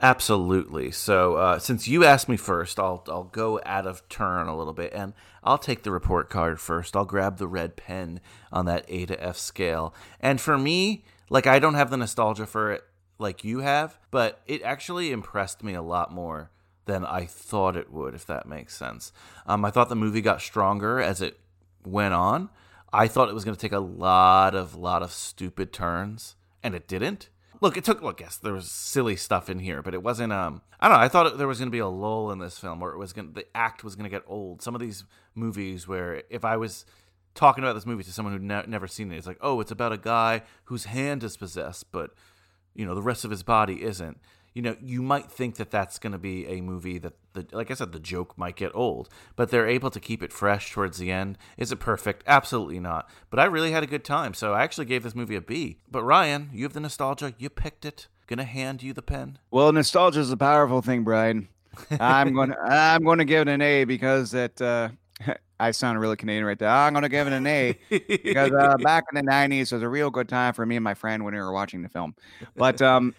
[0.00, 0.92] Absolutely.
[0.92, 4.72] So, uh, since you asked me first, I'll I'll go out of turn a little
[4.72, 6.96] bit, and I'll take the report card first.
[6.96, 8.20] I'll grab the red pen
[8.52, 12.46] on that A to F scale, and for me, like I don't have the nostalgia
[12.46, 12.84] for it
[13.18, 16.50] like you have, but it actually impressed me a lot more
[16.88, 19.12] than I thought it would, if that makes sense.
[19.46, 21.38] Um, I thought the movie got stronger as it
[21.84, 22.50] went on.
[22.92, 26.74] I thought it was going to take a lot of lot of stupid turns, and
[26.74, 27.28] it didn't.
[27.60, 28.02] Look, it took.
[28.02, 30.32] Look, yes, there was silly stuff in here, but it wasn't.
[30.32, 31.04] Um, I don't know.
[31.04, 32.98] I thought it, there was going to be a lull in this film, where it
[32.98, 33.34] was going.
[33.34, 34.62] The act was going to get old.
[34.62, 35.04] Some of these
[35.34, 36.86] movies, where if I was
[37.34, 39.70] talking about this movie to someone who'd ne- never seen it, it's like, oh, it's
[39.70, 42.12] about a guy whose hand is possessed, but
[42.74, 44.18] you know the rest of his body isn't
[44.58, 47.70] you know you might think that that's going to be a movie that the like
[47.70, 50.98] i said the joke might get old but they're able to keep it fresh towards
[50.98, 54.54] the end is it perfect absolutely not but i really had a good time so
[54.54, 57.84] i actually gave this movie a b but ryan you have the nostalgia you picked
[57.84, 59.38] it gonna hand you the pen?
[59.50, 61.48] Well, nostalgia is a powerful thing, Brian.
[61.98, 62.50] I'm going.
[62.50, 64.62] to I'm going to give it an A because it.
[64.62, 64.90] Uh,
[65.60, 66.68] I sound really Canadian right there.
[66.68, 69.88] I'm going to give it an A because uh, back in the '90s was a
[69.88, 72.14] real good time for me and my friend when we were watching the film.
[72.54, 73.14] But um,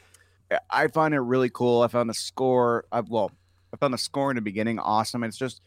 [0.70, 1.82] I find it really cool.
[1.82, 2.86] I found the score.
[2.92, 3.32] I, well,
[3.74, 5.24] I found the score in the beginning awesome.
[5.24, 5.62] It's just,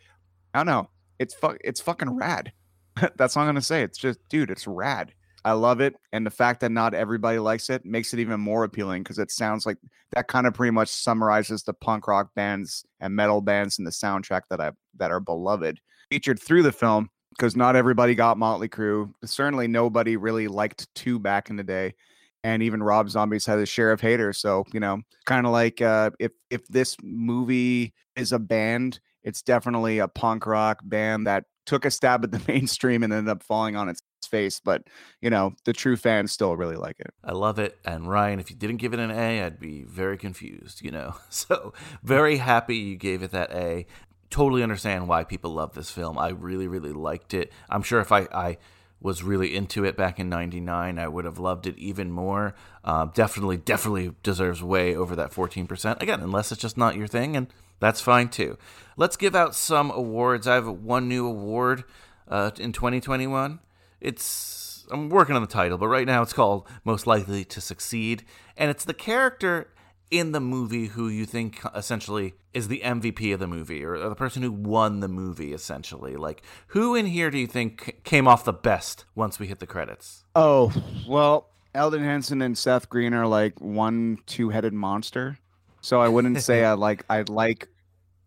[0.54, 0.90] I don't know.
[1.18, 2.52] It's fu- It's fucking rad.
[3.16, 3.82] That's all I'm gonna say.
[3.82, 5.14] It's just, dude, it's rad.
[5.44, 8.62] I love it, and the fact that not everybody likes it makes it even more
[8.62, 9.76] appealing because it sounds like
[10.12, 13.90] that kind of pretty much summarizes the punk rock bands and metal bands in the
[13.90, 15.80] soundtrack that I that are beloved
[16.10, 19.12] featured through the film because not everybody got Motley Crue.
[19.24, 21.94] Certainly, nobody really liked two back in the day,
[22.44, 24.38] and even Rob Zombies had his share of haters.
[24.38, 29.42] So you know, kind of like uh, if if this movie is a band, it's
[29.42, 33.42] definitely a punk rock band that took a stab at the mainstream and ended up
[33.42, 34.60] falling on its face.
[34.60, 34.84] But
[35.20, 37.12] you know, the true fans still really like it.
[37.24, 37.78] I love it.
[37.84, 41.14] And Ryan, if you didn't give it an A, I'd be very confused, you know.
[41.30, 43.86] So very happy you gave it that A.
[44.30, 46.18] Totally understand why people love this film.
[46.18, 47.52] I really, really liked it.
[47.68, 48.58] I'm sure if I, I
[49.02, 52.54] was really into it back in 99 i would have loved it even more.
[52.84, 57.36] Uh, definitely definitely deserves way over that 14% again unless it's just not your thing
[57.36, 57.48] and
[57.80, 58.56] that's fine too.
[58.96, 60.46] Let's give out some awards.
[60.46, 61.82] I have one new award
[62.28, 63.58] uh, in 2021
[64.00, 68.24] it's i'm working on the title but right now it's called most likely to succeed
[68.56, 69.68] and it's the character
[70.12, 74.14] in the movie who you think essentially is the MVP of the movie or the
[74.14, 78.44] person who won the movie essentially like who in here do you think came off
[78.44, 80.72] the best once we hit the credits Oh
[81.06, 85.38] well, Elden Henson and Seth Green are like one two-headed monster.
[85.80, 87.68] So I wouldn't say I like I like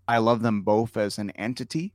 [0.07, 1.93] I love them both as an entity,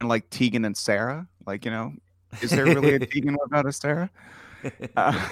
[0.00, 1.26] and like Tegan and Sara.
[1.46, 1.94] Like you know,
[2.40, 4.10] is there really a Tegan without a Sara?
[4.96, 5.28] Uh,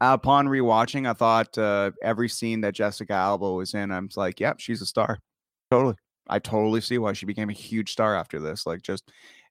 [0.00, 4.60] upon rewatching, I thought uh, every scene that Jessica Alba was in, I'm like, yep,
[4.60, 5.18] she's a star.
[5.70, 5.96] Totally.
[6.28, 8.66] I totally see why she became a huge star after this.
[8.66, 9.10] Like, just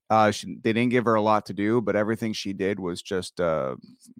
[0.09, 3.01] uh, she, they didn't give her a lot to do, but everything she did was
[3.01, 3.75] just uh,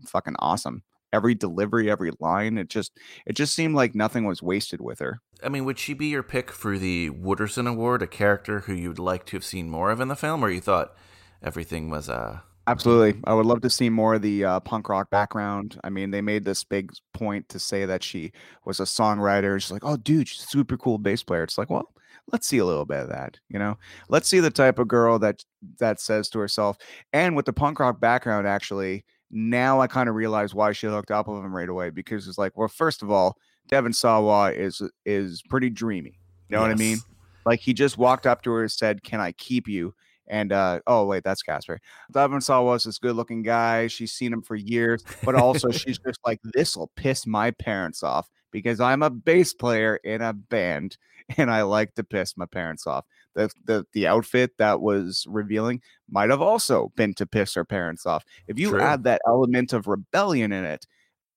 [0.05, 0.83] fucking awesome.
[1.13, 2.91] Every delivery, every line, it just
[3.25, 5.21] it just seemed like nothing was wasted with her.
[5.41, 8.99] I mean, would she be your pick for the Wooderson Award, a character who you'd
[8.99, 10.93] like to have seen more of in the film, or you thought
[11.41, 13.21] everything was uh Absolutely.
[13.23, 15.79] I would love to see more of the uh, punk rock background.
[15.85, 18.33] I mean, they made this big point to say that she
[18.65, 19.59] was a songwriter.
[19.61, 21.43] She's like, oh, dude, she's a super cool bass player.
[21.43, 21.93] It's like, well,
[22.33, 23.39] let's see a little bit of that.
[23.47, 23.77] You know,
[24.09, 25.45] let's see the type of girl that
[25.79, 26.77] that says to herself.
[27.13, 31.11] And with the punk rock background, actually, now I kind of realize why she hooked
[31.11, 33.37] up with him right away because it's like, well, first of all,
[33.69, 36.19] Devon Sawa is is pretty dreamy.
[36.49, 37.03] You know what I mean?
[37.45, 39.93] Like he just walked up to her and said, "Can I keep you?"
[40.27, 41.79] And uh, oh wait, that's Casper.
[42.11, 43.87] Devon Sawa is this good-looking guy.
[43.87, 48.03] She's seen him for years, but also she's just like, "This will piss my parents
[48.03, 50.97] off because I'm a bass player in a band,
[51.37, 53.05] and I like to piss my parents off."
[53.35, 58.05] The the the outfit that was revealing might have also been to piss her parents
[58.05, 58.25] off.
[58.47, 58.81] If you True.
[58.81, 60.85] add that element of rebellion in it,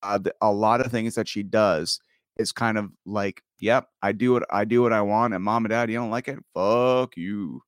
[0.03, 2.01] uh, a lot of things that she does
[2.39, 5.65] is kind of like, yep, I do what I do what I want, and mom
[5.65, 7.63] and dad, you don't like it, fuck you.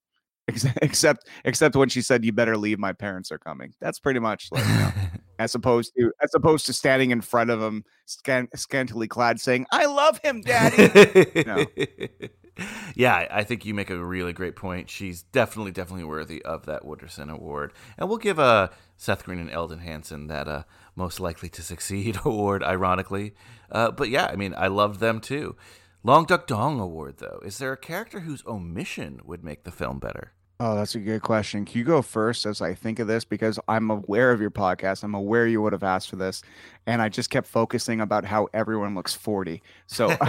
[0.48, 2.78] Ex- Except, except when she said, "You better leave.
[2.78, 4.92] My parents are coming." That's pretty much like, you know,
[5.38, 9.66] as opposed to as opposed to standing in front of him, scan- scantily clad, saying,
[9.70, 11.64] "I love him, daddy." No.
[12.96, 14.90] yeah, I- think you make a really great point.
[14.90, 19.50] She's definitely, definitely worthy of that Wooderson Award, and we'll give uh, Seth Green and
[19.50, 20.64] Elden Henson that uh,
[20.96, 22.64] most likely to succeed award.
[22.64, 23.34] Ironically,
[23.70, 25.56] uh, but yeah, I mean, I loved them too.
[26.04, 30.00] Long Duck Dong Award, though, is there a character whose omission would make the film
[30.00, 30.32] better?
[30.58, 31.64] Oh, that's a good question.
[31.64, 33.24] Can you go first as I think of this?
[33.24, 35.04] Because I'm aware of your podcast.
[35.04, 36.42] I'm aware you would have asked for this.
[36.88, 39.62] And I just kept focusing about how everyone looks 40.
[39.86, 40.08] So,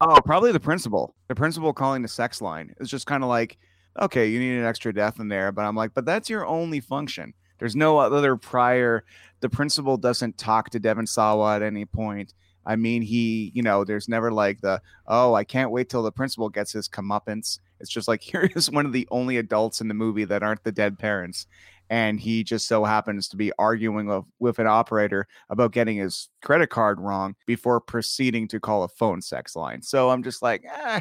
[0.00, 1.14] oh, probably the principal.
[1.28, 3.58] The principal calling the sex line is just kind of like,
[4.00, 5.52] okay, you need an extra death in there.
[5.52, 7.32] But I'm like, but that's your only function.
[7.60, 9.04] There's no other prior.
[9.38, 12.34] The principal doesn't talk to Devon Sawa at any point.
[12.66, 16.12] I mean, he, you know, there's never like the, oh, I can't wait till the
[16.12, 17.60] principal gets his comeuppance.
[17.80, 20.64] It's just like here is one of the only adults in the movie that aren't
[20.64, 21.46] the dead parents.
[21.88, 26.28] And he just so happens to be arguing with, with an operator about getting his
[26.42, 29.82] credit card wrong before proceeding to call a phone sex line.
[29.82, 31.00] So I'm just like, eh,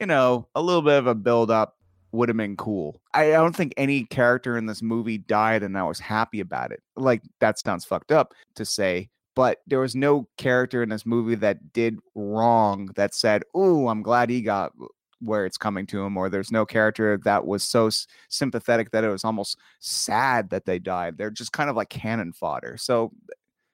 [0.00, 1.76] you know, a little bit of a build up
[2.12, 3.00] would have been cool.
[3.12, 6.72] I I don't think any character in this movie died and I was happy about
[6.72, 6.82] it.
[6.96, 11.34] Like that sounds fucked up to say, but there was no character in this movie
[11.36, 14.72] that did wrong that said, "Oh, I'm glad he got
[15.20, 19.04] where it's coming to him," or there's no character that was so s- sympathetic that
[19.04, 21.16] it was almost sad that they died.
[21.18, 22.76] They're just kind of like cannon fodder.
[22.76, 23.12] So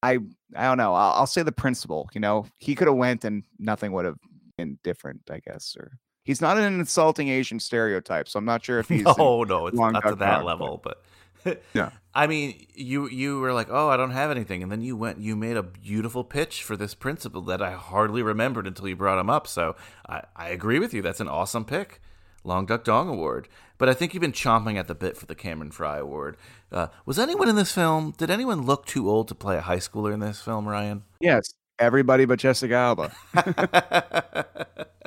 [0.02, 0.18] I
[0.56, 0.94] I don't know.
[0.94, 2.08] I'll, I'll say the principal.
[2.14, 4.18] You know, he could have went and nothing would have
[4.56, 5.20] been different.
[5.30, 9.04] I guess, or he's not an insulting Asian stereotype, so I'm not sure if he's.
[9.04, 11.02] no, no, it's not to that level, but
[11.74, 11.90] Yeah.
[12.12, 15.18] I mean, you you were like, "Oh, I don't have anything," and then you went,
[15.20, 19.20] you made a beautiful pitch for this principal that I hardly remembered until you brought
[19.20, 19.46] him up.
[19.46, 19.76] So
[20.08, 21.02] I, I agree with you.
[21.02, 22.00] That's an awesome pick,
[22.42, 23.48] Long Duck Dong Award.
[23.78, 26.36] But I think you've been chomping at the bit for the Cameron Fry Award.
[26.72, 28.12] Uh, was anyone in this film?
[28.18, 31.04] Did anyone look too old to play a high schooler in this film, Ryan?
[31.20, 33.12] Yes, everybody but Jessica Alba.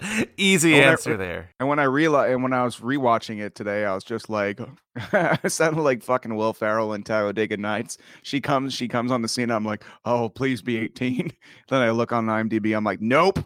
[0.36, 1.50] Easy answer there.
[1.58, 4.60] And when I realized, and when I was rewatching it today, I was just like,
[5.12, 7.98] I sounded like fucking Will Ferrell in Talladega Nights.
[8.22, 9.50] She comes, she comes on the scene.
[9.50, 11.32] I'm like, oh, please be 18.
[11.68, 12.76] then I look on IMDb.
[12.76, 13.40] I'm like, nope,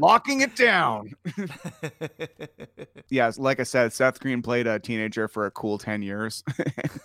[0.00, 1.12] locking it down.
[3.10, 6.44] yes, like I said, Seth Green played a teenager for a cool 10 years.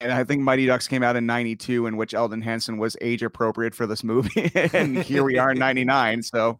[0.00, 3.22] and I think Mighty Ducks came out in 92, in which Elden Henson was age
[3.22, 4.50] appropriate for this movie.
[4.72, 6.22] and here we are in 99.
[6.22, 6.58] So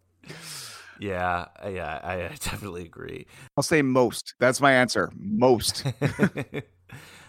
[1.00, 3.26] yeah, uh, yeah, I, I definitely agree.
[3.56, 4.34] I'll say most.
[4.38, 5.10] That's my answer.
[5.16, 5.84] Most.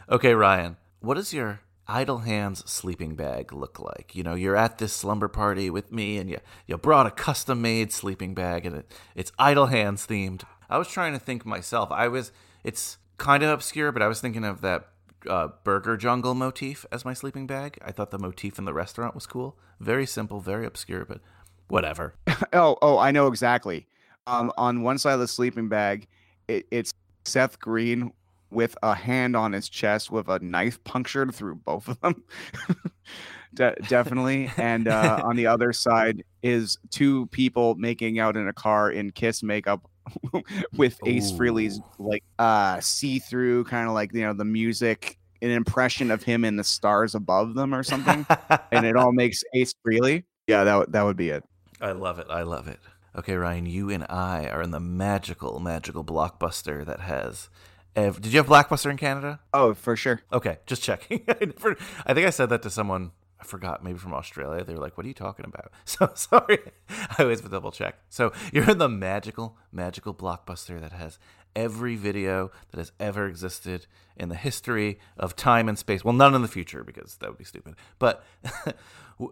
[0.09, 1.59] okay, Ryan, what is your
[1.89, 4.15] idle hands sleeping bag look like?
[4.15, 6.37] You know, you're at this slumber party with me and you,
[6.67, 10.43] you brought a custom made sleeping bag and it, it's idle hands themed.
[10.69, 11.91] I was trying to think myself.
[11.91, 12.31] I was,
[12.63, 14.89] it's kind of obscure, but I was thinking of that
[15.27, 17.77] uh, burger jungle motif as my sleeping bag.
[17.83, 19.57] I thought the motif in the restaurant was cool.
[19.79, 21.19] Very simple, very obscure, but
[21.67, 22.15] whatever.
[22.53, 23.87] oh, oh, I know exactly.
[24.27, 26.07] Um, on one side of the sleeping bag,
[26.47, 26.93] it, it's
[27.25, 28.11] Seth Green
[28.51, 32.23] with a hand on his chest with a knife punctured through both of them.
[33.53, 34.51] De- definitely.
[34.57, 39.11] And uh, on the other side is two people making out in a car in
[39.11, 39.89] kiss makeup
[40.73, 46.09] with Ace Frehley's like uh see-through kind of like you know the music an impression
[46.09, 48.25] of him in the stars above them or something
[48.71, 50.23] and it all makes Ace Frehley.
[50.47, 51.43] Yeah, that would that would be it.
[51.79, 52.27] I love it.
[52.29, 52.79] I love it.
[53.15, 57.49] Okay, Ryan, you and I are in the magical, magical blockbuster that has.
[58.07, 59.39] Did you have Blockbuster in Canada?
[59.53, 60.21] Oh, for sure.
[60.31, 61.23] Okay, just checking.
[61.27, 63.11] I, never, I think I said that to someone.
[63.41, 64.65] I forgot, maybe from Australia.
[64.65, 66.59] They were like, "What are you talking about?" So sorry.
[66.89, 67.95] I always double check.
[68.09, 71.19] So you're in the magical, magical blockbuster that has
[71.55, 76.03] every video that has ever existed in the history of time and space.
[76.03, 77.75] Well, none in the future because that would be stupid.
[77.97, 78.23] But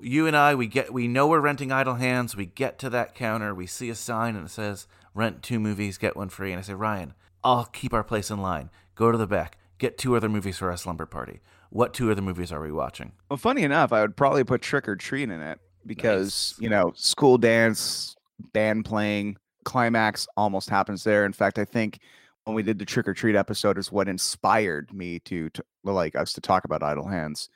[0.01, 2.35] you and I, we get, we know we're renting Idle Hands.
[2.35, 5.97] We get to that counter, we see a sign and it says "Rent two movies,
[5.97, 7.13] get one free." And I say, Ryan,
[7.47, 8.69] I'll keep our place in line.
[8.95, 11.39] Go to the back, get two other movies for our slumber party.
[11.69, 13.13] What two other movies are we watching?
[13.29, 16.91] Well, funny enough, I would probably put Trick or Treat in it because you know
[16.97, 18.17] school dance,
[18.51, 21.25] band playing, climax almost happens there.
[21.25, 21.99] In fact, I think
[22.43, 26.17] when we did the Trick or Treat episode is what inspired me to, to like
[26.17, 27.49] us to talk about Idle Hands.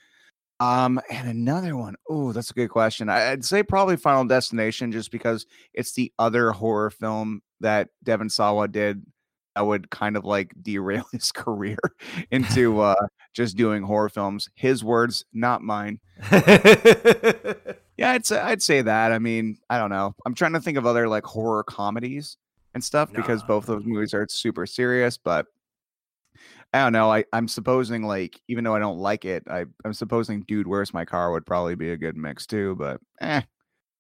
[0.62, 1.96] Um, and another one.
[2.10, 3.10] Oh, that's a good question.
[3.10, 8.70] I'd say probably Final Destination, just because it's the other horror film that Devon Sawa
[8.70, 9.04] did
[9.56, 11.80] that would kind of like derail his career
[12.32, 12.96] into uh
[13.34, 14.50] just doing horror films.
[14.56, 16.00] His words, not mine.
[16.32, 19.12] yeah, I'd say I'd say that.
[19.12, 20.16] I mean, I don't know.
[20.26, 22.38] I'm trying to think of other like horror comedies
[22.74, 25.46] and stuff because both those movies are super serious, but
[26.74, 27.12] I don't know.
[27.12, 30.94] I, I'm supposing like even though I don't like it, I, I'm supposing Dude, Where's
[30.94, 33.42] My Car would probably be a good mix too, but eh.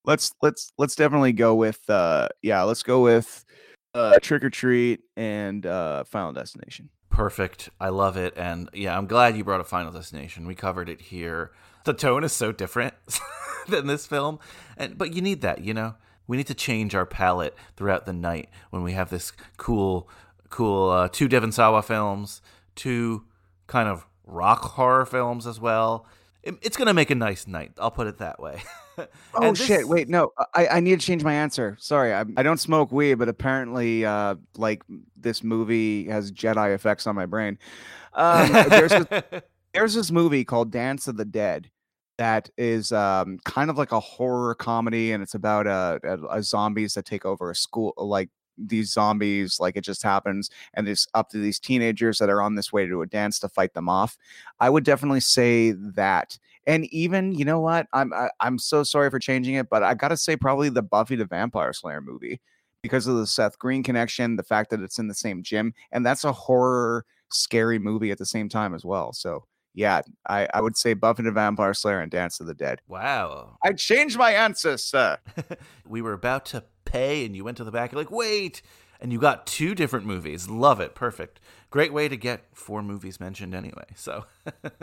[0.03, 3.45] Let's let's let's definitely go with uh yeah, let's go with
[3.93, 6.89] uh Trick or Treat and uh Final Destination.
[7.09, 7.69] Perfect.
[7.79, 8.33] I love it.
[8.37, 10.47] And yeah, I'm glad you brought a Final Destination.
[10.47, 11.51] We covered it here.
[11.83, 12.93] The tone is so different
[13.67, 14.39] than this film.
[14.77, 15.95] And but you need that, you know?
[16.27, 20.07] We need to change our palate throughout the night when we have this cool
[20.49, 22.41] cool uh, two Devon Sawa films,
[22.75, 23.25] two
[23.67, 26.05] kind of rock horror films as well.
[26.43, 27.71] It- it's going to make a nice night.
[27.79, 28.61] I'll put it that way.
[29.33, 29.87] Oh this- shit!
[29.87, 31.75] Wait, no, I, I need to change my answer.
[31.79, 34.83] Sorry, I, I don't smoke weed, but apparently, uh, like
[35.15, 37.57] this movie has Jedi effects on my brain.
[38.13, 39.23] Um, there's this,
[39.73, 41.71] there's this movie called Dance of the Dead
[42.17, 46.43] that is um, kind of like a horror comedy, and it's about uh, a, a
[46.43, 51.07] zombies that take over a school, like these zombies, like it just happens, and it's
[51.13, 53.89] up to these teenagers that are on this way to a dance to fight them
[53.89, 54.17] off.
[54.59, 56.37] I would definitely say that.
[56.67, 57.87] And even, you know what?
[57.93, 61.15] I'm I, I'm so sorry for changing it, but I gotta say probably the Buffy
[61.15, 62.39] the Vampire Slayer movie
[62.81, 66.05] because of the Seth Green connection, the fact that it's in the same gym, and
[66.05, 69.13] that's a horror, scary movie at the same time as well.
[69.13, 72.81] So yeah, I, I would say Buffy the Vampire Slayer and Dance of the Dead.
[72.87, 73.57] Wow.
[73.63, 75.17] I changed my answer, sir.
[75.87, 78.61] we were about to pay and you went to the back you're like wait
[78.99, 81.39] and you got two different movies love it perfect
[81.71, 83.85] great way to get four movies mentioned anyway.
[83.95, 84.25] So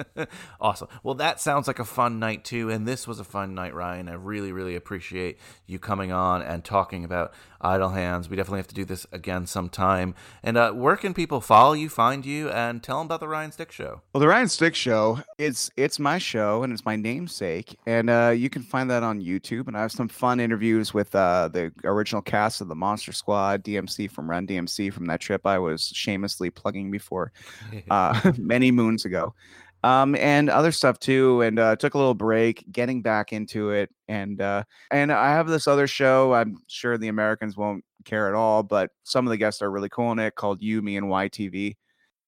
[0.60, 0.89] awesome.
[1.02, 2.70] Well, that sounds like a fun night too.
[2.70, 4.09] And this was a fun night, Ryan.
[4.09, 8.28] I really, really appreciate you coming on and talking about Idle Hands.
[8.28, 10.15] We definitely have to do this again sometime.
[10.43, 13.52] And uh, where can people follow you, find you, and tell them about the Ryan
[13.52, 14.02] Stick Show?
[14.12, 18.32] Well, the Ryan Stick Show, it's it's my show and it's my namesake, and uh,
[18.36, 19.66] you can find that on YouTube.
[19.66, 23.65] And I have some fun interviews with uh, the original cast of the Monster Squad,
[23.65, 27.33] DMC from Run DMC from that trip I was shamelessly plugging before
[27.91, 29.35] uh, many moons ago,
[29.83, 31.43] um, and other stuff too.
[31.43, 35.49] And uh, took a little break, getting back into it, and uh, and I have
[35.49, 36.35] this other show.
[36.35, 39.89] I'm sure the Americans won't care at all, but some of the guests are really
[39.89, 41.77] cool in it called You, Me, and YTV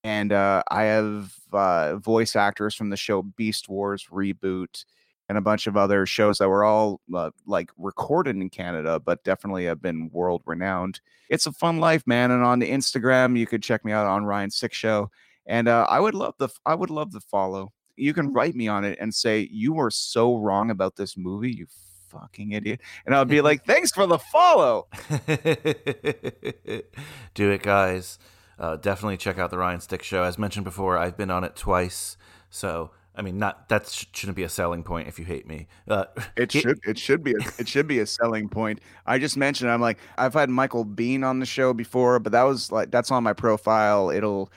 [0.05, 4.85] and uh, I have uh, voice actors from the show Beast Wars reboot
[5.31, 9.23] and a bunch of other shows that were all uh, like recorded in Canada, but
[9.23, 11.01] definitely have been world renowned.
[11.29, 12.33] It's a fun life, man.
[12.33, 15.09] And on the Instagram, you could check me out on Ryan Stick Show,
[15.47, 17.73] and uh, I would love the I would love the follow.
[17.95, 21.53] You can write me on it and say you were so wrong about this movie,
[21.53, 21.69] you
[22.09, 24.89] fucking idiot, and I'll be like, thanks for the follow.
[27.35, 28.19] do it, guys.
[28.59, 30.25] Uh, definitely check out the Ryan Stick Show.
[30.25, 32.17] As mentioned before, I've been on it twice.
[32.51, 32.91] So,
[33.21, 35.67] I mean, not that sh- shouldn't be a selling point if you hate me.
[35.87, 36.07] Uh,
[36.39, 38.81] It should it should be a, it should be a selling point.
[39.05, 42.45] I just mentioned I'm like I've had Michael Biehn on the show before, but that
[42.45, 44.09] was like that's on my profile.
[44.09, 44.51] It'll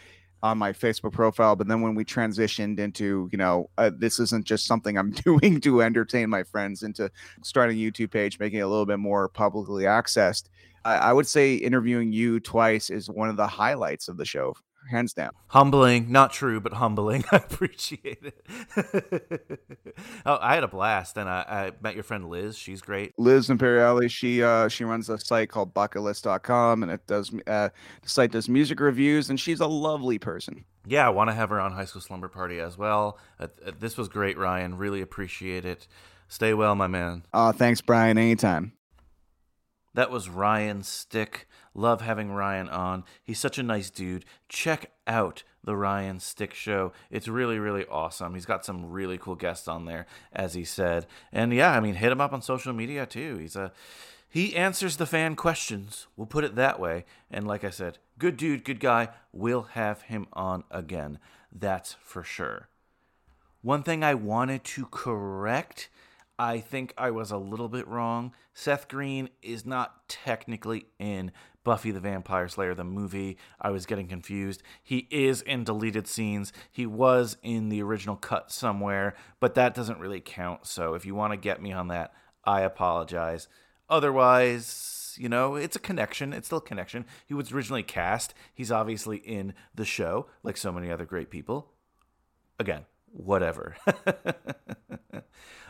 [0.44, 1.58] on my Facebook profile.
[1.58, 5.60] But then when we transitioned into you know uh, this isn't just something I'm doing
[5.60, 7.12] to entertain my friends into
[7.44, 10.44] starting a YouTube page, making it a little bit more publicly accessed.
[10.86, 14.56] I, I would say interviewing you twice is one of the highlights of the show,
[14.90, 15.32] hands down.
[15.48, 17.24] Humbling, not true, but humbling.
[17.32, 19.60] I appreciate it.
[20.26, 22.58] oh, I had a blast, and I, I met your friend Liz.
[22.58, 23.14] She's great.
[23.18, 27.70] Liz Imperiali, she uh she runs a site called bucketlist.com and it does uh
[28.02, 30.66] the site does music reviews and she's a lovely person.
[30.86, 33.18] Yeah, I want to have her on High School Slumber Party as well.
[33.40, 34.78] Uh, uh, this was great, Ryan.
[34.78, 35.88] Really appreciate it.
[36.28, 37.24] Stay well, my man.
[37.34, 38.74] Uh thanks Brian anytime.
[39.94, 41.48] That was Ryan Stick.
[41.74, 43.04] Love having Ryan on.
[43.24, 44.26] He's such a nice dude.
[44.50, 46.92] Check out the Ryan Stick Show.
[47.10, 48.34] It's really, really awesome.
[48.34, 51.08] He's got some really cool guests on there, as he said.
[51.32, 53.38] And yeah, I mean, hit him up on social media too.
[53.38, 53.72] He's a
[54.34, 56.08] he answers the fan questions.
[56.18, 57.06] We'll put it that way.
[57.30, 59.10] And like I said, good dude, good guy.
[59.32, 61.20] We'll have him on again.
[61.52, 62.68] That's for sure.
[63.62, 65.88] One thing I wanted to correct
[66.38, 68.34] I think I was a little bit wrong.
[68.54, 71.32] Seth Green is not technically in
[71.64, 73.38] Buffy the Vampire Slayer, the movie.
[73.62, 74.64] I was getting confused.
[74.82, 76.52] He is in deleted scenes.
[76.72, 80.66] He was in the original cut somewhere, but that doesn't really count.
[80.68, 83.48] So if you want to get me on that, I apologize.
[83.90, 86.34] Otherwise, you know, it's a connection.
[86.34, 87.06] It's still a connection.
[87.26, 88.34] He was originally cast.
[88.54, 91.72] He's obviously in the show, like so many other great people.
[92.60, 93.76] Again, whatever.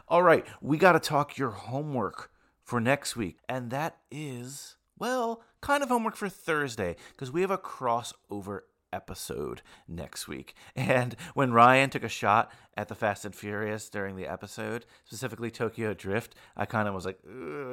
[0.08, 2.30] All right, we got to talk your homework
[2.62, 3.38] for next week.
[3.48, 8.62] And that is, well, kind of homework for Thursday because we have a crossover
[8.92, 10.56] episode next week.
[10.76, 15.50] And when Ryan took a shot at the Fast and Furious during the episode, specifically
[15.50, 17.20] Tokyo Drift, I kind of was like,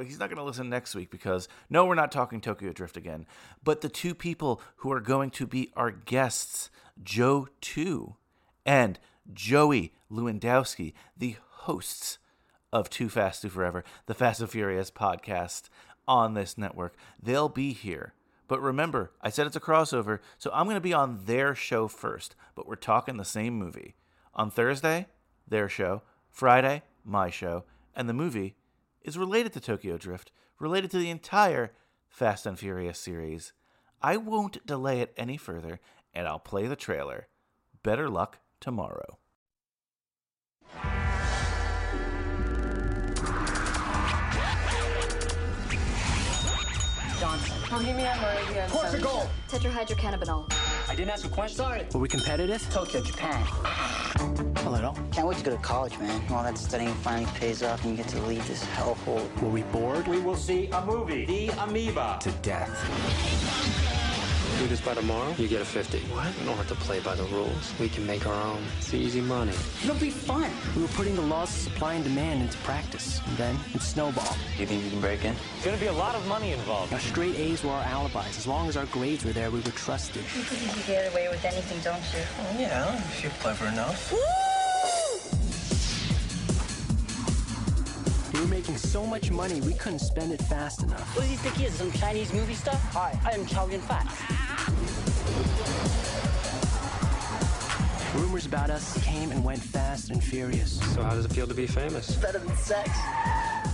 [0.04, 3.26] he's not going to listen next week because no, we're not talking Tokyo Drift again.
[3.64, 6.70] But the two people who are going to be our guests,
[7.02, 8.14] Joe 2
[8.64, 8.98] and
[9.32, 12.18] Joey Lewandowski, the hosts
[12.72, 15.68] of Too Fast, Too Forever, the Fast and Furious podcast
[16.06, 16.94] on this network.
[17.22, 18.14] They'll be here.
[18.48, 21.86] But remember, I said it's a crossover, so I'm going to be on their show
[21.86, 23.94] first, but we're talking the same movie.
[24.34, 25.06] On Thursday,
[25.46, 26.02] their show.
[26.30, 27.64] Friday, my show.
[27.94, 28.56] And the movie
[29.02, 31.72] is related to Tokyo Drift, related to the entire
[32.08, 33.52] Fast and Furious series.
[34.02, 35.78] I won't delay it any further,
[36.12, 37.28] and I'll play the trailer.
[37.82, 39.18] Better luck tomorrow.
[48.70, 49.28] Portugal!
[49.48, 50.50] Tetrahydrocannabinol.
[50.88, 51.58] I didn't ask a question.
[51.58, 51.86] Sorry.
[51.92, 52.66] Were we competitive?
[52.70, 53.46] Tokyo, Japan.
[54.64, 54.96] A little.
[55.12, 56.22] Can't wait to go to college, man.
[56.32, 59.28] All that studying finally pays off and you get to leave this hellhole.
[59.42, 60.08] Were we bored?
[60.08, 62.18] We will see a movie, The Amoeba.
[62.22, 63.99] To death.
[64.60, 66.00] Do this by tomorrow, you get a 50.
[66.12, 66.38] What?
[66.38, 67.72] We don't have to play by the rules.
[67.80, 68.62] We can make our own.
[68.76, 69.54] It's easy money.
[69.82, 70.50] It'll be fun.
[70.76, 73.22] We were putting the laws of supply and demand into practice.
[73.26, 74.36] And then it snowballed.
[74.56, 75.34] Do You think you can break in?
[75.56, 76.92] It's gonna be a lot of money involved.
[76.92, 78.36] Our straight A's were our alibis.
[78.36, 80.20] As long as our grades were there, we were trusted.
[80.36, 82.60] You think you can get away with anything, don't you?
[82.60, 84.12] Yeah, if you're clever enough.
[84.12, 84.18] We
[88.50, 91.16] making so much money, we couldn't spend it fast enough.
[91.16, 91.74] What do you think he is?
[91.74, 92.82] Some Chinese movie stuff?
[92.92, 94.04] Hi, I am Chow Yun Fat.
[98.16, 100.80] Rumors about us came and went fast and furious.
[100.94, 102.16] So how does it feel to be famous?
[102.16, 102.90] Better than sex.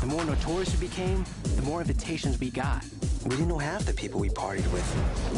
[0.00, 1.24] The more notorious we became,
[1.56, 2.84] the more invitations we got.
[3.24, 4.84] We didn't know half the people we partied with.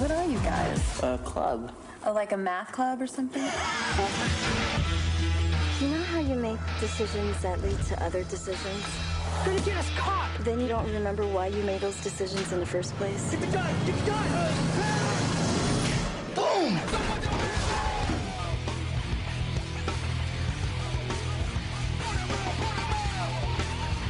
[0.00, 1.00] What are you guys?
[1.02, 1.72] A club.
[2.04, 3.42] Oh, like a math club or something?
[5.80, 8.84] You know how you make decisions that lead to other decisions?
[9.44, 10.30] Gonna get us caught!
[10.40, 13.30] Then you don't remember why you made those decisions in the first place?
[13.30, 13.74] Get the gun!
[13.86, 14.28] Get the gun!
[16.34, 16.78] Boom!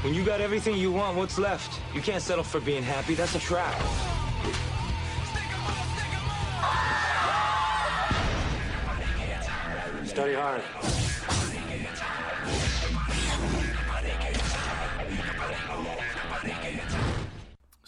[0.05, 1.81] When you got everything you want, what's left?
[1.95, 3.15] You can't settle for being happy.
[3.15, 3.75] That's a trap.
[10.07, 10.63] Study hard.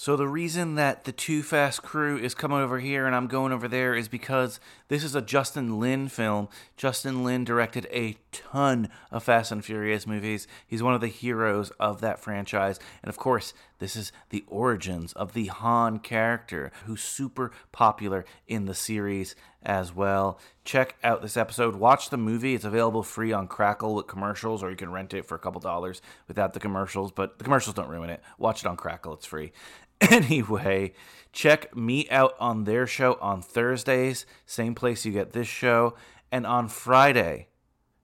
[0.01, 3.53] So the reason that the Too Fast crew is coming over here and I'm going
[3.53, 4.59] over there is because
[4.89, 6.49] this is a Justin Lin film.
[6.75, 10.49] Justin Lin directed a ton of Fast and Furious movies.
[10.67, 12.81] He's one of the heroes of that franchise.
[13.03, 18.67] And of course, this is the origins of the Han character, who's super popular in
[18.67, 20.39] the series as well.
[20.65, 21.75] Check out this episode.
[21.75, 22.55] Watch the movie.
[22.55, 25.61] It's available free on Crackle with commercials, or you can rent it for a couple
[25.61, 28.23] dollars without the commercials, but the commercials don't ruin it.
[28.39, 29.53] Watch it on Crackle, it's free.
[30.11, 30.95] Anyway,
[31.31, 35.95] check me out on their show on Thursdays, same place you get this show.
[36.33, 37.49] And on Friday,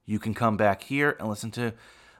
[0.05, 1.73] you can come back here and listen to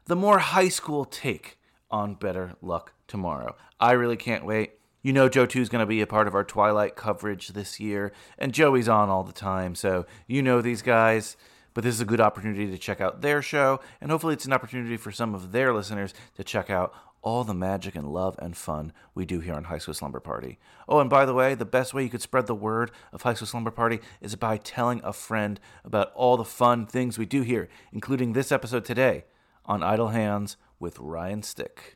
[0.07, 1.59] the more high school take
[1.91, 3.57] on Better Luck Tomorrow.
[3.79, 4.73] I really can't wait.
[5.03, 7.79] You know, Joe 2 is going to be a part of our Twilight coverage this
[7.79, 11.37] year, and Joey's on all the time, so you know these guys.
[11.75, 14.53] But this is a good opportunity to check out their show, and hopefully, it's an
[14.53, 16.93] opportunity for some of their listeners to check out
[17.27, 20.59] all the magic and love and fun we do here on High School Slumber Party.
[20.89, 23.35] Oh, and by the way, the best way you could spread the word of High
[23.35, 27.43] School Slumber Party is by telling a friend about all the fun things we do
[27.43, 29.25] here, including this episode today
[29.65, 31.96] on Idle Hands with Ryan Stick.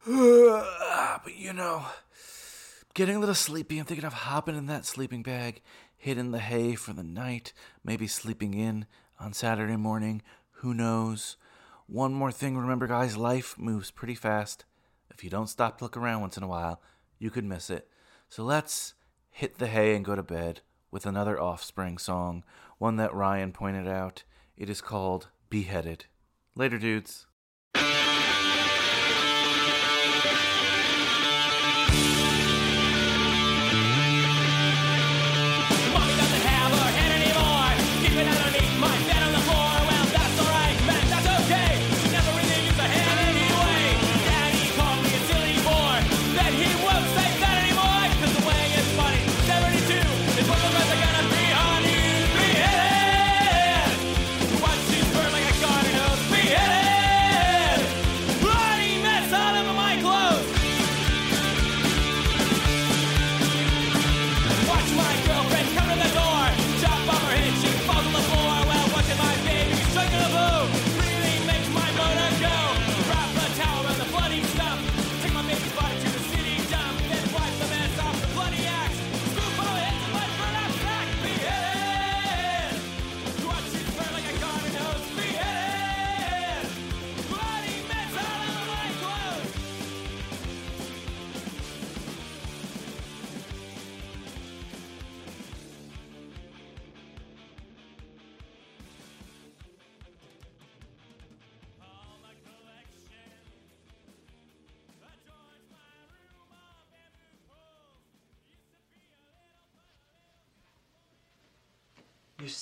[0.06, 1.84] but you know,
[2.94, 3.78] getting a little sleepy.
[3.78, 5.60] I'm thinking of hopping in that sleeping bag,
[5.96, 7.52] hitting the hay for the night,
[7.84, 8.86] maybe sleeping in
[9.20, 10.22] on Saturday morning.
[10.62, 11.36] Who knows?
[11.86, 14.64] One more thing, remember, guys, life moves pretty fast.
[15.10, 16.82] If you don't stop to look around once in a while,
[17.18, 17.88] you could miss it.
[18.28, 18.94] So let's
[19.30, 22.44] hit the hay and go to bed with another offspring song,
[22.78, 24.24] one that Ryan pointed out.
[24.56, 26.06] It is called Beheaded.
[26.54, 27.27] Later, dudes.